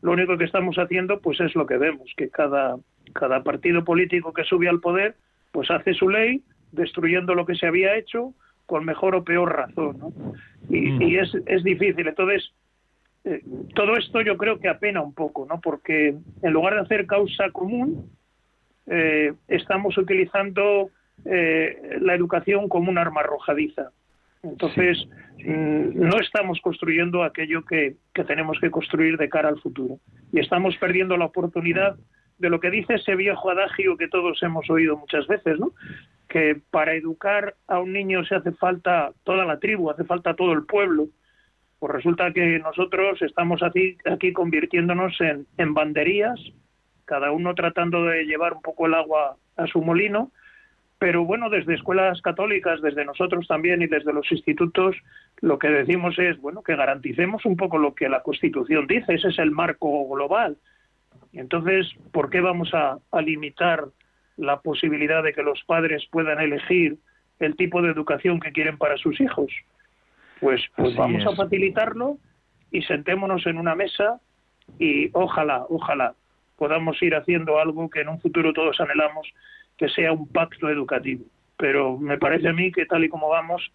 lo 0.00 0.12
único 0.12 0.38
que 0.38 0.44
estamos 0.44 0.76
haciendo 0.76 1.20
pues 1.20 1.40
es 1.40 1.54
lo 1.54 1.66
que 1.66 1.76
vemos, 1.76 2.10
que 2.16 2.30
cada, 2.30 2.76
cada 3.12 3.42
partido 3.42 3.84
político 3.84 4.32
que 4.32 4.44
sube 4.44 4.68
al 4.68 4.80
poder 4.80 5.16
pues 5.52 5.70
hace 5.70 5.94
su 5.94 6.08
ley 6.08 6.42
destruyendo 6.72 7.34
lo 7.34 7.46
que 7.46 7.54
se 7.54 7.66
había 7.66 7.96
hecho 7.96 8.34
con 8.66 8.84
mejor 8.84 9.14
o 9.14 9.24
peor 9.24 9.54
razón. 9.54 9.98
¿no? 9.98 10.12
Y, 10.68 10.92
mm. 10.92 11.02
y 11.02 11.16
es, 11.18 11.34
es 11.46 11.62
difícil. 11.64 12.06
Entonces, 12.06 12.52
eh, 13.24 13.42
todo 13.74 13.96
esto 13.96 14.20
yo 14.20 14.36
creo 14.36 14.58
que 14.58 14.68
apena 14.68 15.00
un 15.00 15.14
poco, 15.14 15.46
¿no? 15.48 15.60
Porque 15.60 16.14
en 16.42 16.52
lugar 16.52 16.74
de 16.74 16.80
hacer 16.80 17.06
causa 17.06 17.50
común, 17.50 18.10
eh, 18.86 19.32
estamos 19.48 19.96
utilizando 19.96 20.90
eh, 21.24 21.98
la 22.00 22.14
educación 22.14 22.68
como 22.68 22.90
un 22.90 22.98
arma 22.98 23.22
arrojadiza. 23.22 23.90
Entonces, 24.42 25.08
mm, 25.38 25.98
no 25.98 26.20
estamos 26.20 26.60
construyendo 26.60 27.22
aquello 27.22 27.64
que, 27.64 27.96
que, 28.12 28.24
tenemos 28.24 28.58
que 28.60 28.70
construir 28.70 29.16
de 29.16 29.30
cara 29.30 29.48
al 29.48 29.60
futuro. 29.60 29.98
Y 30.32 30.40
estamos 30.40 30.76
perdiendo 30.76 31.16
la 31.16 31.24
oportunidad 31.24 31.96
de 32.38 32.50
lo 32.50 32.60
que 32.60 32.70
dice 32.70 32.94
ese 32.94 33.16
viejo 33.16 33.50
adagio 33.50 33.96
que 33.96 34.08
todos 34.08 34.42
hemos 34.42 34.68
oído 34.68 34.98
muchas 34.98 35.26
veces, 35.26 35.58
¿no? 35.58 35.72
Que 36.34 36.60
para 36.70 36.94
educar 36.94 37.54
a 37.68 37.78
un 37.78 37.92
niño 37.92 38.24
se 38.24 38.34
hace 38.34 38.50
falta 38.50 39.12
toda 39.22 39.44
la 39.44 39.58
tribu, 39.58 39.90
hace 39.90 40.04
falta 40.04 40.34
todo 40.34 40.52
el 40.52 40.66
pueblo 40.66 41.08
pues 41.84 41.96
resulta 41.96 42.32
que 42.32 42.58
nosotros 42.60 43.20
estamos 43.20 43.62
aquí, 43.62 43.98
aquí 44.10 44.32
convirtiéndonos 44.32 45.20
en, 45.20 45.46
en 45.58 45.74
banderías, 45.74 46.40
cada 47.04 47.30
uno 47.30 47.54
tratando 47.54 48.04
de 48.04 48.24
llevar 48.24 48.54
un 48.54 48.62
poco 48.62 48.86
el 48.86 48.94
agua 48.94 49.36
a 49.58 49.66
su 49.66 49.82
molino, 49.82 50.32
pero 50.98 51.26
bueno, 51.26 51.50
desde 51.50 51.74
escuelas 51.74 52.22
católicas, 52.22 52.80
desde 52.80 53.04
nosotros 53.04 53.46
también 53.46 53.82
y 53.82 53.86
desde 53.86 54.14
los 54.14 54.32
institutos, 54.32 54.96
lo 55.42 55.58
que 55.58 55.68
decimos 55.68 56.18
es, 56.18 56.40
bueno, 56.40 56.62
que 56.62 56.74
garanticemos 56.74 57.44
un 57.44 57.58
poco 57.58 57.76
lo 57.76 57.94
que 57.94 58.08
la 58.08 58.22
Constitución 58.22 58.86
dice, 58.86 59.12
ese 59.12 59.28
es 59.28 59.38
el 59.38 59.50
marco 59.50 60.08
global. 60.08 60.56
Entonces, 61.34 61.86
¿por 62.12 62.30
qué 62.30 62.40
vamos 62.40 62.72
a, 62.72 62.96
a 63.12 63.20
limitar 63.20 63.84
la 64.36 64.60
posibilidad 64.60 65.22
de 65.22 65.32
que 65.32 65.42
los 65.42 65.62
padres 65.64 66.06
puedan 66.10 66.40
elegir 66.40 66.98
el 67.38 67.56
tipo 67.56 67.82
de 67.82 67.90
educación 67.90 68.40
que 68.40 68.52
quieren 68.52 68.78
para 68.78 68.96
sus 68.96 69.20
hijos? 69.20 69.52
Pues, 70.40 70.62
pues 70.76 70.96
vamos 70.96 71.24
a 71.26 71.36
facilitarlo 71.36 72.18
y 72.70 72.82
sentémonos 72.82 73.46
en 73.46 73.58
una 73.58 73.74
mesa 73.74 74.20
y 74.78 75.10
ojalá, 75.12 75.64
ojalá 75.68 76.14
podamos 76.56 77.00
ir 77.02 77.14
haciendo 77.14 77.58
algo 77.58 77.88
que 77.90 78.00
en 78.00 78.08
un 78.08 78.20
futuro 78.20 78.52
todos 78.52 78.80
anhelamos, 78.80 79.28
que 79.76 79.88
sea 79.88 80.12
un 80.12 80.28
pacto 80.28 80.68
educativo. 80.68 81.24
Pero 81.56 81.98
me 81.98 82.18
parece 82.18 82.48
a 82.48 82.52
mí 82.52 82.72
que 82.72 82.86
tal 82.86 83.04
y 83.04 83.08
como 83.08 83.28
vamos, 83.28 83.70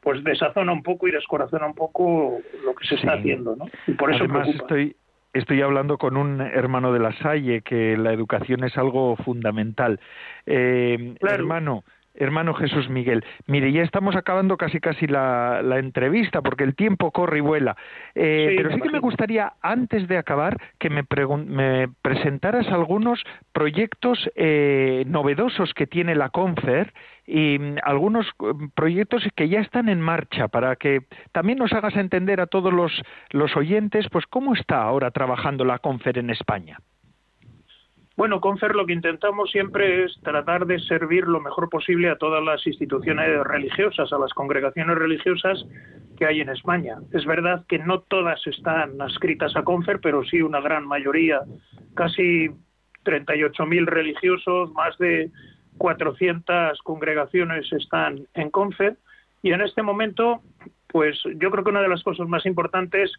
pues 0.00 0.22
desazona 0.22 0.72
un 0.72 0.82
poco 0.82 1.08
y 1.08 1.12
descorazona 1.12 1.66
un 1.66 1.74
poco 1.74 2.40
lo 2.64 2.74
que 2.74 2.86
se 2.86 2.96
está 2.96 3.14
haciendo, 3.14 3.56
¿no? 3.56 3.66
Y 3.86 3.92
por 3.92 4.12
eso 4.12 4.24
Además, 4.24 4.48
estoy 4.48 4.96
estoy 5.34 5.60
hablando 5.60 5.98
con 5.98 6.16
un 6.16 6.40
hermano 6.40 6.92
de 6.92 7.00
la 7.00 7.12
Salle 7.18 7.62
que 7.62 7.96
la 7.96 8.12
educación 8.12 8.64
es 8.64 8.76
algo 8.78 9.16
fundamental. 9.16 10.00
Eh, 10.46 11.14
Hermano, 11.20 11.84
hermano 12.14 12.54
Jesús 12.54 12.88
Miguel. 12.88 13.24
Mire, 13.46 13.72
ya 13.72 13.82
estamos 13.82 14.16
acabando 14.16 14.56
casi 14.56 14.80
casi 14.80 15.06
la, 15.06 15.60
entrevista 15.78 16.40
porque 16.42 16.64
el 16.64 16.74
tiempo 16.74 17.10
corre 17.10 17.38
y 17.38 17.40
vuela. 17.40 17.76
Eh, 18.14 18.54
pero 18.56 18.72
sí 18.72 18.80
que 18.80 18.90
me 18.90 19.00
gustaría, 19.00 19.54
antes 19.60 20.08
de 20.08 20.16
acabar, 20.16 20.56
que 20.78 20.90
me, 20.90 21.04
me 21.46 21.88
presentaras 22.02 22.68
algunos 22.68 23.22
proyectos 23.52 24.30
eh, 24.36 25.04
novedosos 25.06 25.74
que 25.74 25.86
tiene 25.86 26.14
la 26.14 26.30
Confer 26.30 26.92
y 27.26 27.58
mm, 27.58 27.76
algunos 27.82 28.26
mm, 28.38 28.68
proyectos 28.74 29.26
que 29.34 29.48
ya 29.48 29.60
están 29.60 29.88
en 29.88 30.00
marcha 30.00 30.48
para 30.48 30.76
que 30.76 31.00
también 31.32 31.58
nos 31.58 31.72
hagas 31.72 31.96
entender 31.96 32.40
a 32.40 32.46
todos 32.46 32.72
los, 32.72 32.92
los 33.30 33.56
oyentes 33.56 34.08
pues 34.10 34.26
cómo 34.26 34.54
está 34.54 34.82
ahora 34.82 35.10
trabajando 35.10 35.64
la 35.64 35.78
Confer 35.78 36.18
en 36.18 36.30
España. 36.30 36.78
Bueno, 38.16 38.40
Confer 38.40 38.76
lo 38.76 38.86
que 38.86 38.92
intentamos 38.92 39.50
siempre 39.50 40.04
es 40.04 40.16
tratar 40.22 40.66
de 40.66 40.78
servir 40.78 41.26
lo 41.26 41.40
mejor 41.40 41.68
posible 41.68 42.08
a 42.08 42.16
todas 42.16 42.44
las 42.44 42.64
instituciones 42.64 43.42
religiosas, 43.42 44.12
a 44.12 44.18
las 44.18 44.32
congregaciones 44.32 44.96
religiosas 44.96 45.64
que 46.16 46.24
hay 46.24 46.40
en 46.40 46.48
España. 46.48 46.98
Es 47.12 47.26
verdad 47.26 47.64
que 47.68 47.80
no 47.80 48.00
todas 48.00 48.46
están 48.46 49.00
adscritas 49.00 49.56
a 49.56 49.64
Confer, 49.64 50.00
pero 50.00 50.22
sí 50.24 50.42
una 50.42 50.60
gran 50.60 50.86
mayoría, 50.86 51.40
casi 51.94 52.50
38.000 53.04 53.86
religiosos, 53.86 54.72
más 54.72 54.96
de 54.98 55.30
400 55.78 56.78
congregaciones 56.82 57.72
están 57.72 58.28
en 58.34 58.50
Confer 58.50 58.96
y 59.42 59.52
en 59.52 59.60
este 59.60 59.82
momento, 59.82 60.40
pues 60.88 61.20
yo 61.36 61.50
creo 61.50 61.64
que 61.64 61.70
una 61.70 61.82
de 61.82 61.88
las 61.88 62.02
cosas 62.02 62.28
más 62.28 62.46
importantes 62.46 63.10
es 63.10 63.18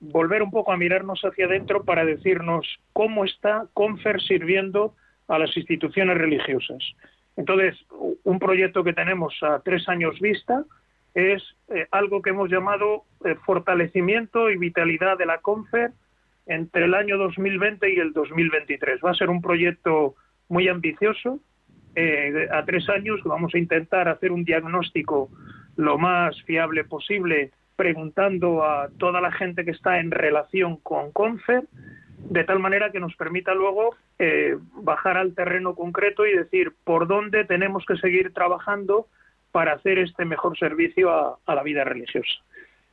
volver 0.00 0.42
un 0.42 0.50
poco 0.50 0.72
a 0.72 0.76
mirarnos 0.76 1.20
hacia 1.22 1.46
adentro 1.46 1.84
para 1.84 2.04
decirnos 2.04 2.66
cómo 2.92 3.24
está 3.24 3.66
Confer 3.74 4.20
sirviendo 4.22 4.94
a 5.26 5.38
las 5.38 5.56
instituciones 5.56 6.16
religiosas. 6.16 6.82
Entonces, 7.36 7.76
un 8.24 8.38
proyecto 8.38 8.82
que 8.82 8.92
tenemos 8.92 9.34
a 9.42 9.60
tres 9.60 9.88
años 9.88 10.18
vista 10.20 10.64
es 11.14 11.42
eh, 11.68 11.86
algo 11.90 12.22
que 12.22 12.30
hemos 12.30 12.50
llamado 12.50 13.04
eh, 13.24 13.34
fortalecimiento 13.44 14.50
y 14.50 14.58
vitalidad 14.58 15.18
de 15.18 15.26
la 15.26 15.38
Confer 15.38 15.92
entre 16.46 16.84
el 16.84 16.94
año 16.94 17.16
2020 17.18 17.92
y 17.92 17.98
el 17.98 18.12
2023. 18.12 19.00
Va 19.04 19.10
a 19.10 19.14
ser 19.14 19.30
un 19.30 19.42
proyecto 19.42 20.14
muy 20.48 20.68
ambicioso. 20.68 21.40
Eh, 21.94 22.48
a 22.50 22.64
tres 22.64 22.88
años 22.88 23.20
vamos 23.24 23.54
a 23.54 23.58
intentar 23.58 24.08
hacer 24.08 24.32
un 24.32 24.44
diagnóstico 24.44 25.30
lo 25.76 25.98
más 25.98 26.40
fiable 26.42 26.84
posible 26.84 27.52
preguntando 27.78 28.64
a 28.64 28.88
toda 28.98 29.20
la 29.20 29.30
gente 29.30 29.64
que 29.64 29.70
está 29.70 30.00
en 30.00 30.10
relación 30.10 30.78
con 30.78 31.12
Confer, 31.12 31.62
de 32.18 32.42
tal 32.42 32.58
manera 32.58 32.90
que 32.90 32.98
nos 32.98 33.14
permita 33.14 33.54
luego 33.54 33.94
eh, 34.18 34.58
bajar 34.82 35.16
al 35.16 35.32
terreno 35.36 35.76
concreto 35.76 36.26
y 36.26 36.36
decir 36.36 36.72
por 36.82 37.06
dónde 37.06 37.44
tenemos 37.44 37.86
que 37.86 37.96
seguir 37.98 38.34
trabajando 38.34 39.06
para 39.52 39.74
hacer 39.74 40.00
este 40.00 40.24
mejor 40.24 40.58
servicio 40.58 41.08
a, 41.12 41.54
la 41.54 41.62
vida 41.62 41.84
religiosa. 41.84 42.42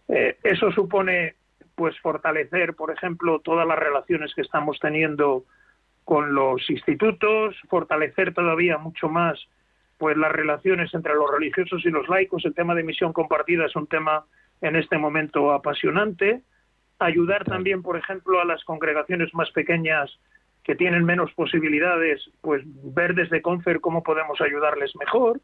Eh, 0.07 0.37
eso 0.43 0.71
supone 0.71 1.33
pues 1.73 1.99
fortalecer, 1.99 2.75
por 2.75 2.91
ejemplo, 2.91 3.39
todas 3.39 3.67
las 3.67 3.79
relaciones 3.79 4.35
que 4.35 4.41
estamos 4.41 4.77
teniendo 4.79 5.45
con 6.03 6.35
los 6.35 6.69
institutos, 6.69 7.55
fortalecer 7.69 8.35
todavía 8.35 8.77
mucho 8.77 9.09
más 9.09 9.47
pues 9.97 10.15
las 10.15 10.31
relaciones 10.31 10.93
entre 10.93 11.15
los 11.15 11.31
religiosos 11.31 11.83
y 11.85 11.89
los 11.89 12.07
laicos. 12.07 12.45
El 12.45 12.53
tema 12.53 12.75
de 12.75 12.83
misión 12.83 13.13
compartida 13.13 13.65
es 13.65 13.75
un 13.75 13.87
tema 13.87 14.25
en 14.61 14.75
este 14.75 14.97
momento 14.97 15.51
apasionante, 15.51 16.41
ayudar 16.99 17.43
también, 17.43 17.81
por 17.81 17.97
ejemplo, 17.97 18.39
a 18.39 18.45
las 18.45 18.63
congregaciones 18.63 19.33
más 19.33 19.51
pequeñas 19.51 20.11
que 20.63 20.75
tienen 20.75 21.05
menos 21.05 21.31
posibilidades, 21.33 22.21
pues 22.41 22.63
ver 22.65 23.13
desde 23.13 23.41
Confer 23.41 23.79
cómo 23.81 24.01
podemos 24.01 24.41
ayudarles 24.41 24.95
mejor, 24.95 25.39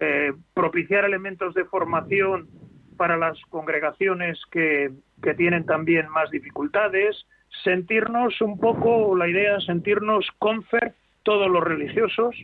eh, 0.00 0.32
propiciar 0.54 1.04
elementos 1.04 1.54
de 1.54 1.64
formación 1.64 2.48
para 2.96 3.16
las 3.16 3.40
congregaciones 3.48 4.40
que, 4.52 4.92
que 5.22 5.34
tienen 5.34 5.66
también 5.66 6.08
más 6.08 6.30
dificultades, 6.30 7.26
sentirnos 7.64 8.40
un 8.40 8.58
poco, 8.58 9.16
la 9.16 9.28
idea 9.28 9.56
es 9.56 9.64
sentirnos 9.64 10.26
Confer 10.38 10.94
todos 11.24 11.50
los 11.50 11.62
religiosos 11.64 12.36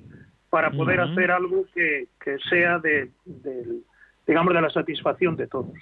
para 0.49 0.73
poder 0.73 1.01
hacer 1.01 1.31
algo 1.31 1.65
que, 1.73 2.09
que 2.25 2.39
sea 2.49 2.81
de, 2.81 3.11
del 3.25 3.85
digamos, 4.31 4.55
de 4.55 4.63
la 4.63 4.71
satisfacción 4.71 5.35
de 5.35 5.49
todos. 5.49 5.73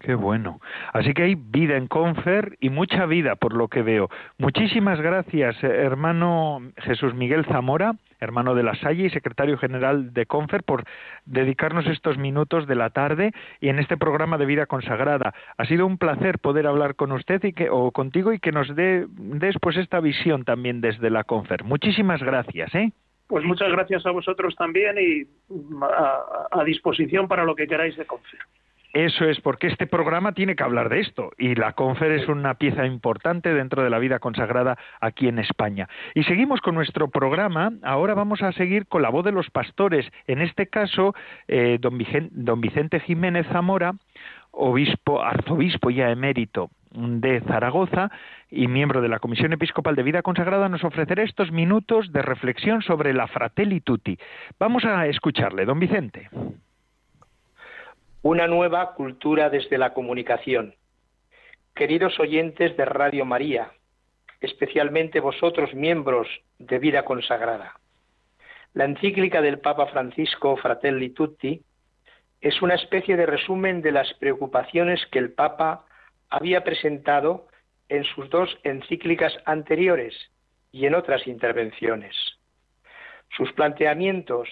Qué 0.00 0.16
bueno. 0.16 0.60
Así 0.92 1.14
que 1.14 1.22
hay 1.22 1.36
vida 1.36 1.76
en 1.76 1.86
Confer 1.86 2.58
y 2.60 2.68
mucha 2.68 3.06
vida, 3.06 3.36
por 3.36 3.54
lo 3.54 3.68
que 3.68 3.82
veo. 3.82 4.10
Muchísimas 4.38 5.00
gracias, 5.00 5.62
hermano 5.62 6.60
Jesús 6.78 7.14
Miguel 7.14 7.46
Zamora, 7.46 7.94
hermano 8.18 8.56
de 8.56 8.64
la 8.64 8.74
Salle 8.74 9.04
y 9.04 9.10
secretario 9.10 9.56
general 9.56 10.12
de 10.12 10.26
Confer, 10.26 10.64
por 10.64 10.82
dedicarnos 11.26 11.86
estos 11.86 12.18
minutos 12.18 12.66
de 12.66 12.74
la 12.74 12.90
tarde 12.90 13.32
y 13.60 13.68
en 13.68 13.78
este 13.78 13.96
programa 13.96 14.36
de 14.36 14.46
vida 14.46 14.66
consagrada. 14.66 15.32
Ha 15.56 15.64
sido 15.64 15.86
un 15.86 15.96
placer 15.96 16.40
poder 16.40 16.66
hablar 16.66 16.96
con 16.96 17.12
usted 17.12 17.42
y 17.44 17.52
que, 17.52 17.70
o 17.70 17.92
contigo 17.92 18.32
y 18.32 18.40
que 18.40 18.50
nos 18.50 18.74
dé 18.74 19.06
después 19.08 19.76
esta 19.76 20.00
visión 20.00 20.44
también 20.44 20.80
desde 20.80 21.08
la 21.08 21.22
Confer. 21.22 21.62
Muchísimas 21.62 22.20
gracias, 22.20 22.74
¿eh? 22.74 22.90
Pues 23.28 23.44
muchas 23.44 23.70
gracias 23.70 24.06
a 24.06 24.10
vosotros 24.10 24.54
también 24.56 24.96
y 24.98 25.26
a, 25.82 26.64
disposición 26.64 27.26
para 27.26 27.44
lo 27.44 27.54
que 27.54 27.66
queráis 27.66 27.96
de 27.96 28.06
Confer. 28.06 28.40
Eso 28.92 29.26
es, 29.26 29.40
porque 29.40 29.66
este 29.66 29.86
programa 29.86 30.32
tiene 30.32 30.56
que 30.56 30.62
hablar 30.62 30.88
de 30.88 31.00
esto 31.00 31.30
y 31.36 31.54
la 31.54 31.72
Confer 31.72 32.12
es 32.12 32.28
una 32.28 32.54
pieza 32.54 32.86
importante 32.86 33.52
dentro 33.52 33.82
de 33.82 33.90
la 33.90 33.98
vida 33.98 34.20
consagrada 34.20 34.78
aquí 35.00 35.28
en 35.28 35.38
España. 35.38 35.88
Y 36.14 36.22
seguimos 36.22 36.60
con 36.60 36.74
nuestro 36.74 37.08
programa. 37.08 37.72
Ahora 37.82 38.14
vamos 38.14 38.42
a 38.42 38.52
seguir 38.52 38.86
con 38.86 39.02
la 39.02 39.10
voz 39.10 39.24
de 39.24 39.32
los 39.32 39.50
pastores. 39.50 40.06
En 40.26 40.40
este 40.40 40.68
caso, 40.68 41.14
eh, 41.46 41.76
don, 41.80 41.98
Vicente, 41.98 42.30
don 42.32 42.60
Vicente 42.60 43.00
Jiménez 43.00 43.46
Zamora, 43.48 43.92
obispo, 44.52 45.22
arzobispo 45.22 45.90
ya 45.90 46.10
emérito 46.10 46.70
de 46.96 47.40
Zaragoza 47.42 48.10
y 48.50 48.68
miembro 48.68 49.02
de 49.02 49.08
la 49.08 49.18
Comisión 49.18 49.52
Episcopal 49.52 49.94
de 49.94 50.02
Vida 50.02 50.22
Consagrada, 50.22 50.68
nos 50.68 50.82
ofrecerá 50.82 51.22
estos 51.22 51.52
minutos 51.52 52.10
de 52.12 52.22
reflexión 52.22 52.82
sobre 52.82 53.12
la 53.12 53.26
Fratelli 53.26 53.80
Tutti. 53.80 54.18
Vamos 54.58 54.84
a 54.84 55.06
escucharle, 55.06 55.66
don 55.66 55.78
Vicente. 55.78 56.30
Una 58.22 58.46
nueva 58.46 58.94
cultura 58.94 59.50
desde 59.50 59.78
la 59.78 59.92
comunicación. 59.92 60.74
Queridos 61.74 62.18
oyentes 62.18 62.76
de 62.76 62.84
Radio 62.86 63.26
María, 63.26 63.68
especialmente 64.40 65.20
vosotros 65.20 65.74
miembros 65.74 66.26
de 66.58 66.78
Vida 66.78 67.04
Consagrada. 67.04 67.74
La 68.72 68.84
encíclica 68.84 69.42
del 69.42 69.58
Papa 69.58 69.86
Francisco 69.86 70.56
Fratelli 70.56 71.10
Tutti 71.10 71.60
es 72.40 72.62
una 72.62 72.74
especie 72.74 73.16
de 73.16 73.26
resumen 73.26 73.82
de 73.82 73.92
las 73.92 74.12
preocupaciones 74.14 75.04
que 75.10 75.18
el 75.18 75.32
Papa 75.32 75.85
había 76.30 76.64
presentado 76.64 77.48
en 77.88 78.04
sus 78.04 78.28
dos 78.30 78.58
encíclicas 78.64 79.32
anteriores 79.44 80.14
y 80.72 80.86
en 80.86 80.94
otras 80.94 81.26
intervenciones. 81.26 82.14
Sus 83.36 83.52
planteamientos, 83.52 84.48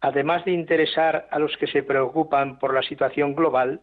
además 0.00 0.44
de 0.44 0.52
interesar 0.52 1.28
a 1.30 1.38
los 1.38 1.56
que 1.56 1.66
se 1.66 1.82
preocupan 1.82 2.58
por 2.58 2.74
la 2.74 2.82
situación 2.82 3.34
global, 3.34 3.80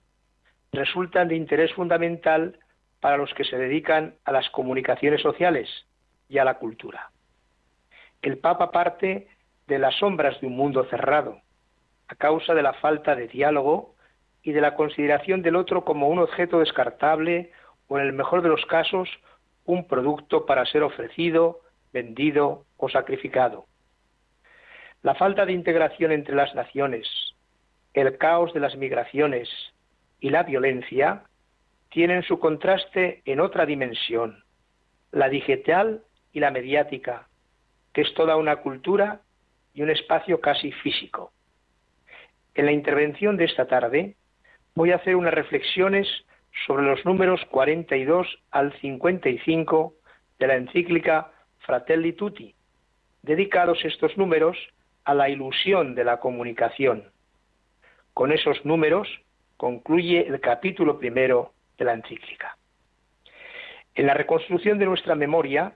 resultan 0.71 1.27
de 1.27 1.35
interés 1.35 1.73
fundamental 1.73 2.59
para 2.99 3.17
los 3.17 3.33
que 3.33 3.45
se 3.45 3.57
dedican 3.57 4.15
a 4.25 4.31
las 4.31 4.49
comunicaciones 4.49 5.21
sociales 5.21 5.69
y 6.27 6.37
a 6.37 6.45
la 6.45 6.55
cultura. 6.55 7.09
El 8.21 8.37
Papa 8.37 8.71
parte 8.71 9.27
de 9.67 9.79
las 9.79 9.95
sombras 9.95 10.39
de 10.41 10.47
un 10.47 10.55
mundo 10.55 10.83
cerrado, 10.89 11.41
a 12.07 12.15
causa 12.15 12.53
de 12.53 12.63
la 12.63 12.73
falta 12.73 13.15
de 13.15 13.27
diálogo 13.27 13.95
y 14.43 14.51
de 14.51 14.61
la 14.61 14.75
consideración 14.75 15.41
del 15.41 15.55
otro 15.55 15.83
como 15.83 16.07
un 16.07 16.19
objeto 16.19 16.59
descartable 16.59 17.51
o, 17.87 17.99
en 17.99 18.05
el 18.05 18.13
mejor 18.13 18.41
de 18.41 18.49
los 18.49 18.65
casos, 18.65 19.09
un 19.65 19.87
producto 19.87 20.45
para 20.45 20.65
ser 20.65 20.83
ofrecido, 20.83 21.61
vendido 21.91 22.65
o 22.77 22.89
sacrificado. 22.89 23.65
La 25.01 25.15
falta 25.15 25.45
de 25.45 25.53
integración 25.53 26.11
entre 26.11 26.35
las 26.35 26.53
naciones, 26.55 27.07
el 27.93 28.17
caos 28.17 28.53
de 28.53 28.59
las 28.59 28.75
migraciones 28.75 29.49
y 30.19 30.29
la 30.29 30.43
violencia 30.43 31.23
tienen 31.89 32.23
su 32.23 32.39
contraste 32.39 33.21
en 33.25 33.39
otra 33.39 33.65
dimensión, 33.65 34.43
la 35.11 35.29
digital 35.29 36.03
y 36.33 36.39
la 36.39 36.51
mediática, 36.51 37.27
que 37.93 38.01
es 38.01 38.13
toda 38.13 38.35
una 38.35 38.57
cultura 38.57 39.21
y 39.73 39.81
un 39.81 39.89
espacio 39.89 40.39
casi 40.39 40.71
físico. 40.71 41.31
En 42.53 42.65
la 42.65 42.71
intervención 42.71 43.37
de 43.37 43.45
esta 43.45 43.67
tarde 43.67 44.15
voy 44.75 44.91
a 44.91 44.97
hacer 44.97 45.15
unas 45.15 45.33
reflexiones 45.33 46.07
sobre 46.65 46.83
los 46.83 47.03
números 47.05 47.41
42 47.51 48.27
al 48.51 48.73
55 48.79 49.93
de 50.39 50.47
la 50.47 50.55
encíclica 50.55 51.31
Fratelli 51.59 52.13
Tutti, 52.13 52.55
dedicados 53.21 53.83
estos 53.83 54.17
números 54.17 54.57
a 55.03 55.13
la 55.13 55.29
ilusión 55.29 55.95
de 55.95 56.03
la 56.03 56.19
comunicación. 56.19 57.11
Con 58.13 58.31
esos 58.31 58.63
números 58.65 59.07
concluye 59.57 60.27
el 60.27 60.39
capítulo 60.39 60.99
primero 60.99 61.53
de 61.77 61.85
la 61.85 61.93
encíclica. 61.93 62.57
En 63.95 64.07
la 64.07 64.13
reconstrucción 64.13 64.77
de 64.79 64.85
nuestra 64.85 65.15
memoria, 65.15 65.75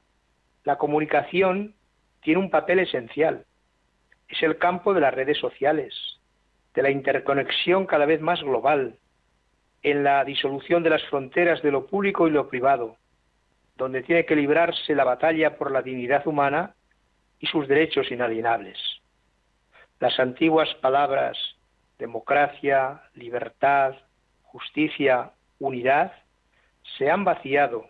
la 0.64 0.78
comunicación 0.78 1.76
tiene 2.22 2.40
un 2.40 2.50
papel 2.50 2.80
esencial. 2.80 3.46
Es 4.30 4.42
el 4.44 4.58
campo 4.58 4.94
de 4.94 5.02
las 5.02 5.14
redes 5.14 5.38
sociales, 5.38 5.94
de 6.74 6.82
la 6.82 6.90
interconexión 6.90 7.86
cada 7.86 8.06
vez 8.06 8.22
más 8.22 8.42
global, 8.42 8.96
en 9.82 10.04
la 10.04 10.24
disolución 10.24 10.82
de 10.84 10.90
las 10.90 11.04
fronteras 11.04 11.62
de 11.62 11.72
lo 11.72 11.88
público 11.88 12.28
y 12.28 12.32
lo 12.32 12.48
privado, 12.48 12.98
donde 13.76 14.04
tiene 14.04 14.26
que 14.26 14.36
librarse 14.36 14.96
la 14.96 15.04
batalla 15.04 15.58
por 15.58 15.72
la 15.72 15.82
dignidad 15.82 16.26
humana 16.26 16.74
y 17.40 17.48
sus 17.48 17.68
derechos 17.68 18.12
inalienables. 18.12 18.78
Las 20.00 20.20
antiguas 20.20 20.74
palabras 20.76 21.38
democracia, 22.04 23.02
libertad, 23.14 23.96
justicia, 24.44 25.32
unidad 25.60 26.12
se 26.98 27.10
han 27.10 27.24
vaciado 27.24 27.90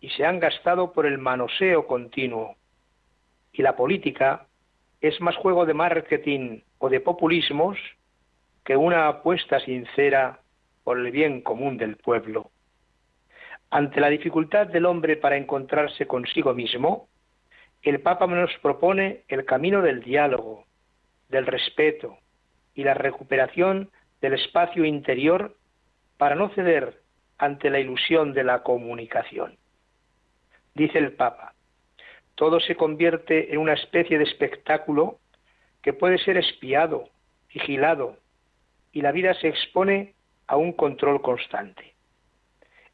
y 0.00 0.08
se 0.10 0.24
han 0.24 0.40
gastado 0.40 0.92
por 0.92 1.06
el 1.06 1.18
manoseo 1.18 1.86
continuo. 1.86 2.56
Y 3.52 3.62
la 3.62 3.76
política 3.76 4.46
es 5.00 5.20
más 5.20 5.36
juego 5.36 5.66
de 5.66 5.74
marketing 5.74 6.60
o 6.78 6.88
de 6.88 7.00
populismos 7.00 7.76
que 8.64 8.76
una 8.76 9.08
apuesta 9.08 9.60
sincera 9.60 10.40
por 10.84 10.98
el 10.98 11.10
bien 11.10 11.42
común 11.42 11.76
del 11.76 11.96
pueblo. 11.96 12.50
Ante 13.70 14.00
la 14.00 14.08
dificultad 14.08 14.66
del 14.66 14.86
hombre 14.86 15.16
para 15.16 15.36
encontrarse 15.36 16.06
consigo 16.06 16.54
mismo, 16.54 17.08
el 17.82 18.00
Papa 18.00 18.26
nos 18.26 18.52
propone 18.58 19.24
el 19.28 19.44
camino 19.44 19.82
del 19.82 20.02
diálogo, 20.02 20.66
del 21.28 21.46
respeto 21.46 22.18
y 22.74 22.84
la 22.84 22.94
recuperación 22.94 23.90
del 24.20 24.34
espacio 24.34 24.84
interior 24.84 25.56
para 26.16 26.36
no 26.36 26.50
ceder 26.50 27.00
ante 27.38 27.70
la 27.70 27.80
ilusión 27.80 28.32
de 28.34 28.44
la 28.44 28.62
comunicación. 28.62 29.56
Dice 30.74 30.98
el 30.98 31.12
Papa, 31.12 31.54
todo 32.36 32.60
se 32.60 32.76
convierte 32.76 33.52
en 33.52 33.58
una 33.58 33.72
especie 33.72 34.18
de 34.18 34.24
espectáculo 34.24 35.18
que 35.82 35.92
puede 35.92 36.18
ser 36.18 36.36
espiado, 36.36 37.08
vigilado, 37.52 38.16
y 38.92 39.00
la 39.00 39.12
vida 39.12 39.34
se 39.34 39.48
expone 39.48 40.14
a 40.46 40.56
un 40.56 40.72
control 40.72 41.22
constante. 41.22 41.94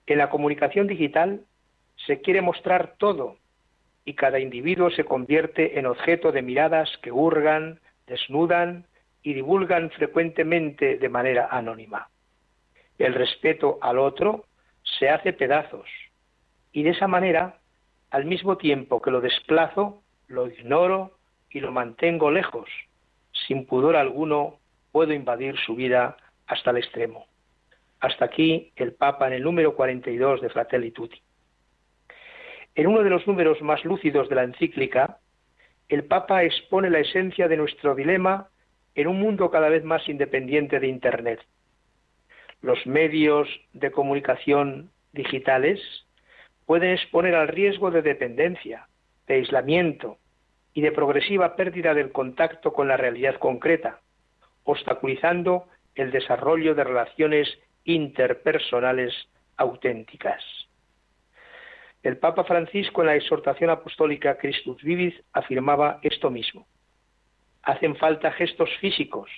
En 0.06 0.18
la 0.18 0.30
comunicación 0.30 0.86
digital 0.86 1.42
se 2.06 2.20
quiere 2.20 2.40
mostrar 2.40 2.94
todo 2.98 3.36
y 4.04 4.14
cada 4.14 4.38
individuo 4.38 4.90
se 4.90 5.04
convierte 5.04 5.78
en 5.78 5.86
objeto 5.86 6.32
de 6.32 6.42
miradas 6.42 6.88
que 7.02 7.12
hurgan, 7.12 7.80
desnudan 8.06 8.86
y 9.22 9.34
divulgan 9.34 9.90
frecuentemente 9.90 10.96
de 10.96 11.08
manera 11.08 11.48
anónima. 11.50 12.08
El 12.98 13.14
respeto 13.14 13.78
al 13.82 13.98
otro 13.98 14.46
se 14.82 15.10
hace 15.10 15.32
pedazos 15.32 15.86
y 16.72 16.84
de 16.84 16.90
esa 16.90 17.08
manera, 17.08 17.58
al 18.10 18.24
mismo 18.24 18.56
tiempo 18.56 19.02
que 19.02 19.10
lo 19.10 19.20
desplazo, 19.20 20.02
lo 20.28 20.46
ignoro 20.46 21.18
y 21.50 21.60
lo 21.60 21.72
mantengo 21.72 22.30
lejos, 22.30 22.68
sin 23.46 23.66
pudor 23.66 23.96
alguno 23.96 24.58
puedo 24.92 25.12
invadir 25.12 25.56
su 25.58 25.74
vida 25.74 26.16
hasta 26.46 26.70
el 26.70 26.78
extremo. 26.78 27.26
Hasta 28.00 28.24
aquí 28.24 28.72
el 28.76 28.94
Papa 28.94 29.26
en 29.26 29.34
el 29.34 29.42
número 29.42 29.74
42 29.74 30.40
de 30.40 30.50
Fratelli 30.50 30.90
Tutti. 30.92 31.20
En 32.74 32.86
uno 32.86 33.02
de 33.02 33.10
los 33.10 33.26
números 33.26 33.60
más 33.60 33.84
lúcidos 33.84 34.28
de 34.28 34.36
la 34.36 34.44
encíclica, 34.44 35.18
el 35.88 36.04
Papa 36.04 36.44
expone 36.44 36.90
la 36.90 37.00
esencia 37.00 37.48
de 37.48 37.56
nuestro 37.56 37.94
dilema 37.94 38.48
en 38.94 39.08
un 39.08 39.18
mundo 39.18 39.50
cada 39.50 39.68
vez 39.68 39.84
más 39.84 40.08
independiente 40.08 40.80
de 40.80 40.86
Internet. 40.86 41.40
Los 42.60 42.86
medios 42.86 43.48
de 43.72 43.90
comunicación 43.90 44.90
digitales 45.12 45.80
pueden 46.66 46.90
exponer 46.90 47.34
al 47.34 47.48
riesgo 47.48 47.90
de 47.90 48.02
dependencia, 48.02 48.88
de 49.26 49.34
aislamiento 49.34 50.18
y 50.74 50.82
de 50.82 50.92
progresiva 50.92 51.56
pérdida 51.56 51.94
del 51.94 52.12
contacto 52.12 52.72
con 52.72 52.88
la 52.88 52.96
realidad 52.96 53.36
concreta, 53.36 54.00
obstaculizando 54.70 55.66
el 55.94 56.10
desarrollo 56.10 56.74
de 56.74 56.84
relaciones 56.84 57.48
interpersonales 57.84 59.14
auténticas. 59.56 60.44
El 62.02 62.18
Papa 62.18 62.44
Francisco 62.44 63.00
en 63.00 63.06
la 63.06 63.16
exhortación 63.16 63.70
apostólica 63.70 64.36
Christus 64.36 64.82
Vivis 64.82 65.14
afirmaba 65.32 66.00
esto 66.02 66.30
mismo. 66.30 66.66
Hacen 67.62 67.96
falta 67.96 68.30
gestos 68.32 68.68
físicos, 68.78 69.30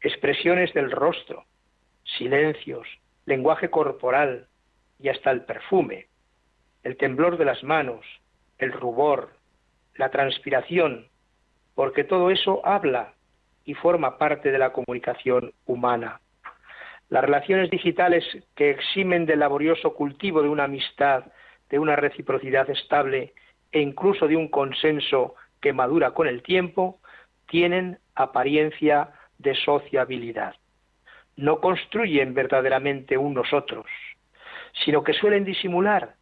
expresiones 0.00 0.72
del 0.74 0.92
rostro, 0.92 1.44
silencios, 2.16 2.86
lenguaje 3.26 3.68
corporal 3.68 4.46
y 5.00 5.08
hasta 5.08 5.32
el 5.32 5.42
perfume, 5.42 6.06
el 6.84 6.96
temblor 6.96 7.36
de 7.36 7.46
las 7.46 7.64
manos, 7.64 8.06
el 8.58 8.72
rubor, 8.72 9.34
la 9.96 10.10
transpiración, 10.10 11.08
porque 11.74 12.04
todo 12.04 12.30
eso 12.30 12.64
habla 12.64 13.14
y 13.64 13.74
forma 13.74 14.18
parte 14.18 14.50
de 14.50 14.58
la 14.58 14.72
comunicación 14.72 15.52
humana. 15.66 16.20
Las 17.08 17.24
relaciones 17.24 17.70
digitales 17.70 18.24
que 18.54 18.70
eximen 18.70 19.26
del 19.26 19.40
laborioso 19.40 19.94
cultivo 19.94 20.42
de 20.42 20.48
una 20.48 20.64
amistad, 20.64 21.24
de 21.68 21.78
una 21.78 21.96
reciprocidad 21.96 22.68
estable 22.70 23.34
e 23.70 23.80
incluso 23.80 24.26
de 24.26 24.36
un 24.36 24.48
consenso 24.48 25.34
que 25.60 25.72
madura 25.72 26.12
con 26.12 26.26
el 26.26 26.42
tiempo, 26.42 27.00
tienen 27.46 27.98
apariencia 28.14 29.10
de 29.38 29.54
sociabilidad. 29.54 30.54
No 31.36 31.60
construyen 31.60 32.34
verdaderamente 32.34 33.16
un 33.16 33.34
nosotros, 33.34 33.86
sino 34.84 35.02
que 35.02 35.12
suelen 35.12 35.44
disimular 35.44 36.14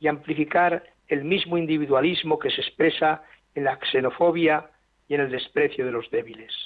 y 0.00 0.08
amplificar 0.08 0.84
el 1.08 1.24
mismo 1.24 1.58
individualismo 1.58 2.38
que 2.38 2.50
se 2.50 2.60
expresa 2.60 3.22
en 3.54 3.64
la 3.64 3.78
xenofobia 3.90 4.70
y 5.08 5.14
en 5.14 5.20
el 5.20 5.30
desprecio 5.30 5.84
de 5.84 5.92
los 5.92 6.10
débiles. 6.10 6.61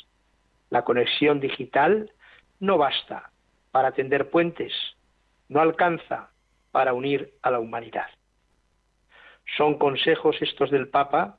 La 0.71 0.83
conexión 0.83 1.41
digital 1.41 2.11
no 2.61 2.79
basta 2.79 3.31
para 3.71 3.93
tender 3.93 4.31
puentes, 4.31 4.73
no 5.49 5.61
alcanza 5.61 6.31
para 6.73 6.93
unir 6.93 7.35
a 7.43 7.51
la 7.51 7.61
humanidad. 7.61 8.07
Son 9.57 9.79
consejos 9.79 10.37
estos 10.41 10.71
del 10.71 10.89
Papa, 10.89 11.39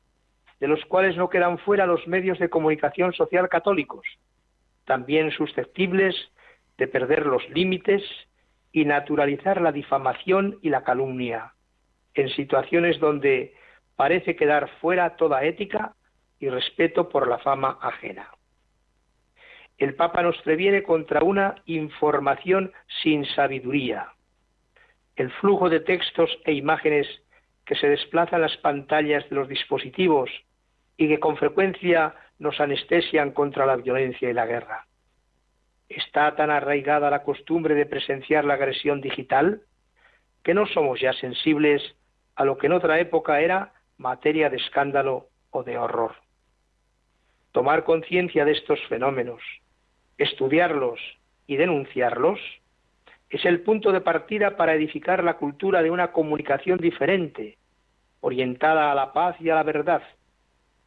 de 0.59 0.67
los 0.67 0.83
cuales 0.85 1.17
no 1.17 1.29
quedan 1.29 1.57
fuera 1.59 1.85
los 1.85 2.07
medios 2.07 2.39
de 2.39 2.49
comunicación 2.49 3.13
social 3.13 3.49
católicos, 3.49 4.05
también 4.85 5.31
susceptibles 5.31 6.15
de 6.77 6.87
perder 6.87 7.25
los 7.25 7.47
límites 7.49 8.03
y 8.71 8.85
naturalizar 8.85 9.61
la 9.61 9.71
difamación 9.71 10.59
y 10.61 10.69
la 10.69 10.83
calumnia, 10.83 11.53
en 12.13 12.29
situaciones 12.29 12.99
donde 12.99 13.55
parece 13.95 14.35
quedar 14.35 14.69
fuera 14.79 15.15
toda 15.15 15.43
ética 15.43 15.95
y 16.39 16.49
respeto 16.49 17.09
por 17.09 17.27
la 17.27 17.39
fama 17.39 17.77
ajena. 17.81 18.29
El 19.77 19.93
Papa 19.93 20.23
nos 20.23 20.37
previene 20.41 20.81
contra 20.81 21.23
una 21.23 21.55
información 21.65 22.71
sin 23.03 23.25
sabiduría. 23.25 24.09
El 25.15 25.31
flujo 25.33 25.69
de 25.69 25.81
textos 25.81 26.35
e 26.45 26.53
imágenes 26.53 27.07
que 27.63 27.75
se 27.75 27.87
desplazan 27.87 28.41
las 28.41 28.57
pantallas 28.57 29.29
de 29.29 29.35
los 29.35 29.47
dispositivos 29.47 30.31
y 30.97 31.07
que 31.07 31.19
con 31.19 31.37
frecuencia 31.37 32.15
nos 32.39 32.59
anestesian 32.59 33.31
contra 33.31 33.65
la 33.65 33.75
violencia 33.75 34.29
y 34.29 34.33
la 34.33 34.47
guerra. 34.47 34.87
Está 35.89 36.35
tan 36.35 36.49
arraigada 36.49 37.11
la 37.11 37.23
costumbre 37.23 37.75
de 37.75 37.85
presenciar 37.85 38.45
la 38.45 38.55
agresión 38.55 38.99
digital 38.99 39.61
que 40.43 40.53
no 40.53 40.65
somos 40.65 40.99
ya 40.99 41.13
sensibles 41.13 41.83
a 42.35 42.45
lo 42.45 42.57
que 42.57 42.67
en 42.67 42.73
otra 42.73 42.99
época 42.99 43.41
era 43.41 43.73
materia 43.97 44.49
de 44.49 44.57
escándalo 44.57 45.27
o 45.51 45.63
de 45.63 45.77
horror. 45.77 46.15
Tomar 47.51 47.83
conciencia 47.83 48.45
de 48.45 48.51
estos 48.51 48.79
fenómenos, 48.87 49.41
estudiarlos 50.17 50.99
y 51.45 51.57
denunciarlos 51.57 52.39
es 53.29 53.43
el 53.45 53.61
punto 53.61 53.91
de 53.91 54.01
partida 54.01 54.55
para 54.55 54.73
edificar 54.73 55.23
la 55.23 55.35
cultura 55.35 55.81
de 55.81 55.91
una 55.91 56.11
comunicación 56.11 56.77
diferente, 56.77 57.57
orientada 58.21 58.91
a 58.91 58.95
la 58.95 59.13
paz 59.13 59.35
y 59.39 59.49
a 59.49 59.55
la 59.55 59.63
verdad, 59.63 60.01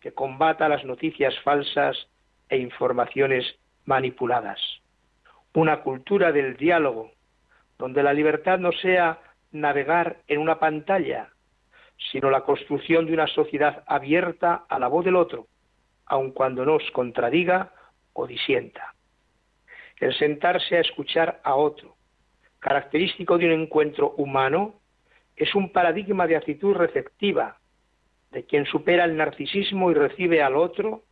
que 0.01 0.13
combata 0.13 0.69
las 0.69 0.85
noticias 0.85 1.39
falsas 1.41 2.09
e 2.49 2.57
informaciones 2.57 3.45
manipuladas. 3.85 4.59
Una 5.55 5.81
cultura 5.83 6.33
del 6.33 6.57
diálogo, 6.57 7.13
donde 7.79 8.03
la 8.03 8.13
libertad 8.13 8.59
no 8.59 8.73
sea 8.73 9.21
navegar 9.53 10.19
en 10.29 10.39
una 10.39 10.59
pantalla, 10.59 11.29
sino 12.11 12.31
la 12.31 12.43
construcción 12.43 13.07
de 13.07 13.13
una 13.13 13.27
sociedad 13.27 13.85
abierta 13.87 14.65
a 14.69 14.79
la 14.79 14.89
voz 14.89 15.05
del 15.05 15.17
otro, 15.17 15.47
aun 16.07 16.33
cuando 16.33 16.65
nos 16.65 16.83
contradiga 16.93 17.73
o 18.15 18.27
disienta. 18.27 18.95
El 20.01 20.15
sentarse 20.15 20.79
a 20.79 20.81
escuchar 20.81 21.41
a 21.45 21.55
otro, 21.55 21.95
característico 22.59 23.37
de 23.39 23.47
un 23.47 23.61
encuentro 23.63 24.15
humano, 24.17 24.81
es 25.37 25.55
un 25.55 25.71
paradigma 25.71 26.27
de 26.27 26.37
actitud 26.37 26.75
receptiva, 26.75 27.59
de 28.31 28.45
quien 28.45 28.65
supera 28.65 29.05
el 29.05 29.17
narcisismo 29.17 29.91
y 29.91 29.95
recibe 29.95 30.43
al 30.43 30.57
otro, 30.57 31.03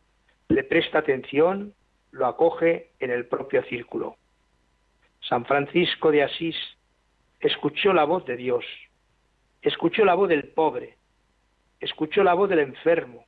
le 0.47 0.63
presta 0.63 0.99
atención, 0.99 1.73
lo 2.11 2.25
acoge 2.25 2.89
en 2.99 3.11
el 3.11 3.27
propio 3.27 3.63
círculo. 3.65 4.17
San 5.21 5.45
Francisco 5.45 6.11
de 6.11 6.23
Asís 6.23 6.55
escuchó 7.39 7.93
la 7.93 8.05
voz 8.05 8.25
de 8.25 8.37
Dios, 8.37 8.65
escuchó 9.61 10.03
la 10.03 10.15
voz 10.15 10.29
del 10.29 10.47
pobre, 10.47 10.97
escuchó 11.79 12.23
la 12.23 12.33
voz 12.33 12.49
del 12.49 12.59
enfermo, 12.59 13.25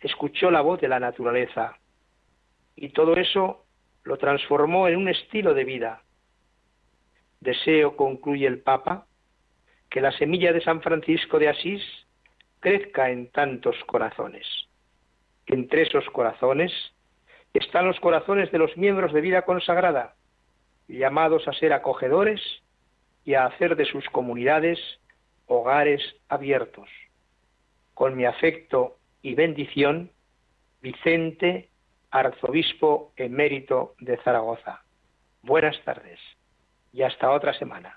escuchó 0.00 0.50
la 0.50 0.62
voz 0.62 0.80
de 0.80 0.88
la 0.88 1.00
naturaleza. 1.00 1.76
Y 2.76 2.90
todo 2.90 3.14
eso 3.16 3.64
lo 4.04 4.16
transformó 4.16 4.88
en 4.88 4.96
un 4.96 5.08
estilo 5.08 5.54
de 5.54 5.64
vida. 5.64 6.02
Deseo, 7.40 7.96
concluye 7.96 8.46
el 8.46 8.60
Papa, 8.60 9.06
que 9.88 10.00
la 10.00 10.12
semilla 10.12 10.52
de 10.52 10.60
San 10.60 10.82
Francisco 10.82 11.38
de 11.38 11.48
Asís 11.48 11.82
crezca 12.60 13.10
en 13.10 13.30
tantos 13.30 13.76
corazones. 13.86 14.46
Entre 15.46 15.82
esos 15.82 16.04
corazones 16.10 16.72
están 17.54 17.86
los 17.86 17.98
corazones 17.98 18.52
de 18.52 18.58
los 18.58 18.76
miembros 18.76 19.12
de 19.12 19.20
vida 19.20 19.42
consagrada, 19.42 20.14
llamados 20.86 21.48
a 21.48 21.52
ser 21.54 21.72
acogedores 21.72 22.40
y 23.24 23.34
a 23.34 23.46
hacer 23.46 23.76
de 23.76 23.86
sus 23.86 24.08
comunidades 24.10 24.78
hogares 25.46 26.00
abiertos. 26.28 26.88
Con 27.94 28.16
mi 28.16 28.24
afecto 28.24 28.98
y 29.22 29.34
bendición, 29.34 30.10
Vicente, 30.82 31.69
arzobispo 32.10 33.12
emérito 33.16 33.94
de 34.00 34.16
Zaragoza. 34.18 34.82
Buenas 35.42 35.80
tardes 35.84 36.18
y 36.92 37.02
hasta 37.02 37.30
otra 37.30 37.52
semana. 37.54 37.96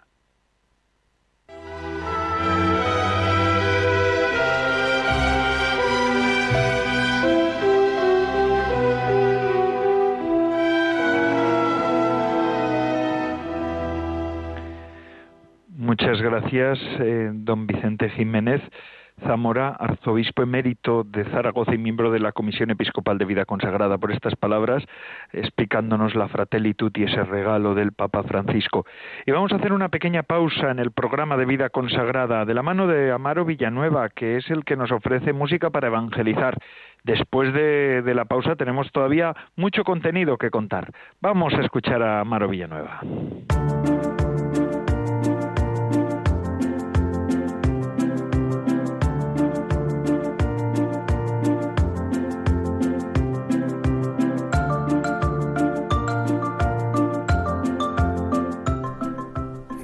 Muchas 15.83 16.21
gracias, 16.21 16.79
eh, 17.01 17.29
don 17.33 17.67
Vicente 17.67 18.09
Jiménez. 18.09 18.61
Zamora, 19.21 19.69
arzobispo 19.79 20.43
emérito 20.43 21.03
de 21.03 21.23
Zaragoza 21.25 21.73
y 21.73 21.77
miembro 21.77 22.11
de 22.11 22.19
la 22.19 22.31
Comisión 22.31 22.71
Episcopal 22.71 23.17
de 23.17 23.25
Vida 23.25 23.45
Consagrada, 23.45 23.97
por 23.97 24.11
estas 24.11 24.35
palabras, 24.35 24.83
explicándonos 25.31 26.15
la 26.15 26.27
fratelitud 26.27 26.91
y 26.95 27.03
ese 27.03 27.23
regalo 27.23 27.75
del 27.75 27.91
Papa 27.91 28.23
Francisco. 28.23 28.85
Y 29.25 29.31
vamos 29.31 29.51
a 29.51 29.57
hacer 29.57 29.73
una 29.73 29.89
pequeña 29.89 30.23
pausa 30.23 30.71
en 30.71 30.79
el 30.79 30.91
programa 30.91 31.37
de 31.37 31.45
Vida 31.45 31.69
Consagrada 31.69 32.45
de 32.45 32.53
la 32.53 32.63
mano 32.63 32.87
de 32.87 33.11
Amaro 33.11 33.45
Villanueva, 33.45 34.09
que 34.09 34.37
es 34.37 34.49
el 34.49 34.65
que 34.65 34.75
nos 34.75 34.91
ofrece 34.91 35.33
música 35.33 35.69
para 35.69 35.87
evangelizar. 35.87 36.57
Después 37.03 37.53
de, 37.53 38.01
de 38.01 38.15
la 38.15 38.25
pausa 38.25 38.55
tenemos 38.55 38.91
todavía 38.91 39.35
mucho 39.55 39.83
contenido 39.83 40.37
que 40.37 40.49
contar. 40.49 40.91
Vamos 41.21 41.53
a 41.53 41.61
escuchar 41.61 42.01
a 42.01 42.21
Amaro 42.21 42.47
Villanueva. 42.47 43.01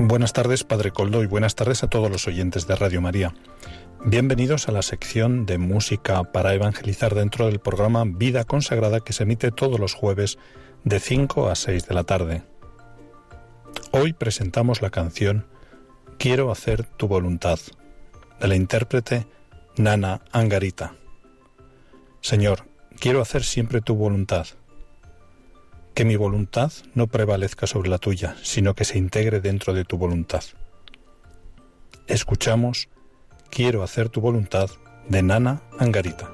Buenas 0.10 0.34
tardes, 0.34 0.64
Padre 0.64 0.90
Coldo, 0.90 1.22
y 1.22 1.28
buenas 1.28 1.54
tardes 1.54 1.84
a 1.84 1.88
todos 1.88 2.10
los 2.10 2.28
oyentes 2.28 2.66
de 2.66 2.76
Radio 2.76 3.00
María. 3.00 3.36
Bienvenidos 4.04 4.68
a 4.68 4.72
la 4.72 4.82
sección 4.82 5.46
de 5.46 5.60
música 5.60 6.24
para 6.24 6.56
evangelizar 6.56 7.14
dentro 7.14 7.46
del 7.46 7.60
programa 7.60 8.06
Vida 8.08 8.44
Consagrada 8.44 9.02
que 9.02 9.14
se 9.14 9.22
emite 9.22 9.52
todos 9.52 9.80
los 9.80 9.94
jueves 9.94 10.40
de 10.84 11.00
5 11.00 11.50
a 11.50 11.56
6 11.56 11.88
de 11.88 11.94
la 11.94 12.06
tarde. 12.06 12.42
Hoy 13.92 14.14
presentamos 14.14 14.82
la 14.82 14.90
canción 14.90 15.46
Quiero 16.18 16.52
hacer 16.52 16.86
tu 16.86 17.08
voluntad, 17.08 17.60
de 18.40 18.48
la 18.48 18.56
intérprete 18.56 19.28
Nana 19.78 20.22
Angarita. 20.32 20.96
Señor, 22.22 22.66
quiero 23.00 23.22
hacer 23.22 23.44
siempre 23.44 23.80
tu 23.80 23.94
voluntad 23.94 24.48
que 25.94 26.06
mi 26.06 26.16
voluntad 26.16 26.72
no 26.94 27.08
prevalezca 27.08 27.68
sobre 27.68 27.90
la 27.90 27.98
tuya, 27.98 28.36
sino 28.44 28.74
que 28.74 28.86
se 28.86 28.98
integre 28.98 29.42
dentro 29.42 29.74
de 29.74 29.86
tu 29.86 29.98
voluntad. 29.98 30.44
Escuchamos 32.08 32.90
Quiero 33.50 33.82
hacer 33.82 34.10
tu 34.10 34.22
voluntad 34.22 34.70
de 35.08 35.24
Nana 35.24 35.62
Angarita. 35.80 36.32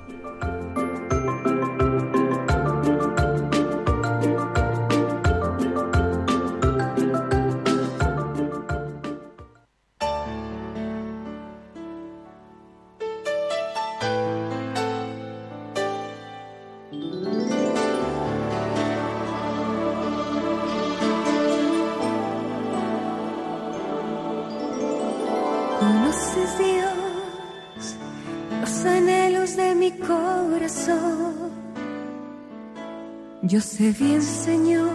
Sé 33.86 34.03
bien, 34.03 34.21
Señor, 34.21 34.89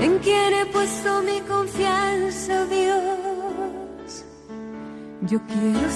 en 0.00 0.18
quién 0.18 0.54
he 0.54 0.66
puesto 0.66 1.22
mi 1.22 1.40
confianza, 1.40 2.64
Dios. 2.66 4.24
Yo 5.22 5.40
quiero, 5.46 5.87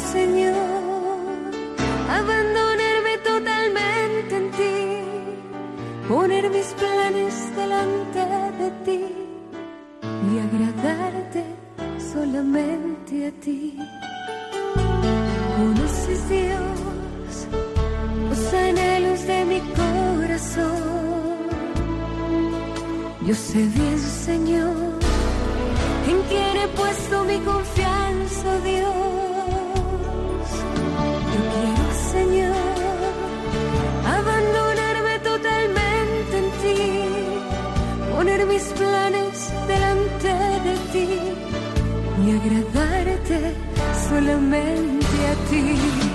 solamente 44.12 45.06
a 45.30 45.34
ti. 45.48 46.11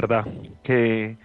¿Verdad? 0.00 0.24
¿Qué, 0.62 1.18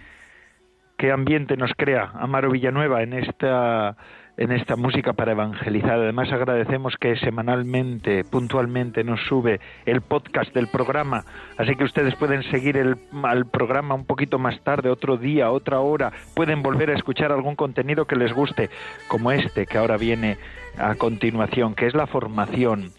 qué 0.97 1.09
ambiente 1.09 1.55
nos 1.55 1.71
crea 1.77 2.11
Amaro 2.13 2.51
Villanueva 2.51 3.03
en 3.03 3.13
esta 3.13 3.95
en 4.35 4.51
esta 4.51 4.75
música 4.75 5.13
para 5.13 5.31
evangelizar. 5.31 5.91
Además 5.91 6.29
agradecemos 6.33 6.97
que 6.99 7.15
semanalmente, 7.15 8.25
puntualmente 8.25 9.05
nos 9.05 9.21
sube 9.29 9.61
el 9.85 10.01
podcast 10.01 10.53
del 10.53 10.67
programa, 10.67 11.23
así 11.57 11.77
que 11.77 11.85
ustedes 11.85 12.15
pueden 12.15 12.43
seguir 12.51 12.75
el 12.75 12.97
al 13.23 13.45
programa 13.45 13.95
un 13.95 14.03
poquito 14.05 14.39
más 14.39 14.61
tarde, 14.65 14.89
otro 14.89 15.15
día, 15.15 15.51
otra 15.51 15.79
hora, 15.79 16.11
pueden 16.35 16.61
volver 16.61 16.89
a 16.89 16.95
escuchar 16.95 17.31
algún 17.31 17.55
contenido 17.55 18.03
que 18.03 18.17
les 18.17 18.33
guste, 18.33 18.69
como 19.07 19.31
este 19.31 19.67
que 19.67 19.77
ahora 19.77 19.95
viene 19.95 20.37
a 20.77 20.95
continuación, 20.95 21.75
que 21.75 21.87
es 21.87 21.93
la 21.93 22.07
formación. 22.07 22.91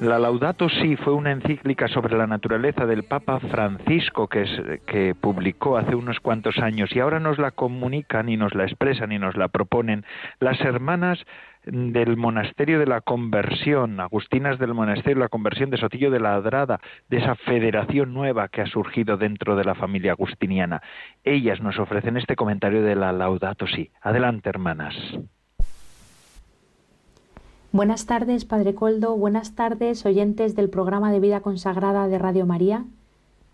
La 0.00 0.18
Laudato 0.18 0.68
Si 0.68 0.96
fue 0.96 1.14
una 1.14 1.30
encíclica 1.30 1.86
sobre 1.88 2.16
la 2.18 2.26
naturaleza 2.26 2.84
del 2.84 3.04
Papa 3.04 3.38
Francisco 3.38 4.26
que, 4.28 4.42
es- 4.42 4.62
que 4.86 5.14
publicó 5.14 5.76
hace 5.78 5.94
unos 5.94 6.18
cuantos 6.20 6.58
años 6.58 6.94
y 6.94 7.00
ahora 7.00 7.20
nos 7.20 7.38
la 7.38 7.52
comunican 7.52 8.28
y 8.28 8.36
nos 8.36 8.54
la 8.54 8.64
expresan 8.64 9.12
y 9.12 9.18
nos 9.18 9.36
la 9.36 9.48
proponen 9.48 10.04
las 10.40 10.60
hermanas 10.60 11.24
del 11.64 12.16
Monasterio 12.16 12.78
de 12.80 12.86
la 12.86 13.00
Conversión, 13.00 13.98
agustinas 14.00 14.58
del 14.58 14.74
Monasterio 14.74 15.14
de 15.14 15.24
la 15.24 15.28
Conversión 15.28 15.70
de 15.70 15.78
Sotillo 15.78 16.10
de 16.10 16.20
la 16.20 16.34
Adrada, 16.34 16.80
de 17.08 17.18
esa 17.18 17.36
federación 17.36 18.12
nueva 18.12 18.48
que 18.48 18.60
ha 18.62 18.66
surgido 18.66 19.16
dentro 19.16 19.56
de 19.56 19.64
la 19.64 19.74
familia 19.74 20.12
agustiniana. 20.12 20.82
Ellas 21.22 21.62
nos 21.62 21.78
ofrecen 21.78 22.16
este 22.18 22.36
comentario 22.36 22.82
de 22.82 22.96
la 22.96 23.12
Laudato 23.12 23.66
Si. 23.68 23.90
Adelante, 24.02 24.50
hermanas. 24.50 24.94
Buenas 27.74 28.06
tardes, 28.06 28.44
Padre 28.44 28.76
Coldo. 28.76 29.16
Buenas 29.16 29.56
tardes, 29.56 30.06
oyentes 30.06 30.54
del 30.54 30.70
programa 30.70 31.10
de 31.10 31.18
vida 31.18 31.40
consagrada 31.40 32.06
de 32.06 32.18
Radio 32.20 32.46
María. 32.46 32.84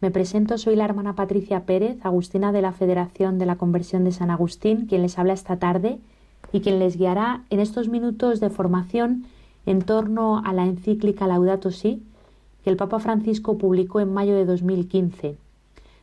Me 0.02 0.10
presento, 0.10 0.58
soy 0.58 0.76
la 0.76 0.84
hermana 0.84 1.14
Patricia 1.14 1.64
Pérez, 1.64 1.96
agustina 2.04 2.52
de 2.52 2.60
la 2.60 2.72
Federación 2.72 3.38
de 3.38 3.46
la 3.46 3.56
Conversión 3.56 4.04
de 4.04 4.12
San 4.12 4.28
Agustín, 4.28 4.84
quien 4.84 5.00
les 5.00 5.18
habla 5.18 5.32
esta 5.32 5.58
tarde 5.58 6.00
y 6.52 6.60
quien 6.60 6.78
les 6.78 6.98
guiará 6.98 7.44
en 7.48 7.60
estos 7.60 7.88
minutos 7.88 8.40
de 8.40 8.50
formación 8.50 9.24
en 9.64 9.80
torno 9.80 10.42
a 10.44 10.52
la 10.52 10.66
encíclica 10.66 11.26
Laudato 11.26 11.70
Si, 11.70 12.02
que 12.62 12.68
el 12.68 12.76
Papa 12.76 12.98
Francisco 12.98 13.56
publicó 13.56 14.00
en 14.00 14.12
mayo 14.12 14.36
de 14.36 14.44
2015. 14.44 15.38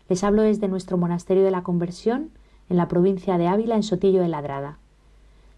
Les 0.10 0.24
hablo 0.24 0.42
desde 0.42 0.68
nuestro 0.68 0.98
monasterio 0.98 1.44
de 1.44 1.52
la 1.52 1.62
Conversión, 1.62 2.32
en 2.68 2.78
la 2.78 2.88
provincia 2.88 3.38
de 3.38 3.46
Ávila, 3.46 3.76
en 3.76 3.84
Sotillo 3.84 4.24
de 4.24 4.28
Ladrada. 4.28 4.80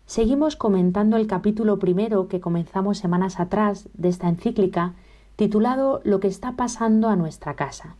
Seguimos 0.09 0.55
comentando 0.55 1.17
el 1.17 1.27
capítulo 1.27 1.77
primero 1.77 2.29
que 2.29 2.39
comenzamos 2.39 2.97
semanas 2.97 3.39
atrás 3.39 3.89
de 3.93 4.09
esta 4.09 4.27
encíclica, 4.27 4.95
titulado 5.35 6.01
Lo 6.03 6.19
que 6.19 6.27
está 6.27 6.53
pasando 6.53 7.09
a 7.09 7.15
nuestra 7.15 7.55
casa. 7.55 7.95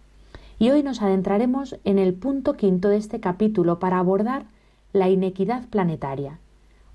Y 0.58 0.72
hoy 0.72 0.82
nos 0.82 1.04
adentraremos 1.04 1.78
en 1.84 2.00
el 2.00 2.16
punto 2.16 2.54
quinto 2.54 2.90
de 2.90 2.98
este 2.98 3.20
capítulo 3.20 3.78
para 3.78 4.00
abordar 4.00 4.46
la 4.92 5.08
inequidad 5.08 5.68
planetaria. 5.68 6.40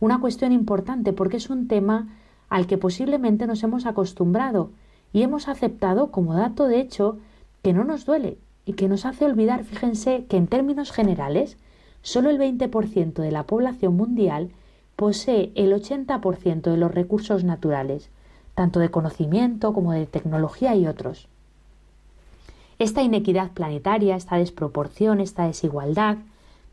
Una 0.00 0.18
cuestión 0.18 0.50
importante 0.50 1.12
porque 1.12 1.36
es 1.36 1.48
un 1.48 1.68
tema 1.68 2.08
al 2.48 2.66
que 2.66 2.76
posiblemente 2.76 3.46
nos 3.46 3.62
hemos 3.62 3.86
acostumbrado 3.86 4.70
y 5.12 5.22
hemos 5.22 5.46
aceptado 5.46 6.10
como 6.10 6.34
dato 6.34 6.66
de 6.66 6.80
hecho 6.80 7.18
que 7.62 7.72
no 7.72 7.84
nos 7.84 8.04
duele 8.04 8.36
y 8.66 8.72
que 8.72 8.88
nos 8.88 9.06
hace 9.06 9.26
olvidar, 9.26 9.62
fíjense, 9.62 10.24
que 10.28 10.38
en 10.38 10.48
términos 10.48 10.90
generales, 10.90 11.56
solo 12.02 12.30
el 12.30 12.38
20% 12.40 13.12
de 13.12 13.30
la 13.30 13.44
población 13.44 13.96
mundial 13.96 14.50
posee 14.97 15.53
el 15.55 15.72
80% 15.72 16.62
de 16.62 16.76
los 16.76 16.92
recursos 16.92 17.45
naturales, 17.45 18.11
tanto 18.55 18.80
de 18.80 18.90
conocimiento 18.90 19.72
como 19.72 19.92
de 19.92 20.07
tecnología 20.07 20.74
y 20.74 20.86
otros. 20.86 21.28
Esta 22.78 23.03
inequidad 23.03 23.53
planetaria, 23.53 24.16
esta 24.16 24.36
desproporción, 24.36 25.20
esta 25.20 25.47
desigualdad, 25.47 26.18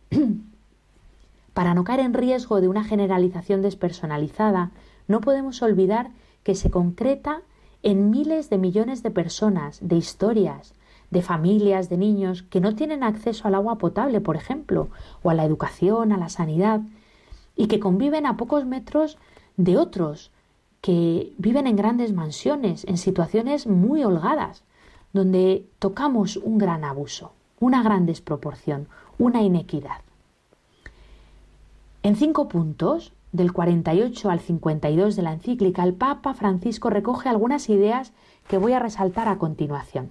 para 1.54 1.74
no 1.74 1.84
caer 1.84 2.02
en 2.02 2.14
riesgo 2.14 2.62
de 2.62 2.68
una 2.68 2.84
generalización 2.84 3.62
despersonalizada, 3.62 4.72
no 5.08 5.22
podemos 5.22 5.62
olvidar 5.62 6.10
que 6.44 6.56
se 6.56 6.72
concreta 6.72 7.42
en 7.84 8.10
miles 8.10 8.50
de 8.50 8.58
millones 8.58 9.04
de 9.04 9.12
personas, 9.12 9.80
de 9.82 9.96
historias, 9.96 10.74
de 11.10 11.22
familias, 11.22 11.90
de 11.90 11.98
niños 11.98 12.44
que 12.44 12.62
no 12.62 12.76
tienen 12.76 13.04
acceso 13.04 13.48
al 13.48 13.56
agua 13.56 13.78
potable, 13.78 14.22
por 14.22 14.38
ejemplo, 14.38 14.90
o 15.24 15.30
a 15.30 15.34
la 15.34 15.44
educación, 15.44 16.12
a 16.12 16.18
la 16.18 16.30
sanidad, 16.30 16.82
y 17.56 17.68
que 17.68 17.80
conviven 17.80 18.26
a 18.26 18.38
pocos 18.38 18.66
metros 18.66 19.18
de 19.58 19.78
otros 19.78 20.32
que 20.82 21.34
viven 21.38 21.68
en 21.68 21.76
grandes 21.76 22.14
mansiones, 22.14 22.86
en 22.86 22.98
situaciones 22.98 23.68
muy 23.68 24.04
holgadas, 24.04 24.64
donde 25.14 25.68
tocamos 25.80 26.38
un 26.38 26.58
gran 26.58 26.84
abuso, 26.84 27.34
una 27.60 27.84
gran 27.84 28.06
desproporción, 28.06 28.88
una 29.18 29.42
inequidad. 29.42 30.02
En 32.04 32.16
cinco 32.16 32.48
puntos, 32.48 33.14
del 33.32 33.54
48 33.54 34.30
al 34.30 34.40
52 34.40 35.16
de 35.16 35.22
la 35.22 35.34
encíclica, 35.34 35.84
el 35.84 35.94
Papa 35.94 36.34
Francisco 36.34 36.90
recoge 36.90 37.30
algunas 37.30 37.70
ideas 37.70 38.14
que 38.48 38.58
voy 38.58 38.74
a 38.74 38.80
resaltar 38.80 39.28
a 39.28 39.38
continuación. 39.38 40.10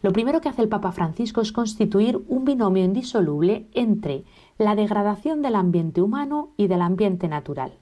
Lo 0.00 0.12
primero 0.12 0.40
que 0.40 0.48
hace 0.48 0.62
el 0.62 0.68
Papa 0.68 0.92
Francisco 0.92 1.40
es 1.40 1.52
constituir 1.52 2.22
un 2.28 2.44
binomio 2.44 2.84
indisoluble 2.84 3.66
entre 3.74 4.24
la 4.56 4.76
degradación 4.76 5.42
del 5.42 5.56
ambiente 5.56 6.00
humano 6.00 6.50
y 6.56 6.68
del 6.68 6.82
ambiente 6.82 7.26
natural. 7.26 7.72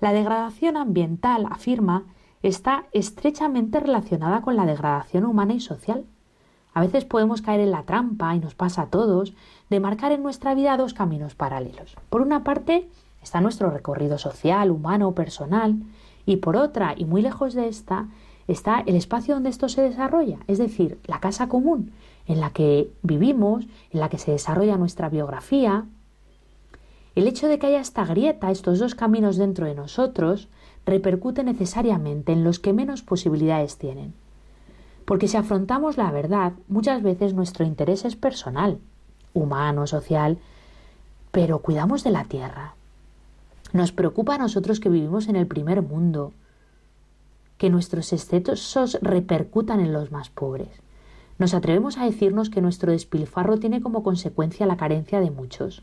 La 0.00 0.12
degradación 0.12 0.76
ambiental, 0.76 1.46
afirma, 1.50 2.04
está 2.42 2.86
estrechamente 2.92 3.80
relacionada 3.80 4.42
con 4.42 4.56
la 4.56 4.64
degradación 4.64 5.24
humana 5.24 5.54
y 5.54 5.60
social. 5.60 6.04
A 6.72 6.80
veces 6.80 7.04
podemos 7.04 7.42
caer 7.42 7.60
en 7.60 7.72
la 7.72 7.82
trampa, 7.82 8.34
y 8.34 8.38
nos 8.38 8.54
pasa 8.54 8.82
a 8.82 8.86
todos, 8.86 9.34
de 9.68 9.80
marcar 9.80 10.12
en 10.12 10.22
nuestra 10.22 10.54
vida 10.54 10.76
dos 10.76 10.94
caminos 10.94 11.34
paralelos. 11.34 11.96
Por 12.08 12.22
una 12.22 12.44
parte 12.44 12.88
está 13.22 13.40
nuestro 13.40 13.70
recorrido 13.70 14.16
social, 14.18 14.70
humano, 14.70 15.12
personal, 15.12 15.76
y 16.24 16.36
por 16.36 16.56
otra, 16.56 16.94
y 16.96 17.04
muy 17.04 17.20
lejos 17.20 17.54
de 17.54 17.68
esta, 17.68 18.06
está 18.48 18.82
el 18.86 18.96
espacio 18.96 19.34
donde 19.34 19.50
esto 19.50 19.68
se 19.68 19.82
desarrolla, 19.82 20.38
es 20.46 20.58
decir, 20.58 20.98
la 21.06 21.20
casa 21.20 21.48
común 21.48 21.92
en 22.28 22.40
la 22.40 22.50
que 22.50 22.92
vivimos, 23.02 23.64
en 23.90 24.00
la 24.00 24.08
que 24.08 24.18
se 24.18 24.30
desarrolla 24.30 24.76
nuestra 24.76 25.08
biografía. 25.08 25.86
El 27.14 27.26
hecho 27.26 27.48
de 27.48 27.58
que 27.58 27.66
haya 27.66 27.80
esta 27.80 28.04
grieta, 28.04 28.50
estos 28.50 28.78
dos 28.78 28.94
caminos 28.94 29.38
dentro 29.38 29.66
de 29.66 29.74
nosotros, 29.74 30.48
repercute 30.84 31.42
necesariamente 31.42 32.32
en 32.32 32.44
los 32.44 32.58
que 32.58 32.72
menos 32.72 33.02
posibilidades 33.02 33.78
tienen. 33.78 34.14
Porque 35.06 35.26
si 35.26 35.38
afrontamos 35.38 35.96
la 35.96 36.10
verdad, 36.10 36.52
muchas 36.68 37.02
veces 37.02 37.32
nuestro 37.32 37.64
interés 37.64 38.04
es 38.04 38.14
personal, 38.14 38.78
humano, 39.32 39.86
social, 39.86 40.38
pero 41.32 41.60
cuidamos 41.60 42.04
de 42.04 42.10
la 42.10 42.24
tierra. 42.24 42.74
Nos 43.72 43.92
preocupa 43.92 44.34
a 44.34 44.38
nosotros 44.38 44.80
que 44.80 44.90
vivimos 44.90 45.28
en 45.28 45.36
el 45.36 45.46
primer 45.46 45.80
mundo, 45.80 46.32
que 47.58 47.70
nuestros 47.70 48.12
excesos 48.12 48.98
repercutan 49.02 49.80
en 49.80 49.92
los 49.92 50.10
más 50.10 50.30
pobres. 50.30 50.68
Nos 51.38 51.54
atrevemos 51.54 51.98
a 51.98 52.04
decirnos 52.04 52.50
que 52.50 52.62
nuestro 52.62 52.92
despilfarro 52.92 53.58
tiene 53.58 53.80
como 53.80 54.02
consecuencia 54.02 54.66
la 54.66 54.76
carencia 54.76 55.20
de 55.20 55.30
muchos. 55.30 55.82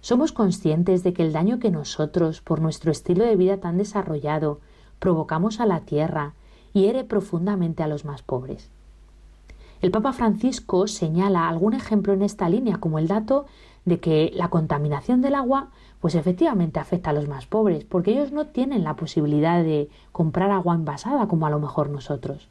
Somos 0.00 0.32
conscientes 0.32 1.04
de 1.04 1.12
que 1.12 1.22
el 1.22 1.32
daño 1.32 1.60
que 1.60 1.70
nosotros, 1.70 2.40
por 2.40 2.60
nuestro 2.60 2.90
estilo 2.90 3.24
de 3.24 3.36
vida 3.36 3.58
tan 3.58 3.78
desarrollado, 3.78 4.60
provocamos 4.98 5.60
a 5.60 5.66
la 5.66 5.80
tierra, 5.80 6.34
hiere 6.72 7.04
profundamente 7.04 7.82
a 7.82 7.88
los 7.88 8.04
más 8.04 8.22
pobres. 8.22 8.70
El 9.80 9.90
Papa 9.90 10.12
Francisco 10.12 10.86
señala 10.86 11.48
algún 11.48 11.74
ejemplo 11.74 12.12
en 12.12 12.22
esta 12.22 12.48
línea, 12.48 12.78
como 12.78 12.98
el 12.98 13.08
dato 13.08 13.46
de 13.84 13.98
que 13.98 14.30
la 14.34 14.48
contaminación 14.48 15.20
del 15.22 15.34
agua 15.34 15.70
pues 16.02 16.16
efectivamente 16.16 16.80
afecta 16.80 17.10
a 17.10 17.12
los 17.12 17.28
más 17.28 17.46
pobres, 17.46 17.84
porque 17.84 18.10
ellos 18.10 18.32
no 18.32 18.48
tienen 18.48 18.82
la 18.82 18.96
posibilidad 18.96 19.62
de 19.62 19.88
comprar 20.10 20.50
agua 20.50 20.74
envasada 20.74 21.28
como 21.28 21.46
a 21.46 21.50
lo 21.50 21.60
mejor 21.60 21.90
nosotros. 21.90 22.48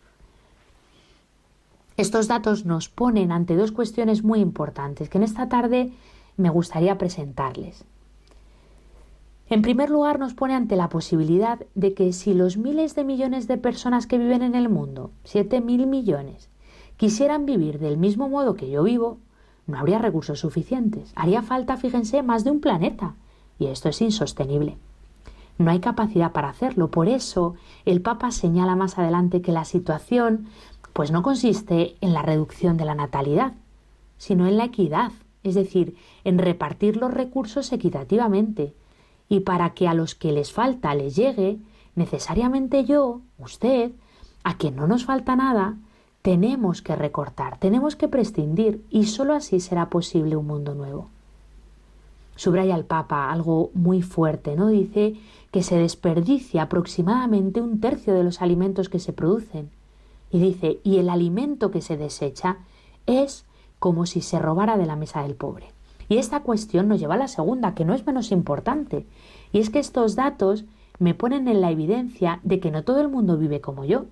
Estos 1.97 2.30
datos 2.30 2.66
nos 2.66 2.88
ponen 2.88 3.34
ante 3.34 3.58
dos 3.58 3.74
cuestiones 3.74 4.24
muy 4.24 4.39
importantes 4.39 5.10
que 5.10 5.18
en 5.18 5.26
esta 5.26 5.49
tarde 5.49 5.91
me 6.38 6.49
gustaría 6.49 6.97
presentarles. 6.97 7.84
En 9.49 9.62
primer 9.62 9.89
lugar, 9.89 10.18
nos 10.18 10.34
pone 10.34 10.56
ante 10.56 10.78
la 10.78 10.88
posibilidad 10.88 11.60
de 11.76 11.93
que 11.93 12.14
si 12.14 12.34
los 12.34 12.56
miles 12.56 12.95
de 12.95 13.04
millones 13.04 13.49
de 13.49 13.58
personas 13.58 14.08
que 14.08 14.18
viven 14.18 14.43
en 14.43 14.56
el 14.56 14.70
mundo, 14.70 15.12
siete 15.26 15.60
mil 15.60 15.88
millones, 15.88 16.47
quisieran 16.95 17.45
vivir 17.45 17.80
del 17.80 17.97
mismo 17.97 18.30
modo 18.30 18.56
que 18.56 18.70
yo 18.70 18.84
vivo, 18.84 19.18
no 19.68 19.78
habría 19.78 19.99
recursos 19.99 20.39
suficientes. 20.39 21.12
Haría 21.18 21.41
falta, 21.41 21.76
fíjense, 21.76 22.24
más 22.24 22.45
de 22.45 22.52
un 22.52 22.62
planeta 22.62 23.16
y 23.62 23.68
esto 23.68 23.89
es 23.89 24.01
insostenible. 24.01 24.76
No 25.59 25.70
hay 25.70 25.80
capacidad 25.80 26.32
para 26.32 26.49
hacerlo. 26.49 26.89
Por 26.89 27.07
eso 27.07 27.53
el 27.86 28.01
Papa 28.01 28.32
señala 28.32 28.76
más 28.76 28.97
adelante 28.97 29.43
que 29.43 29.51
la 29.51 29.66
situación 29.66 30.47
pues 30.93 31.12
no 31.12 31.22
consiste 31.22 31.95
en 32.01 32.14
la 32.14 32.24
reducción 32.24 32.76
de 32.76 32.86
la 32.86 32.95
natalidad, 32.95 33.53
sino 34.18 34.47
en 34.47 34.57
la 34.57 34.66
equidad, 34.66 35.12
es 35.43 35.53
decir, 35.53 35.95
en 36.24 36.39
repartir 36.39 36.97
los 36.97 37.14
recursos 37.14 37.72
equitativamente. 37.72 38.74
Y 39.30 39.41
para 39.41 39.76
que 39.76 39.88
a 39.88 39.93
los 39.93 40.16
que 40.16 40.32
les 40.32 40.51
falta 40.51 40.95
les 40.95 41.16
llegue, 41.16 41.59
necesariamente 41.95 42.84
yo, 42.84 43.22
usted, 43.38 43.91
a 44.43 44.57
quien 44.57 44.76
no 44.76 44.88
nos 44.88 45.05
falta 45.05 45.36
nada, 45.36 45.78
tenemos 46.24 46.82
que 46.82 46.95
recortar, 46.95 47.59
tenemos 47.59 47.95
que 47.95 48.07
prescindir 48.07 48.84
y 48.89 49.05
sólo 49.05 49.36
así 49.36 49.59
será 49.59 49.91
posible 49.91 50.36
un 50.36 50.47
mundo 50.47 50.74
nuevo 50.74 51.09
subraya 52.36 52.76
el 52.76 52.86
Papa 52.86 53.32
algo 53.32 53.72
muy 53.74 54.02
fuerte, 54.02 54.56
¿no? 54.56 54.68
Dice 54.68 55.16
que 55.52 55.64
se 55.64 55.78
desperdicia 55.78 56.64
aproximadamente 56.64 57.62
un 57.62 57.80
tercio 57.80 58.14
de 58.14 58.24
los 58.24 58.42
alimentos 58.42 58.90
que 58.90 59.00
se 59.00 59.14
producen. 59.14 59.70
Y 60.32 60.40
dice, 60.40 60.80
y 60.84 60.98
el 60.98 61.10
alimento 61.10 61.72
que 61.72 61.82
se 61.82 61.98
desecha 61.98 62.58
es 63.06 63.46
como 63.80 64.06
si 64.06 64.22
se 64.22 64.40
robara 64.40 64.78
de 64.78 64.86
la 64.86 64.96
mesa 64.96 65.24
del 65.24 65.36
pobre. 65.36 65.68
Y 66.08 66.18
esta 66.18 66.42
cuestión 66.42 66.88
nos 66.88 67.00
lleva 67.00 67.16
a 67.16 67.18
la 67.18 67.28
segunda, 67.28 67.74
que 67.74 67.86
no 67.86 67.94
es 67.94 68.06
menos 68.06 68.32
importante, 68.32 69.06
y 69.52 69.60
es 69.60 69.70
que 69.70 69.80
estos 69.80 70.16
datos 70.16 70.66
me 71.00 71.14
ponen 71.14 71.48
en 71.48 71.62
la 71.62 71.72
evidencia 71.72 72.40
de 72.44 72.60
que 72.60 72.72
no 72.72 72.84
todo 72.84 73.02
el 73.02 73.10
mundo 73.10 73.38
vive 73.38 73.60
como 73.60 73.86
yo. 73.86 74.06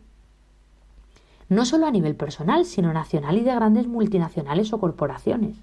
No 1.50 1.66
solo 1.66 1.86
a 1.86 1.92
nivel 1.92 2.16
personal, 2.16 2.66
sino 2.66 2.94
nacional 2.94 3.38
y 3.38 3.42
de 3.42 3.54
grandes 3.54 3.88
multinacionales 3.88 4.74
o 4.74 4.80
corporaciones. 4.80 5.58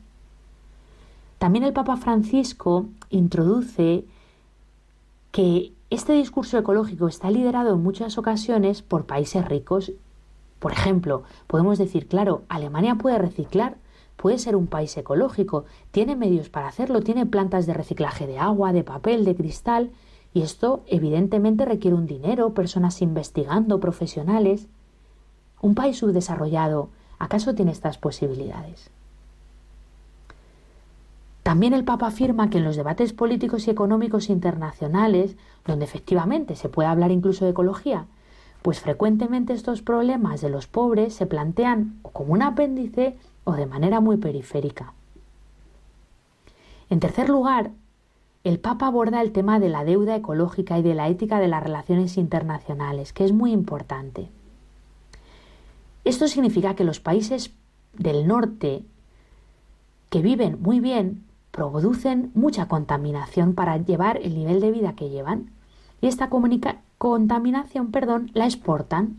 También 1.39 1.65
el 1.65 1.73
Papa 1.73 1.97
Francisco 1.97 2.87
introduce 3.11 4.05
que 5.33 5.73
este 5.91 6.15
discurso 6.15 6.57
ecológico 6.59 7.09
está 7.09 7.31
liderado 7.31 7.75
en 7.75 7.83
muchas 7.83 8.17
ocasiones 8.17 8.83
por 8.83 9.05
países 9.05 9.45
ricos. 9.45 9.93
Por 10.59 10.73
ejemplo, 10.73 11.25
podemos 11.47 11.79
decir, 11.79 12.09
claro, 12.09 12.43
Alemania 12.49 12.95
puede 12.95 13.19
reciclar, 13.19 13.77
puede 14.17 14.39
ser 14.39 14.57
un 14.57 14.67
país 14.67 14.97
ecológico, 14.97 15.67
tiene 15.91 16.17
medios 16.17 16.49
para 16.49 16.69
hacerlo, 16.69 17.03
tiene 17.03 17.27
plantas 17.27 17.67
de 17.67 17.75
reciclaje 17.75 18.27
de 18.27 18.39
agua, 18.39 18.73
de 18.73 18.83
papel, 18.83 19.27
de 19.27 19.37
cristal, 19.37 19.91
y 20.33 20.43
esto 20.43 20.83
evidentemente 20.87 21.67
requiere 21.67 21.97
un 21.97 22.07
dinero, 22.07 22.55
personas 22.55 23.01
investigando, 23.03 23.79
profesionales. 23.79 24.69
Un 25.61 25.75
país 25.75 25.99
subdesarrollado, 25.99 26.89
¿acaso 27.19 27.55
tiene 27.55 27.73
estas 27.73 27.99
posibilidades? 27.99 28.91
También 31.47 31.75
el 31.75 31.85
Papa 31.85 32.09
afirma 32.09 32.51
que 32.51 32.59
en 32.59 32.65
los 32.65 32.75
debates 32.75 33.13
políticos 33.13 33.69
y 33.69 33.71
económicos 33.71 34.31
internacionales, 34.31 35.37
donde 35.65 35.85
efectivamente 35.85 36.57
se 36.57 36.69
puede 36.69 36.89
hablar 36.89 37.13
incluso 37.13 37.45
de 37.45 37.53
ecología, 37.53 38.07
pues 38.63 38.81
frecuentemente 38.81 39.53
estos 39.53 39.81
problemas 39.81 40.41
de 40.41 40.51
los 40.51 40.67
pobres 40.67 41.15
se 41.15 41.25
plantean 41.25 42.01
o 42.03 42.11
como 42.11 42.33
un 42.33 42.43
apéndice 42.43 43.17
o 43.45 43.53
de 43.53 43.67
manera 43.67 44.01
muy 44.01 44.17
periférica. 44.17 44.93
En 46.91 46.99
tercer 46.99 47.29
lugar, 47.29 47.71
el 48.43 48.59
Papa 48.59 48.89
aborda 48.89 49.23
el 49.23 49.31
tema 49.31 49.61
de 49.61 49.69
la 49.69 49.85
deuda 49.85 50.17
ecológica 50.17 50.81
y 50.81 50.83
de 50.83 50.97
la 50.97 51.07
ética 51.07 51.39
de 51.39 51.47
las 51.47 51.63
relaciones 51.63 52.17
internacionales, 52.17 53.13
que 53.13 53.25
es 53.25 53.31
muy 53.31 53.53
importante. 53.53 54.31
Esto 56.05 56.27
significa 56.27 56.75
que 56.75 56.83
los 56.83 56.99
países 56.99 57.53
del 57.93 58.27
norte 58.27 58.83
que 60.11 60.23
viven 60.23 60.61
muy 60.61 60.81
bien 60.81 61.26
producen 61.57 62.31
mucha 62.35 62.69
contaminación 62.69 63.55
para 63.55 63.79
llevar 63.79 64.19
el 64.19 64.37
nivel 64.37 64.61
de 64.61 64.71
vida 64.71 64.95
que 64.95 65.09
llevan 65.09 65.51
y 66.01 66.07
esta 66.07 66.31
contaminación 66.99 67.91
perdón, 67.91 68.31
la 68.35 68.45
exportan 68.45 69.17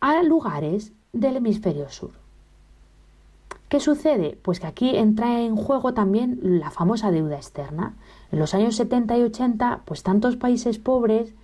a 0.00 0.22
lugares 0.22 0.92
del 1.12 1.36
hemisferio 1.36 1.88
sur. 1.88 2.12
¿Qué 3.68 3.80
sucede? 3.80 4.38
Pues 4.42 4.60
que 4.60 4.66
aquí 4.66 4.96
entra 4.96 5.40
en 5.40 5.56
juego 5.56 5.94
también 5.94 6.38
la 6.42 6.70
famosa 6.70 7.10
deuda 7.10 7.36
externa. 7.36 7.94
En 8.30 8.38
los 8.38 8.52
años 8.52 8.76
70 8.76 9.16
y 9.16 9.22
80, 9.22 9.82
pues 9.86 10.02
tantos 10.02 10.36
países 10.36 10.78
pobres 10.78 11.34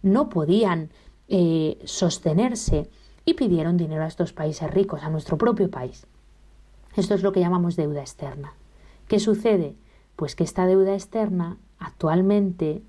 no 0.00 0.28
podían 0.28 0.90
eh, 1.26 1.80
sostenerse 1.84 2.88
y 3.24 3.34
pidieron 3.34 3.76
dinero 3.76 4.04
a 4.04 4.06
estos 4.06 4.32
países 4.32 4.70
ricos, 4.70 5.02
a 5.02 5.10
nuestro 5.10 5.36
propio 5.36 5.70
país. 5.70 6.06
Esto 6.96 7.14
es 7.14 7.22
lo 7.22 7.32
que 7.32 7.40
llamamos 7.40 7.76
deuda 7.76 8.00
externa. 8.00 8.52
¿Qué 9.08 9.18
sucede? 9.18 9.74
Pues 10.16 10.36
que 10.36 10.44
esta 10.44 10.66
deuda 10.66 10.94
externa 10.94 11.56
actualmente 11.78 12.82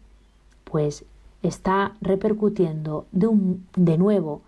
pues 0.64 1.06
está 1.42 1.96
repercutiendo 2.02 3.06
de, 3.12 3.30
de 3.76 3.98
nuevo 3.98 4.42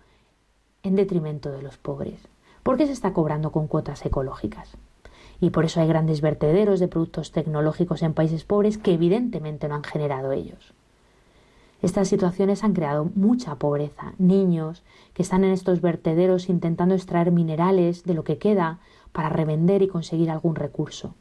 en 0.82 0.96
detrimento 0.96 1.50
de 1.50 1.62
los 1.62 1.76
pobres. 1.76 2.20
¿Por 2.62 2.76
qué 2.76 2.86
se 2.86 2.92
está 2.92 3.12
cobrando 3.12 3.52
con 3.52 3.66
cuotas 3.66 4.04
ecológicas? 4.04 4.76
Y 5.40 5.50
por 5.50 5.64
eso 5.64 5.80
hay 5.80 5.88
grandes 5.88 6.20
vertederos 6.20 6.80
de 6.80 6.88
productos 6.88 7.32
tecnológicos 7.32 8.02
en 8.02 8.14
países 8.14 8.44
pobres 8.44 8.78
que 8.78 8.94
evidentemente 8.94 9.68
no 9.68 9.74
han 9.74 9.84
generado 9.84 10.32
ellos. 10.32 10.72
Estas 11.82 12.08
situaciones 12.08 12.64
han 12.64 12.72
creado 12.72 13.10
mucha 13.14 13.56
pobreza. 13.56 14.14
Niños 14.18 14.82
que 15.12 15.22
están 15.22 15.44
en 15.44 15.52
estos 15.52 15.80
vertederos 15.80 16.48
intentando 16.48 16.94
extraer 16.94 17.30
minerales 17.30 18.04
de 18.04 18.14
lo 18.14 18.24
que 18.24 18.38
queda 18.38 18.78
para 19.16 19.30
revender 19.30 19.80
y 19.80 19.88
conseguir 19.88 20.30
algún 20.30 20.56
recurso. 20.56 21.14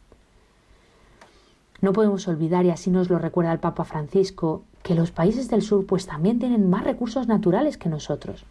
No 1.79 1.93
podemos 1.93 2.27
olvidar, 2.27 2.65
y 2.65 2.69
así 2.71 2.91
nos 2.91 3.09
lo 3.09 3.19
recuerda 3.19 3.53
el 3.53 3.59
Papa 3.59 3.85
Francisco, 3.85 4.63
que 4.83 4.95
los 4.95 5.11
países 5.11 5.49
del 5.49 5.61
sur 5.61 5.85
pues 5.85 6.05
también 6.05 6.37
tienen 6.37 6.69
más 6.69 6.83
recursos 6.83 7.29
naturales 7.29 7.77
que 7.77 7.87
nosotros, 7.87 8.43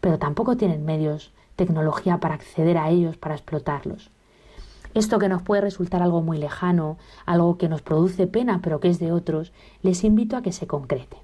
pero 0.00 0.18
tampoco 0.18 0.56
tienen 0.56 0.84
medios, 0.84 1.30
tecnología 1.54 2.18
para 2.18 2.34
acceder 2.34 2.76
a 2.76 2.90
ellos, 2.90 3.16
para 3.16 3.36
explotarlos. 3.36 4.10
Esto 4.94 5.20
que 5.20 5.28
nos 5.28 5.42
puede 5.42 5.60
resultar 5.60 6.02
algo 6.02 6.20
muy 6.20 6.36
lejano, 6.36 6.98
algo 7.24 7.56
que 7.56 7.68
nos 7.68 7.82
produce 7.82 8.26
pena, 8.26 8.58
pero 8.60 8.80
que 8.80 8.88
es 8.88 8.98
de 8.98 9.12
otros, 9.12 9.52
les 9.80 10.02
invito 10.02 10.36
a 10.36 10.42
que 10.42 10.50
se 10.50 10.66
concrete. 10.66 11.18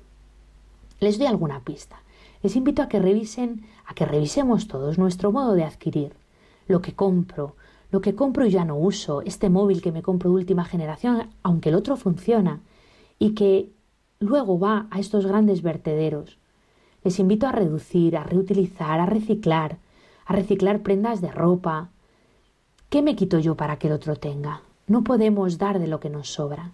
Les 1.00 1.18
doy 1.18 1.26
alguna 1.26 1.58
pista. 1.58 1.96
Les 2.44 2.54
invito 2.54 2.82
a 2.82 2.88
que 2.88 3.00
revisen, 3.00 3.66
a 3.84 3.94
que 3.94 4.06
revisemos 4.06 4.68
todos 4.68 4.96
nuestro 4.96 5.32
modo 5.32 5.54
de 5.54 5.64
adquirir, 5.64 6.12
lo 6.68 6.80
que 6.80 6.94
compro, 6.94 7.56
lo 7.94 8.00
que 8.00 8.16
compro 8.16 8.44
y 8.44 8.50
ya 8.50 8.64
no 8.64 8.76
uso, 8.76 9.22
este 9.22 9.50
móvil 9.50 9.80
que 9.80 9.92
me 9.92 10.02
compro 10.02 10.28
de 10.30 10.34
última 10.34 10.64
generación, 10.64 11.28
aunque 11.44 11.68
el 11.68 11.76
otro 11.76 11.96
funciona, 11.96 12.58
y 13.20 13.36
que 13.36 13.70
luego 14.18 14.58
va 14.58 14.88
a 14.90 14.98
estos 14.98 15.26
grandes 15.26 15.62
vertederos. 15.62 16.36
Les 17.04 17.20
invito 17.20 17.46
a 17.46 17.52
reducir, 17.52 18.16
a 18.16 18.24
reutilizar, 18.24 18.98
a 18.98 19.06
reciclar, 19.06 19.78
a 20.26 20.32
reciclar 20.32 20.82
prendas 20.82 21.20
de 21.20 21.30
ropa. 21.30 21.90
¿Qué 22.88 23.00
me 23.00 23.14
quito 23.14 23.38
yo 23.38 23.54
para 23.54 23.76
que 23.78 23.86
el 23.86 23.92
otro 23.92 24.16
tenga? 24.16 24.62
No 24.88 25.04
podemos 25.04 25.58
dar 25.58 25.78
de 25.78 25.86
lo 25.86 26.00
que 26.00 26.10
nos 26.10 26.32
sobra. 26.32 26.72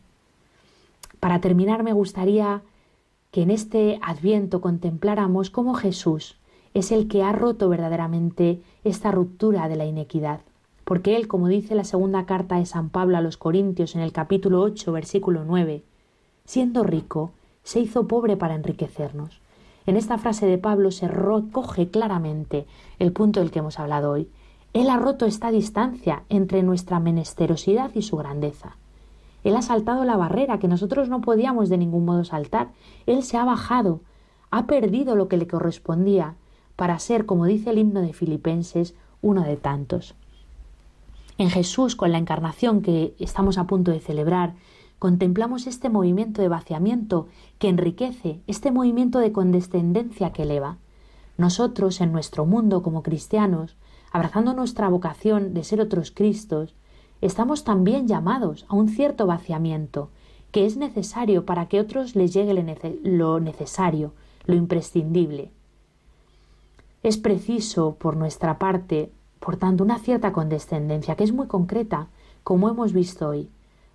Para 1.20 1.42
terminar, 1.42 1.82
me 1.82 1.92
gustaría 1.92 2.62
que 3.30 3.42
en 3.42 3.50
este 3.50 3.98
adviento 4.00 4.62
contempláramos 4.62 5.50
cómo 5.50 5.74
Jesús 5.74 6.38
es 6.72 6.92
el 6.92 7.08
que 7.08 7.22
ha 7.22 7.32
roto 7.32 7.68
verdaderamente 7.68 8.62
esta 8.84 9.10
ruptura 9.10 9.68
de 9.68 9.76
la 9.76 9.84
inequidad, 9.84 10.40
porque 10.90 11.14
Él, 11.14 11.28
como 11.28 11.46
dice 11.46 11.76
la 11.76 11.84
segunda 11.84 12.26
carta 12.26 12.56
de 12.56 12.66
San 12.66 12.88
Pablo 12.88 13.16
a 13.16 13.20
los 13.20 13.36
Corintios 13.36 13.94
en 13.94 14.00
el 14.00 14.10
capítulo 14.10 14.60
8, 14.60 14.90
versículo 14.90 15.44
9, 15.44 15.84
siendo 16.44 16.82
rico, 16.82 17.30
se 17.62 17.78
hizo 17.78 18.08
pobre 18.08 18.36
para 18.36 18.56
enriquecernos. 18.56 19.40
En 19.86 19.96
esta 19.96 20.18
frase 20.18 20.46
de 20.46 20.58
Pablo 20.58 20.90
se 20.90 21.06
recoge 21.06 21.90
claramente 21.90 22.66
el 22.98 23.12
punto 23.12 23.38
del 23.38 23.52
que 23.52 23.60
hemos 23.60 23.78
hablado 23.78 24.10
hoy. 24.10 24.28
Él 24.72 24.90
ha 24.90 24.96
roto 24.96 25.26
esta 25.26 25.52
distancia 25.52 26.24
entre 26.28 26.64
nuestra 26.64 26.98
menesterosidad 26.98 27.92
y 27.94 28.02
su 28.02 28.16
grandeza. 28.16 28.76
Él 29.44 29.54
ha 29.54 29.62
saltado 29.62 30.04
la 30.04 30.16
barrera 30.16 30.58
que 30.58 30.66
nosotros 30.66 31.08
no 31.08 31.20
podíamos 31.20 31.68
de 31.68 31.78
ningún 31.78 32.04
modo 32.04 32.24
saltar. 32.24 32.70
Él 33.06 33.22
se 33.22 33.36
ha 33.36 33.44
bajado, 33.44 34.00
ha 34.50 34.66
perdido 34.66 35.14
lo 35.14 35.28
que 35.28 35.36
le 35.36 35.46
correspondía 35.46 36.34
para 36.74 36.98
ser, 36.98 37.26
como 37.26 37.46
dice 37.46 37.70
el 37.70 37.78
himno 37.78 38.00
de 38.00 38.12
Filipenses, 38.12 38.96
uno 39.22 39.42
de 39.42 39.56
tantos. 39.56 40.16
En 41.40 41.48
Jesús, 41.48 41.96
con 41.96 42.12
la 42.12 42.18
encarnación 42.18 42.82
que 42.82 43.14
estamos 43.18 43.56
a 43.56 43.66
punto 43.66 43.92
de 43.92 44.00
celebrar, 44.00 44.56
contemplamos 44.98 45.66
este 45.66 45.88
movimiento 45.88 46.42
de 46.42 46.48
vaciamiento 46.48 47.28
que 47.58 47.70
enriquece, 47.70 48.42
este 48.46 48.70
movimiento 48.70 49.20
de 49.20 49.32
condescendencia 49.32 50.34
que 50.34 50.42
eleva. 50.42 50.76
Nosotros, 51.38 52.02
en 52.02 52.12
nuestro 52.12 52.44
mundo 52.44 52.82
como 52.82 53.02
cristianos, 53.02 53.78
abrazando 54.12 54.52
nuestra 54.52 54.90
vocación 54.90 55.54
de 55.54 55.64
ser 55.64 55.80
otros 55.80 56.10
Cristos, 56.10 56.74
estamos 57.22 57.64
también 57.64 58.06
llamados 58.06 58.66
a 58.68 58.74
un 58.74 58.90
cierto 58.90 59.26
vaciamiento, 59.26 60.10
que 60.50 60.66
es 60.66 60.76
necesario 60.76 61.46
para 61.46 61.68
que 61.68 61.80
otros 61.80 62.16
les 62.16 62.34
llegue 62.34 62.52
lo 63.02 63.40
necesario, 63.40 64.12
lo 64.44 64.56
imprescindible. 64.56 65.52
Es 67.02 67.16
preciso, 67.16 67.94
por 67.94 68.18
nuestra 68.18 68.58
parte, 68.58 69.10
por 69.40 69.56
tanto, 69.56 69.82
una 69.82 69.98
cierta 69.98 70.32
condescendencia, 70.32 71.16
que 71.16 71.24
es 71.24 71.32
muy 71.32 71.46
concreta, 71.46 72.08
como 72.44 72.68
hemos 72.68 72.92
visto 72.92 73.28
hoy, 73.28 73.48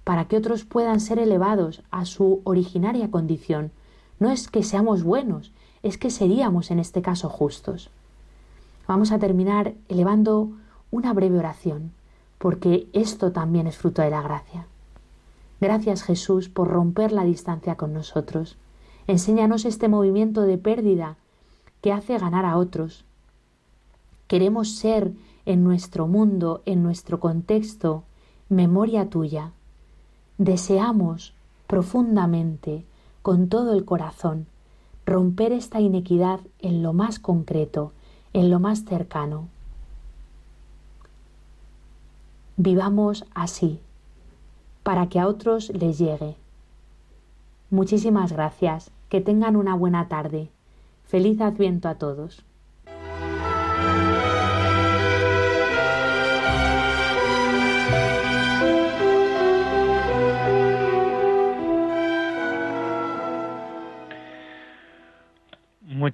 para 0.04 0.26
que 0.26 0.38
otros 0.38 0.66
puedan 0.66 1.00
ser 1.00 1.20
elevados 1.20 1.84
a 1.92 2.06
su 2.06 2.42
originaria 2.44 3.10
condición. 3.10 3.72
No 4.20 4.30
es 4.30 4.48
que 4.48 4.64
seamos 4.64 5.04
buenos, 5.04 5.52
es 5.84 5.98
que 5.98 6.10
seríamos 6.10 6.72
en 6.72 6.80
este 6.80 7.02
caso 7.02 7.30
justos. 7.30 7.92
Vamos 8.88 9.12
a 9.12 9.20
terminar 9.20 9.74
elevando 9.88 10.50
una 10.92 11.14
breve 11.14 11.38
oración, 11.38 11.92
porque 12.38 12.88
esto 12.94 13.32
también 13.32 13.68
es 13.68 13.78
fruto 13.78 14.02
de 14.02 14.10
la 14.10 14.22
gracia. 14.22 14.66
Gracias 15.62 16.04
Jesús 16.04 16.50
por 16.50 16.68
romper 16.68 17.12
la 17.12 17.24
distancia 17.24 17.76
con 17.76 17.94
nosotros. 17.94 18.58
Enséñanos 19.08 19.66
este 19.66 19.88
movimiento 19.88 20.42
de 20.42 20.58
pérdida 20.58 21.18
que 21.82 21.92
hace 21.92 22.18
ganar 22.18 22.46
a 22.46 22.58
otros. 22.58 23.06
Queremos 24.28 24.76
ser 24.76 25.12
en 25.46 25.64
nuestro 25.64 26.08
mundo, 26.08 26.62
en 26.66 26.84
nuestro 26.84 27.20
contexto, 27.20 28.04
memoria 28.50 29.10
tuya. 29.10 29.52
Deseamos 30.38 31.34
profundamente, 31.68 32.86
con 33.22 33.50
todo 33.50 33.74
el 33.74 33.86
corazón, 33.86 34.48
romper 35.06 35.52
esta 35.52 35.80
inequidad 35.80 36.40
en 36.60 36.84
lo 36.84 36.94
más 36.94 37.20
concreto, 37.20 37.92
en 38.34 38.50
lo 38.50 38.60
más 38.60 38.86
cercano. 38.86 39.48
Vivamos 42.58 43.26
así, 43.34 43.80
para 44.84 45.10
que 45.10 45.20
a 45.20 45.28
otros 45.28 45.70
les 45.70 45.98
llegue. 45.98 46.36
Muchísimas 47.70 48.32
gracias, 48.32 48.92
que 49.10 49.22
tengan 49.22 49.56
una 49.56 49.76
buena 49.76 50.08
tarde. 50.08 50.50
Feliz 51.04 51.42
adviento 51.42 51.90
a 51.90 51.96
todos. 51.96 52.44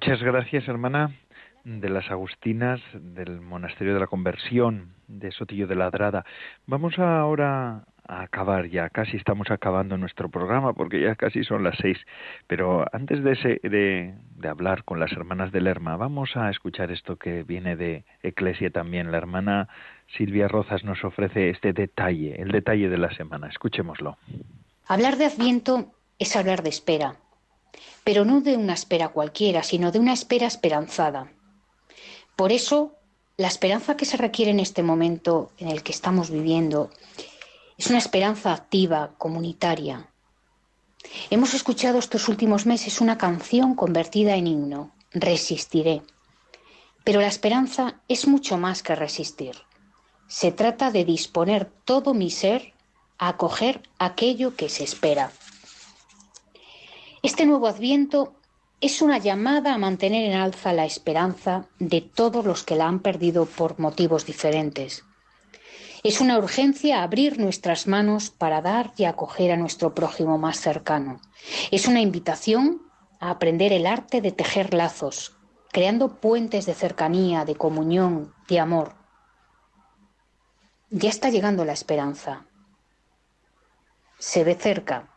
Muchas 0.04 0.20
gracias, 0.20 0.66
hermana, 0.66 1.14
de 1.62 1.88
las 1.88 2.10
Agustinas 2.10 2.80
del 2.92 3.40
Monasterio 3.40 3.94
de 3.94 4.00
la 4.00 4.08
Conversión 4.08 4.94
de 5.06 5.30
Sotillo 5.30 5.68
de 5.68 5.76
Ladrada. 5.76 6.24
Vamos 6.66 6.98
ahora 6.98 7.84
a 8.08 8.22
acabar 8.22 8.68
ya, 8.68 8.88
casi 8.88 9.16
estamos 9.16 9.48
acabando 9.52 9.96
nuestro 9.96 10.28
programa 10.28 10.72
porque 10.72 11.00
ya 11.00 11.14
casi 11.14 11.44
son 11.44 11.62
las 11.62 11.76
seis. 11.80 11.98
Pero 12.48 12.84
antes 12.92 13.22
de, 13.22 13.30
ese, 13.30 13.60
de, 13.62 14.14
hablar 14.48 14.82
con 14.82 14.98
las 14.98 15.12
hermanas 15.12 15.52
de 15.52 15.60
Lerma, 15.60 15.96
vamos 15.96 16.36
a 16.36 16.50
escuchar 16.50 16.90
esto 16.90 17.14
que 17.14 17.44
viene 17.44 17.76
de 17.76 18.04
Eclesia 18.24 18.70
también. 18.70 19.12
La 19.12 19.18
hermana 19.18 19.68
Silvia 20.16 20.48
Rozas 20.48 20.82
nos 20.82 21.04
ofrece 21.04 21.48
este 21.48 21.72
detalle, 21.72 22.42
el 22.42 22.50
detalle 22.50 22.88
de 22.88 22.98
la 22.98 23.14
semana. 23.14 23.46
Escuchémoslo. 23.46 24.16
Hablar 24.88 25.16
de 25.16 25.26
Adviento 25.26 25.92
es 26.18 26.34
hablar 26.34 26.64
de 26.64 26.70
espera, 26.70 27.14
pero 28.04 28.24
no 28.24 28.40
de 28.40 28.56
una 28.56 28.74
espera 28.74 29.08
cualquiera, 29.08 29.62
sino 29.62 29.92
de 29.92 29.98
una 29.98 30.12
espera 30.12 30.46
esperanzada. 30.46 31.32
Por 32.36 32.52
eso, 32.52 32.94
la 33.36 33.48
esperanza 33.48 33.96
que 33.96 34.04
se 34.04 34.16
requiere 34.16 34.50
en 34.50 34.60
este 34.60 34.82
momento 34.82 35.52
en 35.58 35.68
el 35.68 35.82
que 35.82 35.92
estamos 35.92 36.30
viviendo 36.30 36.90
es 37.78 37.88
una 37.88 37.98
esperanza 37.98 38.52
activa, 38.52 39.14
comunitaria. 39.18 40.08
Hemos 41.30 41.54
escuchado 41.54 41.98
estos 41.98 42.28
últimos 42.28 42.66
meses 42.66 43.00
una 43.00 43.18
canción 43.18 43.74
convertida 43.74 44.36
en 44.36 44.46
himno, 44.46 44.92
Resistiré. 45.14 46.02
Pero 47.04 47.20
la 47.20 47.26
esperanza 47.26 48.00
es 48.08 48.26
mucho 48.26 48.56
más 48.56 48.82
que 48.82 48.94
resistir. 48.94 49.56
Se 50.26 50.52
trata 50.52 50.90
de 50.90 51.04
disponer 51.04 51.70
todo 51.84 52.14
mi 52.14 52.30
ser 52.30 52.72
a 53.18 53.28
acoger 53.28 53.82
aquello 53.98 54.56
que 54.56 54.68
se 54.68 54.84
espera. 54.84 55.32
Este 57.22 57.46
nuevo 57.46 57.68
adviento 57.68 58.34
es 58.80 59.00
una 59.00 59.16
llamada 59.16 59.74
a 59.74 59.78
mantener 59.78 60.24
en 60.24 60.36
alza 60.36 60.72
la 60.72 60.84
esperanza 60.84 61.68
de 61.78 62.00
todos 62.00 62.44
los 62.44 62.64
que 62.64 62.74
la 62.74 62.88
han 62.88 62.98
perdido 62.98 63.46
por 63.46 63.78
motivos 63.78 64.26
diferentes. 64.26 65.04
Es 66.02 66.20
una 66.20 66.36
urgencia 66.36 67.04
abrir 67.04 67.38
nuestras 67.38 67.86
manos 67.86 68.30
para 68.30 68.60
dar 68.60 68.92
y 68.96 69.04
acoger 69.04 69.52
a 69.52 69.56
nuestro 69.56 69.94
prójimo 69.94 70.36
más 70.36 70.58
cercano. 70.58 71.20
Es 71.70 71.86
una 71.86 72.00
invitación 72.00 72.82
a 73.20 73.30
aprender 73.30 73.72
el 73.72 73.86
arte 73.86 74.20
de 74.20 74.32
tejer 74.32 74.74
lazos, 74.74 75.36
creando 75.70 76.18
puentes 76.18 76.66
de 76.66 76.74
cercanía, 76.74 77.44
de 77.44 77.54
comunión, 77.54 78.34
de 78.48 78.58
amor. 78.58 78.96
Ya 80.90 81.08
está 81.08 81.30
llegando 81.30 81.64
la 81.64 81.72
esperanza. 81.72 82.46
Se 84.18 84.42
ve 84.42 84.56
cerca. 84.56 85.11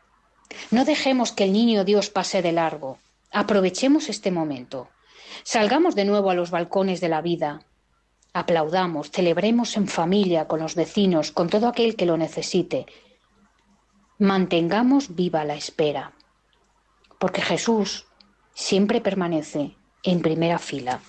No 0.72 0.86
dejemos 0.86 1.32
que 1.32 1.46
el 1.46 1.54
niño 1.54 1.84
Dios 1.84 2.10
pase 2.10 2.42
de 2.42 2.52
largo. 2.52 3.00
Aprovechemos 3.32 4.10
este 4.10 4.32
momento. 4.32 4.90
Salgamos 5.44 5.96
de 5.96 6.06
nuevo 6.06 6.30
a 6.30 6.36
los 6.36 6.52
balcones 6.52 7.02
de 7.02 7.10
la 7.10 7.22
vida, 7.22 7.66
aplaudamos, 8.34 9.12
celebremos 9.12 9.78
en 9.78 9.88
familia, 9.88 10.48
con 10.48 10.60
los 10.60 10.76
vecinos, 10.76 11.32
con 11.32 11.50
todo 11.50 11.68
aquel 11.68 11.96
que 11.96 12.06
lo 12.06 12.18
necesite. 12.18 12.86
Mantengamos 14.18 15.16
viva 15.16 15.46
la 15.46 15.56
espera, 15.56 16.14
porque 17.20 17.42
Jesús 17.42 18.08
siempre 18.54 19.02
permanece 19.02 19.76
en 20.04 20.22
primera 20.22 20.60
fila. 20.60 21.02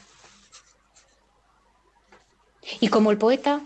Y 2.81 2.89
como 2.89 3.11
el 3.11 3.19
poeta, 3.19 3.61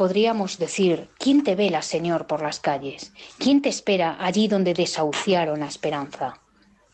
podríamos 0.00 0.56
decir, 0.56 1.10
¿quién 1.18 1.44
te 1.44 1.54
vela, 1.54 1.82
Señor, 1.82 2.26
por 2.26 2.40
las 2.40 2.58
calles? 2.58 3.12
¿Quién 3.36 3.60
te 3.60 3.68
espera 3.68 4.16
allí 4.18 4.48
donde 4.48 4.72
desahuciaron 4.72 5.60
la 5.60 5.66
esperanza? 5.66 6.40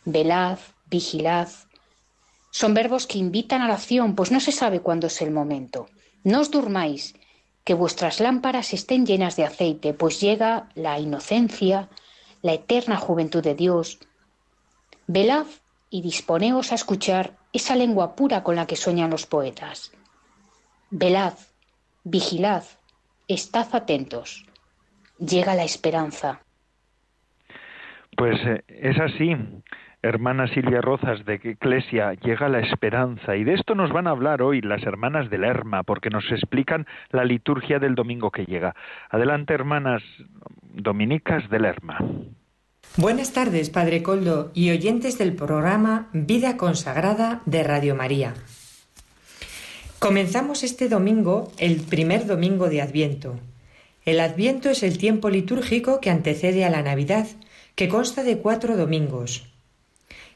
Velad, 0.05 0.59
vigilad, 0.91 1.49
son 2.51 2.75
verbos 2.75 3.07
que 3.07 3.19
invitan 3.19 3.63
a 3.63 3.69
la 3.69 3.75
acción, 3.75 4.17
pues 4.17 4.33
no 4.33 4.41
se 4.41 4.51
sabe 4.51 4.81
cuándo 4.81 5.07
es 5.07 5.23
el 5.23 5.31
momento. 5.31 5.89
No 6.25 6.41
os 6.41 6.51
durmáis, 6.51 7.15
que 7.63 7.75
vuestras 7.75 8.19
lámparas 8.19 8.73
estén 8.73 9.07
llenas 9.07 9.37
de 9.37 9.45
aceite, 9.45 9.95
pues 9.95 10.21
llega 10.21 10.69
la 10.75 10.99
inocencia, 10.99 11.89
la 12.43 12.55
eterna 12.55 12.97
juventud 12.97 13.41
de 13.41 13.55
Dios. 13.55 14.01
Velad 15.07 15.47
y 15.91 16.03
disponeos 16.03 16.73
a 16.73 16.75
escuchar 16.75 17.39
esa 17.53 17.77
lengua 17.77 18.17
pura 18.17 18.43
con 18.43 18.57
la 18.57 18.67
que 18.67 18.75
sueñan 18.75 19.11
los 19.11 19.27
poetas. 19.27 19.93
Velad, 20.91 21.35
vigilad, 22.03 22.65
estad 23.29 23.67
atentos. 23.73 24.47
Llega 25.19 25.55
la 25.55 25.65
esperanza. 25.65 26.41
Pues 28.17 28.39
eh, 28.47 28.65
es 28.69 28.99
así 28.99 29.37
hermana 30.03 30.47
Silvia 30.49 30.81
Rozas 30.81 31.25
de 31.25 31.39
que 31.39 31.51
Eclesia 31.51 32.15
llega 32.15 32.49
la 32.49 32.61
esperanza 32.61 33.37
y 33.37 33.45
de 33.45 33.55
esto 33.55 33.75
nos 33.75 33.93
van 33.93 34.07
a 34.07 34.11
hablar 34.11 34.43
hoy 34.43 34.61
las 34.61 34.83
hermanas 34.85 35.31
de 35.31 35.39
Lerma 35.39 35.83
porque 35.83 36.11
nos 36.11 36.25
explican 36.31 36.87
la 37.11 37.25
liturgia 37.25 37.79
del 37.79 37.95
domingo 37.95 38.31
que 38.31 38.45
llega. 38.45 38.75
Adelante 39.11 39.55
hermanas 39.55 40.03
dominicas 40.75 41.49
de 41.51 41.61
Lerma. 41.61 41.99
Buenas 42.97 43.33
tardes, 43.33 43.69
Padre 43.71 44.03
Coldo 44.03 44.53
y 44.55 44.71
oyentes 44.71 45.19
del 45.19 45.35
programa 45.35 46.09
Vida 46.13 46.57
Consagrada 46.57 47.43
de 47.45 47.63
Radio 47.63 47.95
María. 47.95 48.35
Comenzamos 49.99 50.63
este 50.63 50.91
domingo, 50.91 51.51
el 51.57 51.77
primer 51.77 52.27
domingo 52.27 52.69
de 52.69 52.83
Adviento. 52.83 53.41
El 54.05 54.21
Adviento 54.21 54.69
es 54.69 54.83
el 54.83 54.99
tiempo 54.99 55.31
litúrgico 55.31 56.01
que 56.03 56.11
antecede 56.11 56.67
a 56.67 56.71
la 56.71 56.83
Navidad 56.83 57.27
que 57.77 57.89
consta 57.89 58.23
de 58.23 58.37
cuatro 58.37 58.77
domingos, 58.77 59.47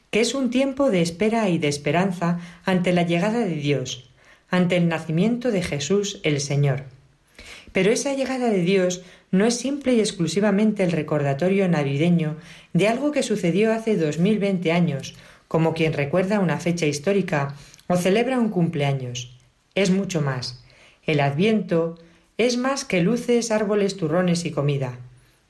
que 0.09 0.19
es 0.19 0.33
un 0.33 0.49
tiempo 0.49 0.89
de 0.89 1.03
espera 1.03 1.47
y 1.47 1.59
de 1.59 1.67
esperanza 1.67 2.39
ante 2.65 2.91
la 2.91 3.03
llegada 3.03 3.41
de 3.41 3.53
Dios, 3.53 4.09
ante 4.49 4.77
el 4.77 4.87
nacimiento 4.87 5.51
de 5.51 5.61
Jesús 5.61 6.21
el 6.23 6.41
Señor. 6.41 6.85
Pero 7.71 7.91
esa 7.91 8.15
llegada 8.15 8.49
de 8.49 8.63
Dios 8.63 9.03
no 9.29 9.45
es 9.45 9.57
simple 9.57 9.93
y 9.93 9.99
exclusivamente 9.99 10.83
el 10.83 10.91
recordatorio 10.91 11.69
navideño 11.69 12.35
de 12.73 12.87
algo 12.87 13.11
que 13.11 13.21
sucedió 13.21 13.71
hace 13.71 13.95
dos 13.95 14.17
mil 14.17 14.39
veinte 14.39 14.71
años, 14.71 15.13
como 15.47 15.75
quien 15.75 15.93
recuerda 15.93 16.39
una 16.39 16.57
fecha 16.57 16.87
histórica 16.87 17.55
o 17.85 17.95
celebra 17.95 18.39
un 18.39 18.49
cumpleaños. 18.49 19.37
Es 19.75 19.89
mucho 19.89 20.21
más. 20.21 20.63
El 21.05 21.19
Adviento 21.19 21.97
es 22.37 22.57
más 22.57 22.85
que 22.85 23.01
luces, 23.01 23.51
árboles, 23.51 23.97
turrones 23.97 24.45
y 24.45 24.51
comida. 24.51 24.97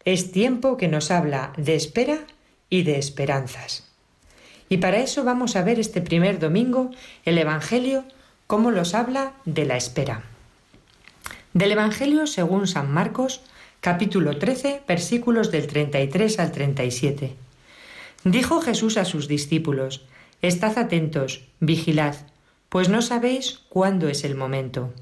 Es 0.05 0.31
tiempo 0.31 0.77
que 0.77 0.87
nos 0.87 1.11
habla 1.11 1.53
de 1.57 1.75
espera 1.75 2.19
y 2.69 2.83
de 2.83 2.97
esperanzas. 2.97 3.87
Y 4.69 4.77
para 4.77 4.99
eso 4.99 5.23
vamos 5.23 5.55
a 5.55 5.63
ver 5.63 5.79
este 5.79 6.01
primer 6.01 6.39
domingo 6.39 6.91
el 7.25 7.37
Evangelio, 7.37 8.05
cómo 8.47 8.71
los 8.71 8.93
habla 8.93 9.33
de 9.45 9.65
la 9.65 9.77
espera. 9.77 10.23
Del 11.53 11.73
Evangelio 11.73 12.27
según 12.27 12.67
San 12.67 12.91
Marcos, 12.91 13.41
capítulo 13.81 14.37
13, 14.37 14.83
versículos 14.87 15.51
del 15.51 15.67
33 15.67 16.39
al 16.39 16.51
37. 16.51 17.35
Dijo 18.23 18.61
Jesús 18.61 18.97
a 18.97 19.05
sus 19.05 19.27
discípulos, 19.27 20.05
Estad 20.41 20.77
atentos, 20.77 21.43
vigilad, 21.59 22.15
pues 22.71 22.87
no 22.87 23.01
sabéis 23.01 23.59
cuándo 23.67 24.07
es 24.07 24.23
el 24.23 24.33
momento. 24.33 24.93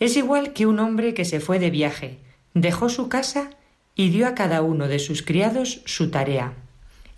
Es 0.00 0.16
igual 0.16 0.54
que 0.54 0.64
un 0.64 0.78
hombre 0.78 1.12
que 1.12 1.26
se 1.26 1.38
fue 1.38 1.58
de 1.58 1.68
viaje, 1.68 2.16
dejó 2.54 2.88
su 2.88 3.10
casa 3.10 3.50
y 3.94 4.08
dio 4.08 4.26
a 4.26 4.34
cada 4.34 4.62
uno 4.62 4.88
de 4.88 4.98
sus 4.98 5.20
criados 5.20 5.82
su 5.84 6.10
tarea, 6.10 6.54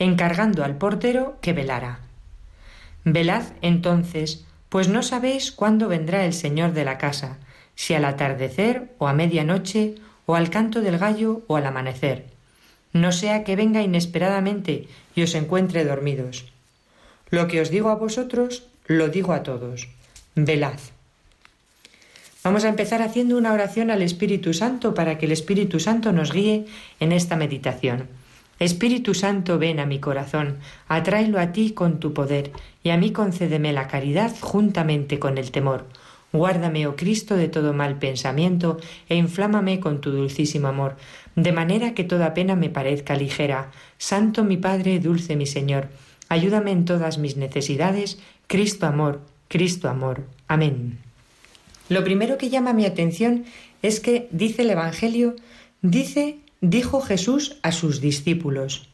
encargando 0.01 0.65
al 0.65 0.77
portero 0.77 1.39
que 1.41 1.53
velara. 1.53 2.01
Velad 3.05 3.45
entonces, 3.63 4.45
pues 4.71 4.89
no 4.89 5.05
sabéis 5.05 5.53
cuándo 5.53 5.87
vendrá 5.87 6.25
el 6.25 6.33
Señor 6.33 6.73
de 6.73 6.85
la 6.85 6.99
casa, 6.99 7.39
si 7.77 7.95
al 7.95 8.07
atardecer 8.07 8.93
o 8.99 9.07
a 9.07 9.13
medianoche 9.13 9.95
o 10.27 10.35
al 10.35 10.51
canto 10.51 10.81
del 10.81 10.99
gallo 10.99 11.43
o 11.47 11.55
al 11.55 11.67
amanecer. 11.67 12.27
No 12.93 13.13
sea 13.13 13.45
que 13.45 13.55
venga 13.55 13.83
inesperadamente 13.83 14.89
y 15.15 15.23
os 15.23 15.37
encuentre 15.37 15.85
dormidos. 15.85 16.47
Lo 17.31 17.47
que 17.47 17.61
os 17.61 17.71
digo 17.71 17.91
a 17.91 17.95
vosotros, 17.95 18.65
lo 18.89 19.09
digo 19.09 19.35
a 19.35 19.43
todos. 19.43 19.89
Velad. 20.35 20.79
Vamos 22.43 22.65
a 22.65 22.71
empezar 22.71 23.03
haciendo 23.03 23.37
una 23.37 23.53
oración 23.53 23.91
al 23.91 24.01
Espíritu 24.01 24.55
Santo 24.55 24.95
para 24.95 25.19
que 25.19 25.27
el 25.27 25.33
Espíritu 25.33 25.79
Santo 25.79 26.11
nos 26.11 26.33
guíe 26.33 26.65
en 26.99 27.13
esta 27.13 27.37
meditación. 27.37 28.09
Espíritu 28.59 29.13
Santo, 29.13 29.59
ven 29.59 29.79
a 29.79 29.87
mi 29.87 29.99
corazón, 30.01 30.57
atráelo 30.89 31.39
a 31.39 31.53
ti 31.53 31.73
con 31.73 32.01
tu 32.01 32.15
poder, 32.15 32.51
y 32.83 32.89
a 32.91 32.97
mí 32.97 33.13
concédeme 33.13 33.73
la 33.73 33.89
caridad 33.89 34.35
juntamente 34.41 35.19
con 35.19 35.37
el 35.37 35.51
temor. 35.51 35.87
Guárdame, 36.33 36.87
oh 36.87 36.97
Cristo, 36.97 37.37
de 37.37 37.49
todo 37.49 37.73
mal 37.75 37.99
pensamiento, 37.99 38.79
e 39.09 39.17
inflámame 39.17 39.81
con 39.81 40.01
tu 40.01 40.11
dulcísimo 40.11 40.67
amor, 40.69 40.97
de 41.37 41.53
manera 41.53 41.95
que 41.95 42.05
toda 42.05 42.35
pena 42.35 42.57
me 42.57 42.71
parezca 42.71 43.15
ligera. 43.17 43.71
Santo 43.99 44.45
mi 44.45 44.57
Padre, 44.57 44.99
dulce 44.99 45.37
mi 45.37 45.47
Señor, 45.47 45.89
ayúdame 46.29 46.73
en 46.73 46.85
todas 46.85 47.19
mis 47.19 47.37
necesidades, 47.37 48.19
Cristo 48.49 48.87
amor, 48.87 49.21
Cristo 49.49 49.91
amor. 49.91 50.25
Amén. 50.47 50.99
Lo 51.91 52.03
primero 52.03 52.39
que 52.39 52.49
llama 52.49 52.73
mi 52.73 52.87
atención 52.87 53.45
es 53.83 54.01
que 54.01 54.27
dice 54.31 54.63
el 54.63 54.71
Evangelio, 54.71 55.37
dice, 55.83 56.39
dijo 56.63 57.03
Jesús 57.03 57.59
a 57.61 57.73
sus 57.73 58.01
discípulos. 58.01 58.89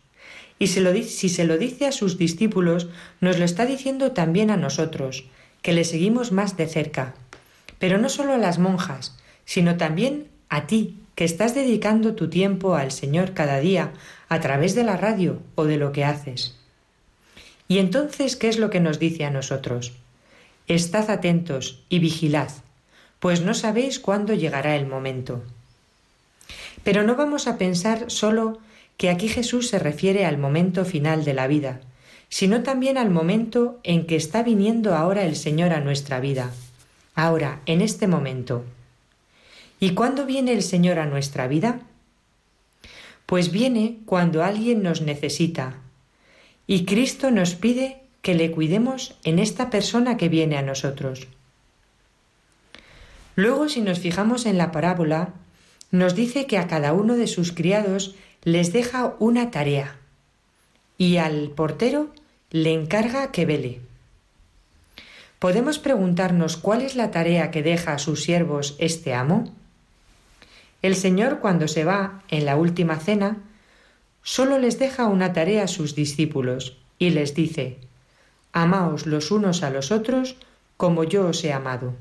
Y 0.59 0.67
si 0.67 1.29
se 1.29 1.45
lo 1.45 1.57
dice 1.57 1.87
a 1.87 1.93
sus 1.93 2.19
discípulos, 2.19 2.89
nos 3.21 3.39
lo 3.39 3.45
está 3.45 3.65
diciendo 3.65 4.11
también 4.11 4.51
a 4.51 4.57
nosotros, 4.57 5.27
que 5.63 5.73
le 5.73 5.85
seguimos 5.85 6.33
más 6.33 6.57
de 6.57 6.67
cerca. 6.67 7.15
Pero 7.79 7.99
no 7.99 8.09
solo 8.09 8.33
a 8.33 8.39
las 8.39 8.59
monjas, 8.59 9.17
sino 9.45 9.77
también 9.77 10.27
a 10.49 10.67
ti, 10.67 10.99
que 11.15 11.25
estás 11.25 11.55
dedicando 11.55 12.17
tu 12.17 12.29
tiempo 12.29 12.75
al 12.75 12.91
Señor 12.91 13.35
cada 13.35 13.61
día 13.61 13.93
a 14.29 14.41
través 14.41 14.75
de 14.75 14.83
la 14.83 14.97
radio 14.97 15.41
o 15.55 15.65
de 15.65 15.77
lo 15.77 15.93
que 15.93 16.05
haces. 16.05 16.59
Y 17.69 17.79
entonces, 17.79 18.37
¿qué 18.37 18.49
es 18.49 18.59
lo 18.59 18.71
que 18.71 18.81
nos 18.81 18.99
dice 18.99 19.25
a 19.25 19.31
nosotros? 19.31 19.93
Estad 20.67 21.11
atentos 21.11 21.83
y 21.89 21.99
vigilad, 21.99 22.51
pues 23.21 23.41
no 23.41 23.55
sabéis 23.55 23.99
cuándo 23.99 24.35
llegará 24.35 24.77
el 24.77 24.87
momento. 24.87 25.43
Pero 26.83 27.03
no 27.03 27.17
vamos 27.17 27.47
a 27.47 27.57
pensar 27.57 28.11
solo 28.11 28.59
que 28.97 29.11
aquí 29.11 29.29
Jesús 29.29 29.69
se 29.69 29.79
refiere 29.79 30.27
al 30.27 30.39
momento 30.39 30.85
final 30.85 31.25
de 31.25 31.35
la 31.35 31.47
vida, 31.47 31.81
sino 32.29 32.63
también 32.63 32.99
al 32.99 33.11
momento 33.11 33.81
en 33.83 34.07
que 34.07 34.17
está 34.17 34.43
viniendo 34.43 34.95
ahora 34.95 35.25
el 35.25 35.37
Señor 35.37 35.73
a 35.73 35.81
nuestra 35.81 36.21
vida, 36.21 36.51
ahora, 37.15 37.61
en 37.67 37.81
este 37.81 38.07
momento. 38.07 38.65
¿Y 39.81 39.91
cuándo 39.91 40.27
viene 40.27 40.53
el 40.53 40.63
Señor 40.63 40.99
a 40.99 41.07
nuestra 41.07 41.47
vida? 41.47 41.81
Pues 43.27 43.51
viene 43.51 43.99
cuando 44.05 44.45
alguien 44.45 44.83
nos 44.83 45.01
necesita, 45.01 45.77
y 46.67 46.85
Cristo 46.85 47.31
nos 47.31 47.55
pide 47.55 48.01
que 48.23 48.35
le 48.35 48.51
cuidemos 48.51 49.17
en 49.25 49.39
esta 49.39 49.71
persona 49.71 50.17
que 50.17 50.29
viene 50.29 50.57
a 50.57 50.63
nosotros. 50.63 51.29
Luego, 53.37 53.69
si 53.69 53.81
nos 53.81 53.99
fijamos 53.99 54.47
en 54.47 54.59
la 54.59 54.73
parábola, 54.73 55.35
nos 55.91 56.15
dice 56.15 56.47
que 56.47 56.59
a 56.59 56.67
cada 56.67 56.93
uno 56.93 57.17
de 57.17 57.27
sus 57.27 57.53
criados 57.53 58.15
les 58.43 58.73
deja 58.73 59.15
una 59.19 59.51
tarea 59.51 59.97
y 60.97 61.17
al 61.17 61.51
portero 61.51 62.11
le 62.51 62.73
encarga 62.73 63.33
que 63.33 63.47
vele. 63.47 63.81
¿Podemos 65.39 65.79
preguntarnos 65.79 66.57
cuál 66.57 66.83
es 66.83 66.95
la 66.95 67.11
tarea 67.11 67.51
que 67.51 67.63
deja 67.63 67.93
a 67.93 67.99
sus 67.99 68.23
siervos 68.23 68.77
este 68.79 69.13
amo? 69.13 69.53
El 70.81 70.97
Señor 70.97 71.41
cuando 71.41 71.69
se 71.69 71.85
va 71.85 72.23
en 72.29 72.47
la 72.47 72.57
última 72.57 72.99
cena, 72.99 73.39
solo 74.25 74.59
les 74.59 74.81
deja 74.81 75.07
una 75.07 75.33
tarea 75.33 75.65
a 75.65 75.69
sus 75.69 75.95
discípulos 75.95 76.77
y 76.99 77.11
les 77.11 77.35
dice, 77.35 77.79
Amaos 78.53 79.07
los 79.07 79.31
unos 79.31 79.63
a 79.63 79.71
los 79.71 79.93
otros 79.93 80.37
como 80.77 81.05
yo 81.05 81.29
os 81.29 81.45
he 81.45 81.53
amado. 81.53 81.95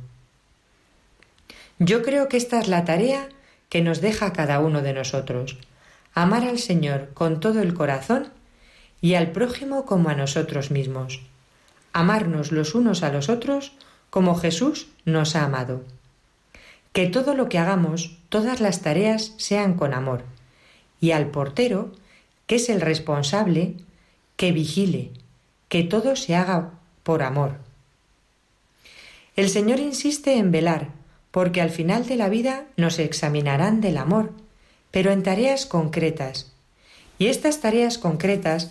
Yo 1.79 2.01
creo 2.01 2.29
que 2.29 2.37
esta 2.37 2.59
es 2.59 2.67
la 2.67 2.85
tarea 2.85 3.29
que 3.69 3.81
nos 3.81 4.01
deja 4.01 4.33
cada 4.33 4.59
uno 4.59 4.81
de 4.81 4.93
nosotros, 4.93 5.57
amar 6.13 6.43
al 6.43 6.59
Señor 6.59 7.09
con 7.13 7.39
todo 7.39 7.61
el 7.61 7.73
corazón 7.73 8.29
y 9.01 9.15
al 9.15 9.31
prójimo 9.31 9.85
como 9.85 10.09
a 10.09 10.15
nosotros 10.15 10.71
mismos, 10.71 11.21
amarnos 11.91 12.51
los 12.51 12.73
unos 12.75 13.03
a 13.03 13.11
los 13.11 13.29
otros 13.29 13.73
como 14.09 14.35
Jesús 14.35 14.87
nos 15.05 15.35
ha 15.35 15.43
amado. 15.43 15.83
Que 16.93 17.07
todo 17.07 17.33
lo 17.33 17.49
que 17.49 17.57
hagamos, 17.57 18.15
todas 18.29 18.61
las 18.61 18.81
tareas 18.81 19.33
sean 19.37 19.73
con 19.73 19.93
amor, 19.93 20.23
y 21.01 21.11
al 21.11 21.31
portero, 21.31 21.91
que 22.47 22.55
es 22.55 22.69
el 22.69 22.81
responsable, 22.81 23.75
que 24.35 24.51
vigile, 24.51 25.11
que 25.69 25.83
todo 25.83 26.15
se 26.15 26.35
haga 26.35 26.71
por 27.03 27.23
amor. 27.23 27.57
El 29.35 29.49
Señor 29.49 29.79
insiste 29.79 30.37
en 30.37 30.51
velar, 30.51 30.89
porque 31.31 31.61
al 31.61 31.71
final 31.71 32.05
de 32.05 32.15
la 32.15 32.29
vida 32.29 32.65
nos 32.77 32.99
examinarán 32.99 33.81
del 33.81 33.97
amor, 33.97 34.31
pero 34.91 35.11
en 35.11 35.23
tareas 35.23 35.65
concretas. 35.65 36.51
Y 37.17 37.27
estas 37.27 37.59
tareas 37.59 37.97
concretas 37.97 38.69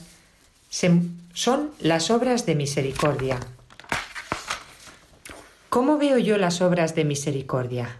son 0.70 1.72
las 1.80 2.10
obras 2.10 2.46
de 2.46 2.54
misericordia. 2.54 3.40
¿Cómo 5.68 5.98
veo 5.98 6.18
yo 6.18 6.38
las 6.38 6.60
obras 6.60 6.94
de 6.94 7.04
misericordia? 7.04 7.96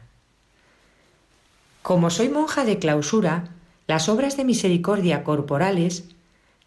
Como 1.83 2.11
soy 2.11 2.29
monja 2.29 2.65
de 2.65 2.79
clausura, 2.79 3.49
las 3.87 4.09
obras 4.09 4.37
de 4.37 4.45
misericordia 4.45 5.25
corporales 5.25 6.05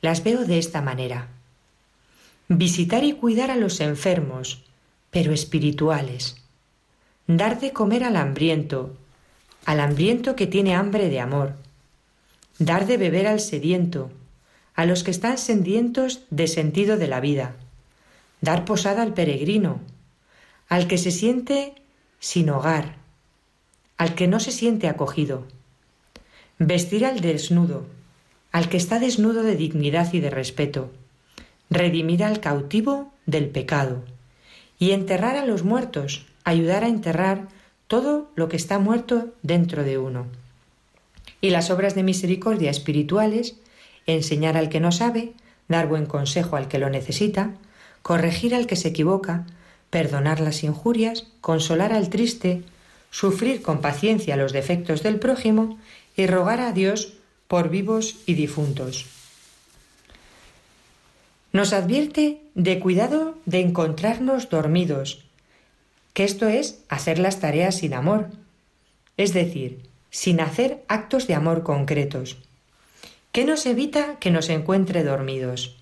las 0.02 0.24
veo 0.24 0.46
de 0.46 0.60
esta 0.60 0.82
manera. 0.82 1.30
Visitar 2.48 3.04
y 3.04 3.14
cuidar 3.14 3.50
a 3.52 3.56
los 3.56 3.80
enfermos, 3.80 4.64
pero 5.10 5.34
espirituales. 5.34 6.36
Dar 7.28 7.60
de 7.60 7.72
comer 7.72 8.04
al 8.04 8.18
hambriento, 8.18 8.96
al 9.66 9.80
hambriento 9.80 10.36
que 10.36 10.46
tiene 10.46 10.76
hambre 10.76 11.10
de 11.10 11.20
amor, 11.20 11.56
dar 12.60 12.86
de 12.86 12.98
beber 12.98 13.28
al 13.28 13.40
sediento, 13.40 14.12
a 14.76 14.86
los 14.86 15.04
que 15.04 15.12
están 15.12 15.38
sedientos 15.38 16.22
de 16.30 16.48
sentido 16.48 16.98
de 16.98 17.08
la 17.08 17.20
vida, 17.20 17.56
dar 18.42 18.66
posada 18.66 19.02
al 19.02 19.14
peregrino, 19.14 19.80
al 20.68 20.88
que 20.88 20.98
se 20.98 21.12
siente 21.12 21.74
sin 22.20 22.50
hogar, 22.50 22.98
al 23.98 24.16
que 24.16 24.28
no 24.28 24.40
se 24.40 24.52
siente 24.52 24.88
acogido, 24.88 25.48
vestir 26.60 27.06
al 27.06 27.20
desnudo, 27.20 27.86
al 28.52 28.70
que 28.70 28.78
está 28.78 29.00
desnudo 29.00 29.44
de 29.44 29.56
dignidad 29.56 30.14
y 30.14 30.20
de 30.20 30.30
respeto, 30.30 30.92
redimir 31.70 32.24
al 32.24 32.40
cautivo 32.40 33.12
del 33.26 33.50
pecado 33.50 34.04
y 34.80 34.92
enterrar 34.92 35.36
a 35.36 35.46
los 35.46 35.64
muertos, 35.64 36.26
ayudar 36.44 36.84
a 36.84 36.88
enterrar 36.88 37.48
todo 37.88 38.32
lo 38.36 38.50
que 38.50 38.58
está 38.58 38.80
muerto 38.80 39.34
dentro 39.42 39.84
de 39.84 39.98
uno. 39.98 40.28
Y 41.42 41.50
las 41.50 41.70
obras 41.70 41.96
de 41.96 42.04
misericordia 42.04 42.72
espirituales 42.72 43.56
enseñar 44.06 44.58
al 44.58 44.70
que 44.70 44.80
no 44.80 44.92
sabe, 44.92 45.34
dar 45.68 45.88
buen 45.88 46.06
consejo 46.06 46.56
al 46.56 46.68
que 46.68 46.80
lo 46.80 46.90
necesita, 46.90 47.52
corregir 48.02 48.54
al 48.54 48.68
que 48.68 48.76
se 48.76 48.90
equivoca, 48.90 49.46
perdonar 49.90 50.40
las 50.40 50.64
injurias, 50.64 51.28
consolar 51.42 51.94
al 51.94 52.10
triste, 52.10 52.64
sufrir 53.10 53.62
con 53.62 53.82
paciencia 53.82 54.36
los 54.36 54.54
defectos 54.54 55.04
del 55.04 55.20
prójimo 55.20 55.80
y 56.16 56.28
rogar 56.28 56.62
a 56.62 56.72
Dios 56.72 57.14
por 57.48 57.70
vivos 57.70 58.18
y 58.26 58.34
difuntos. 58.34 59.06
Nos 61.52 61.74
advierte 61.74 62.42
de 62.54 62.80
cuidado 62.80 63.38
de 63.46 63.62
encontrarnos 63.62 64.50
dormidos, 64.50 65.24
que 66.14 66.24
esto 66.24 66.48
es 66.48 66.80
hacer 66.90 67.20
las 67.20 67.40
tareas 67.40 67.78
sin 67.78 67.94
amor, 67.94 68.30
es 69.18 69.34
decir, 69.34 69.82
sin 70.10 70.40
hacer 70.40 70.84
actos 70.88 71.28
de 71.28 71.34
amor 71.34 71.64
concretos. 71.64 72.38
¿Qué 73.32 73.46
nos 73.46 73.66
evita 73.66 74.18
que 74.20 74.32
nos 74.32 74.50
encuentre 74.50 75.04
dormidos? 75.04 75.76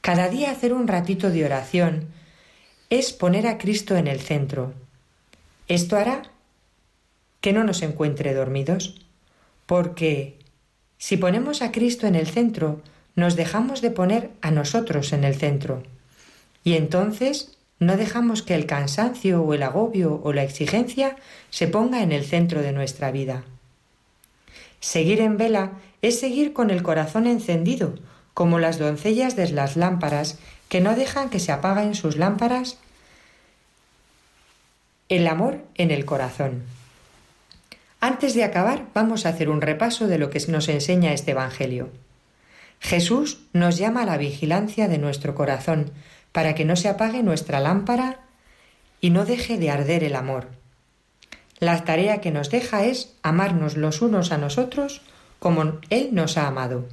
Cada 0.00 0.28
día 0.28 0.50
hacer 0.50 0.72
un 0.72 0.88
ratito 0.88 1.30
de 1.30 1.44
oración 1.44 2.08
es 2.90 3.12
poner 3.12 3.46
a 3.46 3.58
Cristo 3.58 3.96
en 3.96 4.06
el 4.06 4.20
centro. 4.20 4.72
Esto 5.68 5.96
hará 5.96 6.30
que 7.40 7.52
no 7.52 7.64
nos 7.64 7.82
encuentre 7.82 8.32
dormidos, 8.32 9.02
porque 9.68 10.38
si 10.96 11.18
ponemos 11.18 11.60
a 11.60 11.72
Cristo 11.72 12.06
en 12.06 12.14
el 12.14 12.26
centro, 12.26 12.80
nos 13.14 13.36
dejamos 13.36 13.82
de 13.82 13.90
poner 13.90 14.30
a 14.40 14.50
nosotros 14.50 15.12
en 15.12 15.24
el 15.24 15.34
centro. 15.34 15.82
Y 16.64 16.72
entonces 16.72 17.58
no 17.78 17.98
dejamos 17.98 18.42
que 18.42 18.54
el 18.54 18.64
cansancio 18.64 19.42
o 19.42 19.52
el 19.52 19.62
agobio 19.62 20.22
o 20.24 20.32
la 20.32 20.42
exigencia 20.42 21.16
se 21.50 21.68
ponga 21.68 22.02
en 22.02 22.12
el 22.12 22.24
centro 22.24 22.62
de 22.62 22.72
nuestra 22.72 23.10
vida. 23.10 23.44
Seguir 24.80 25.20
en 25.20 25.36
vela 25.36 25.72
es 26.00 26.18
seguir 26.18 26.54
con 26.54 26.70
el 26.70 26.82
corazón 26.82 27.26
encendido, 27.26 27.94
como 28.32 28.58
las 28.58 28.78
doncellas 28.78 29.36
de 29.36 29.50
las 29.50 29.76
lámparas 29.76 30.38
que 30.70 30.80
no 30.80 30.96
dejan 30.96 31.28
que 31.28 31.40
se 31.40 31.52
apaguen 31.52 31.94
sus 31.94 32.16
lámparas. 32.16 32.78
El 35.10 35.26
amor 35.26 35.60
en 35.74 35.90
el 35.90 36.06
corazón. 36.06 36.77
Antes 38.00 38.34
de 38.34 38.44
acabar, 38.44 38.86
vamos 38.94 39.26
a 39.26 39.30
hacer 39.30 39.48
un 39.48 39.60
repaso 39.60 40.06
de 40.06 40.18
lo 40.18 40.30
que 40.30 40.40
nos 40.48 40.68
enseña 40.68 41.12
este 41.12 41.32
Evangelio. 41.32 41.90
Jesús 42.80 43.40
nos 43.52 43.76
llama 43.76 44.02
a 44.02 44.06
la 44.06 44.18
vigilancia 44.18 44.86
de 44.86 44.98
nuestro 44.98 45.34
corazón 45.34 45.90
para 46.32 46.54
que 46.54 46.64
no 46.64 46.76
se 46.76 46.88
apague 46.88 47.22
nuestra 47.22 47.58
lámpara 47.58 48.20
y 49.00 49.10
no 49.10 49.24
deje 49.24 49.58
de 49.58 49.70
arder 49.70 50.04
el 50.04 50.14
amor. 50.14 50.48
La 51.58 51.84
tarea 51.84 52.20
que 52.20 52.30
nos 52.30 52.50
deja 52.50 52.84
es 52.84 53.16
amarnos 53.22 53.76
los 53.76 54.00
unos 54.00 54.30
a 54.30 54.38
nosotros 54.38 55.02
como 55.40 55.80
Él 55.90 56.10
nos 56.12 56.36
ha 56.36 56.46
amado. 56.46 56.86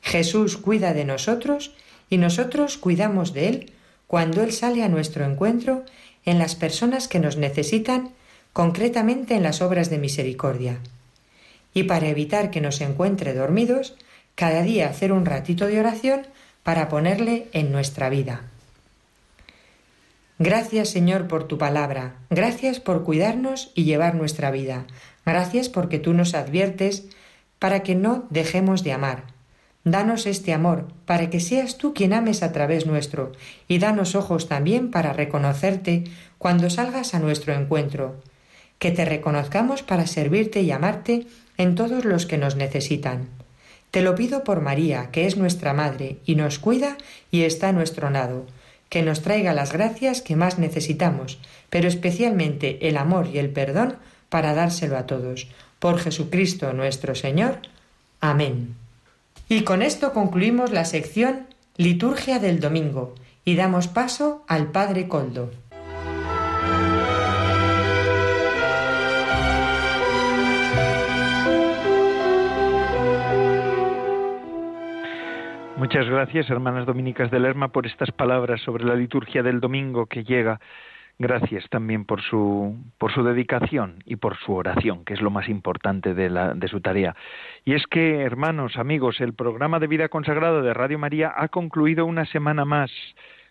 Jesús 0.00 0.56
cuida 0.56 0.94
de 0.94 1.04
nosotros 1.04 1.74
y 2.08 2.16
nosotros 2.16 2.78
cuidamos 2.78 3.34
de 3.34 3.48
Él 3.48 3.72
cuando 4.06 4.42
Él 4.42 4.52
sale 4.52 4.82
a 4.82 4.88
nuestro 4.88 5.24
encuentro 5.26 5.84
en 6.24 6.38
las 6.38 6.54
personas 6.54 7.08
que 7.08 7.18
nos 7.18 7.36
necesitan, 7.36 8.12
concretamente 8.58 9.36
en 9.36 9.44
las 9.44 9.62
obras 9.62 9.88
de 9.88 9.98
misericordia. 9.98 10.80
Y 11.74 11.84
para 11.84 12.08
evitar 12.08 12.50
que 12.50 12.60
nos 12.60 12.80
encuentre 12.80 13.32
dormidos, 13.32 13.96
cada 14.34 14.62
día 14.62 14.88
hacer 14.88 15.12
un 15.12 15.26
ratito 15.26 15.68
de 15.68 15.78
oración 15.78 16.26
para 16.64 16.88
ponerle 16.88 17.46
en 17.52 17.70
nuestra 17.70 18.08
vida. 18.08 18.40
Gracias 20.40 20.88
Señor 20.88 21.28
por 21.28 21.46
tu 21.46 21.56
palabra, 21.56 22.16
gracias 22.30 22.80
por 22.80 23.04
cuidarnos 23.04 23.70
y 23.76 23.84
llevar 23.84 24.16
nuestra 24.16 24.50
vida, 24.50 24.86
gracias 25.24 25.68
porque 25.68 26.00
tú 26.00 26.12
nos 26.12 26.34
adviertes 26.34 27.04
para 27.60 27.84
que 27.84 27.94
no 27.94 28.26
dejemos 28.28 28.82
de 28.82 28.92
amar. 28.92 29.22
Danos 29.84 30.26
este 30.26 30.52
amor, 30.52 30.88
para 31.06 31.30
que 31.30 31.38
seas 31.38 31.78
tú 31.78 31.94
quien 31.94 32.12
ames 32.12 32.42
a 32.42 32.50
través 32.50 32.86
nuestro, 32.86 33.30
y 33.68 33.78
danos 33.78 34.16
ojos 34.16 34.48
también 34.48 34.90
para 34.90 35.12
reconocerte 35.12 36.02
cuando 36.38 36.70
salgas 36.70 37.14
a 37.14 37.20
nuestro 37.20 37.54
encuentro, 37.54 38.16
que 38.78 38.90
te 38.90 39.04
reconozcamos 39.04 39.82
para 39.82 40.06
servirte 40.06 40.62
y 40.62 40.70
amarte 40.70 41.26
en 41.56 41.74
todos 41.74 42.04
los 42.04 42.26
que 42.26 42.38
nos 42.38 42.56
necesitan. 42.56 43.28
Te 43.90 44.02
lo 44.02 44.14
pido 44.14 44.44
por 44.44 44.60
María, 44.60 45.10
que 45.10 45.26
es 45.26 45.36
nuestra 45.36 45.72
Madre, 45.72 46.18
y 46.24 46.34
nos 46.34 46.58
cuida 46.58 46.96
y 47.30 47.42
está 47.42 47.68
a 47.68 47.72
nuestro 47.72 48.10
lado, 48.10 48.46
que 48.88 49.02
nos 49.02 49.22
traiga 49.22 49.52
las 49.54 49.72
gracias 49.72 50.22
que 50.22 50.36
más 50.36 50.58
necesitamos, 50.58 51.38
pero 51.70 51.88
especialmente 51.88 52.88
el 52.88 52.96
amor 52.96 53.28
y 53.32 53.38
el 53.38 53.50
perdón 53.50 53.96
para 54.28 54.54
dárselo 54.54 54.96
a 54.96 55.06
todos. 55.06 55.48
Por 55.78 55.98
Jesucristo 55.98 56.72
nuestro 56.72 57.14
Señor. 57.14 57.58
Amén. 58.20 58.74
Y 59.48 59.62
con 59.62 59.82
esto 59.82 60.12
concluimos 60.12 60.70
la 60.70 60.84
sección 60.84 61.46
Liturgia 61.76 62.38
del 62.38 62.60
Domingo 62.60 63.14
y 63.44 63.54
damos 63.54 63.88
paso 63.88 64.44
al 64.48 64.72
Padre 64.72 65.08
Coldo. 65.08 65.50
Muchas 75.78 76.08
gracias, 76.08 76.50
hermanas 76.50 76.86
dominicas 76.86 77.30
del 77.30 77.44
Lerma, 77.44 77.68
por 77.68 77.86
estas 77.86 78.10
palabras 78.10 78.60
sobre 78.62 78.84
la 78.84 78.96
liturgia 78.96 79.44
del 79.44 79.60
domingo 79.60 80.06
que 80.06 80.24
llega. 80.24 80.58
Gracias 81.20 81.68
también 81.70 82.04
por 82.04 82.20
su, 82.20 82.76
por 82.98 83.12
su 83.12 83.22
dedicación 83.22 84.02
y 84.04 84.16
por 84.16 84.36
su 84.38 84.54
oración, 84.54 85.04
que 85.04 85.14
es 85.14 85.22
lo 85.22 85.30
más 85.30 85.48
importante 85.48 86.14
de, 86.14 86.30
la, 86.30 86.52
de 86.54 86.66
su 86.66 86.80
tarea. 86.80 87.14
Y 87.64 87.74
es 87.74 87.86
que, 87.86 88.22
hermanos, 88.22 88.76
amigos, 88.76 89.20
el 89.20 89.34
programa 89.34 89.78
de 89.78 89.86
vida 89.86 90.08
consagrada 90.08 90.62
de 90.62 90.74
Radio 90.74 90.98
María 90.98 91.32
ha 91.36 91.46
concluido 91.46 92.06
una 92.06 92.26
semana 92.26 92.64
más. 92.64 92.90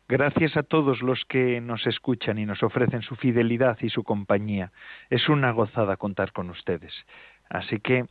Gracias 0.09 0.57
a 0.57 0.63
todos 0.63 1.01
los 1.01 1.23
que 1.29 1.61
nos 1.61 1.87
escuchan 1.87 2.39
y 2.39 2.45
nos 2.45 2.61
ofrecen 2.61 3.03
su 3.03 3.15
fidelidad 3.15 3.77
y 3.79 3.89
su 3.89 4.03
compañía. 4.03 4.73
Es 5.09 5.29
una 5.29 5.51
gozada 5.51 5.95
contar 5.95 6.33
con 6.33 6.49
ustedes. 6.49 6.93
Así 7.49 7.79
que 7.79 8.05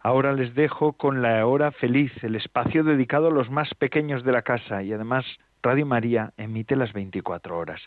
Ahora 0.00 0.32
les 0.32 0.54
dejo 0.54 0.92
con 0.92 1.22
la 1.22 1.44
hora 1.46 1.72
feliz, 1.72 2.12
el 2.22 2.36
espacio 2.36 2.84
dedicado 2.84 3.28
a 3.28 3.32
los 3.32 3.50
más 3.50 3.74
pequeños 3.74 4.24
de 4.24 4.32
la 4.32 4.42
casa 4.42 4.82
y 4.82 4.92
además 4.92 5.24
Radio 5.62 5.86
María 5.86 6.32
emite 6.36 6.76
las 6.76 6.92
24 6.92 7.58
horas. 7.58 7.80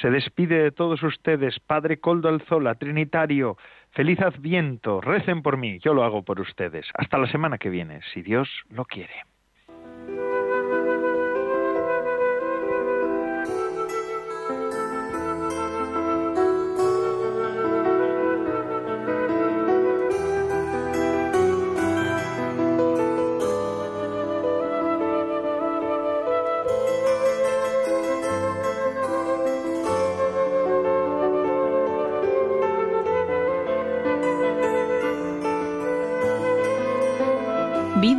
Se 0.00 0.10
despide 0.10 0.62
de 0.62 0.72
todos 0.72 1.02
ustedes, 1.02 1.60
Padre 1.60 2.00
Coldo 2.00 2.28
Alzola, 2.28 2.76
Trinitario. 2.76 3.56
Feliz 3.90 4.20
Adviento, 4.20 5.00
recen 5.00 5.42
por 5.42 5.56
mí, 5.56 5.78
yo 5.80 5.92
lo 5.92 6.04
hago 6.04 6.22
por 6.22 6.40
ustedes. 6.40 6.86
Hasta 6.94 7.18
la 7.18 7.26
semana 7.26 7.58
que 7.58 7.70
viene, 7.70 8.00
si 8.14 8.22
Dios 8.22 8.48
lo 8.70 8.84
quiere. 8.84 9.12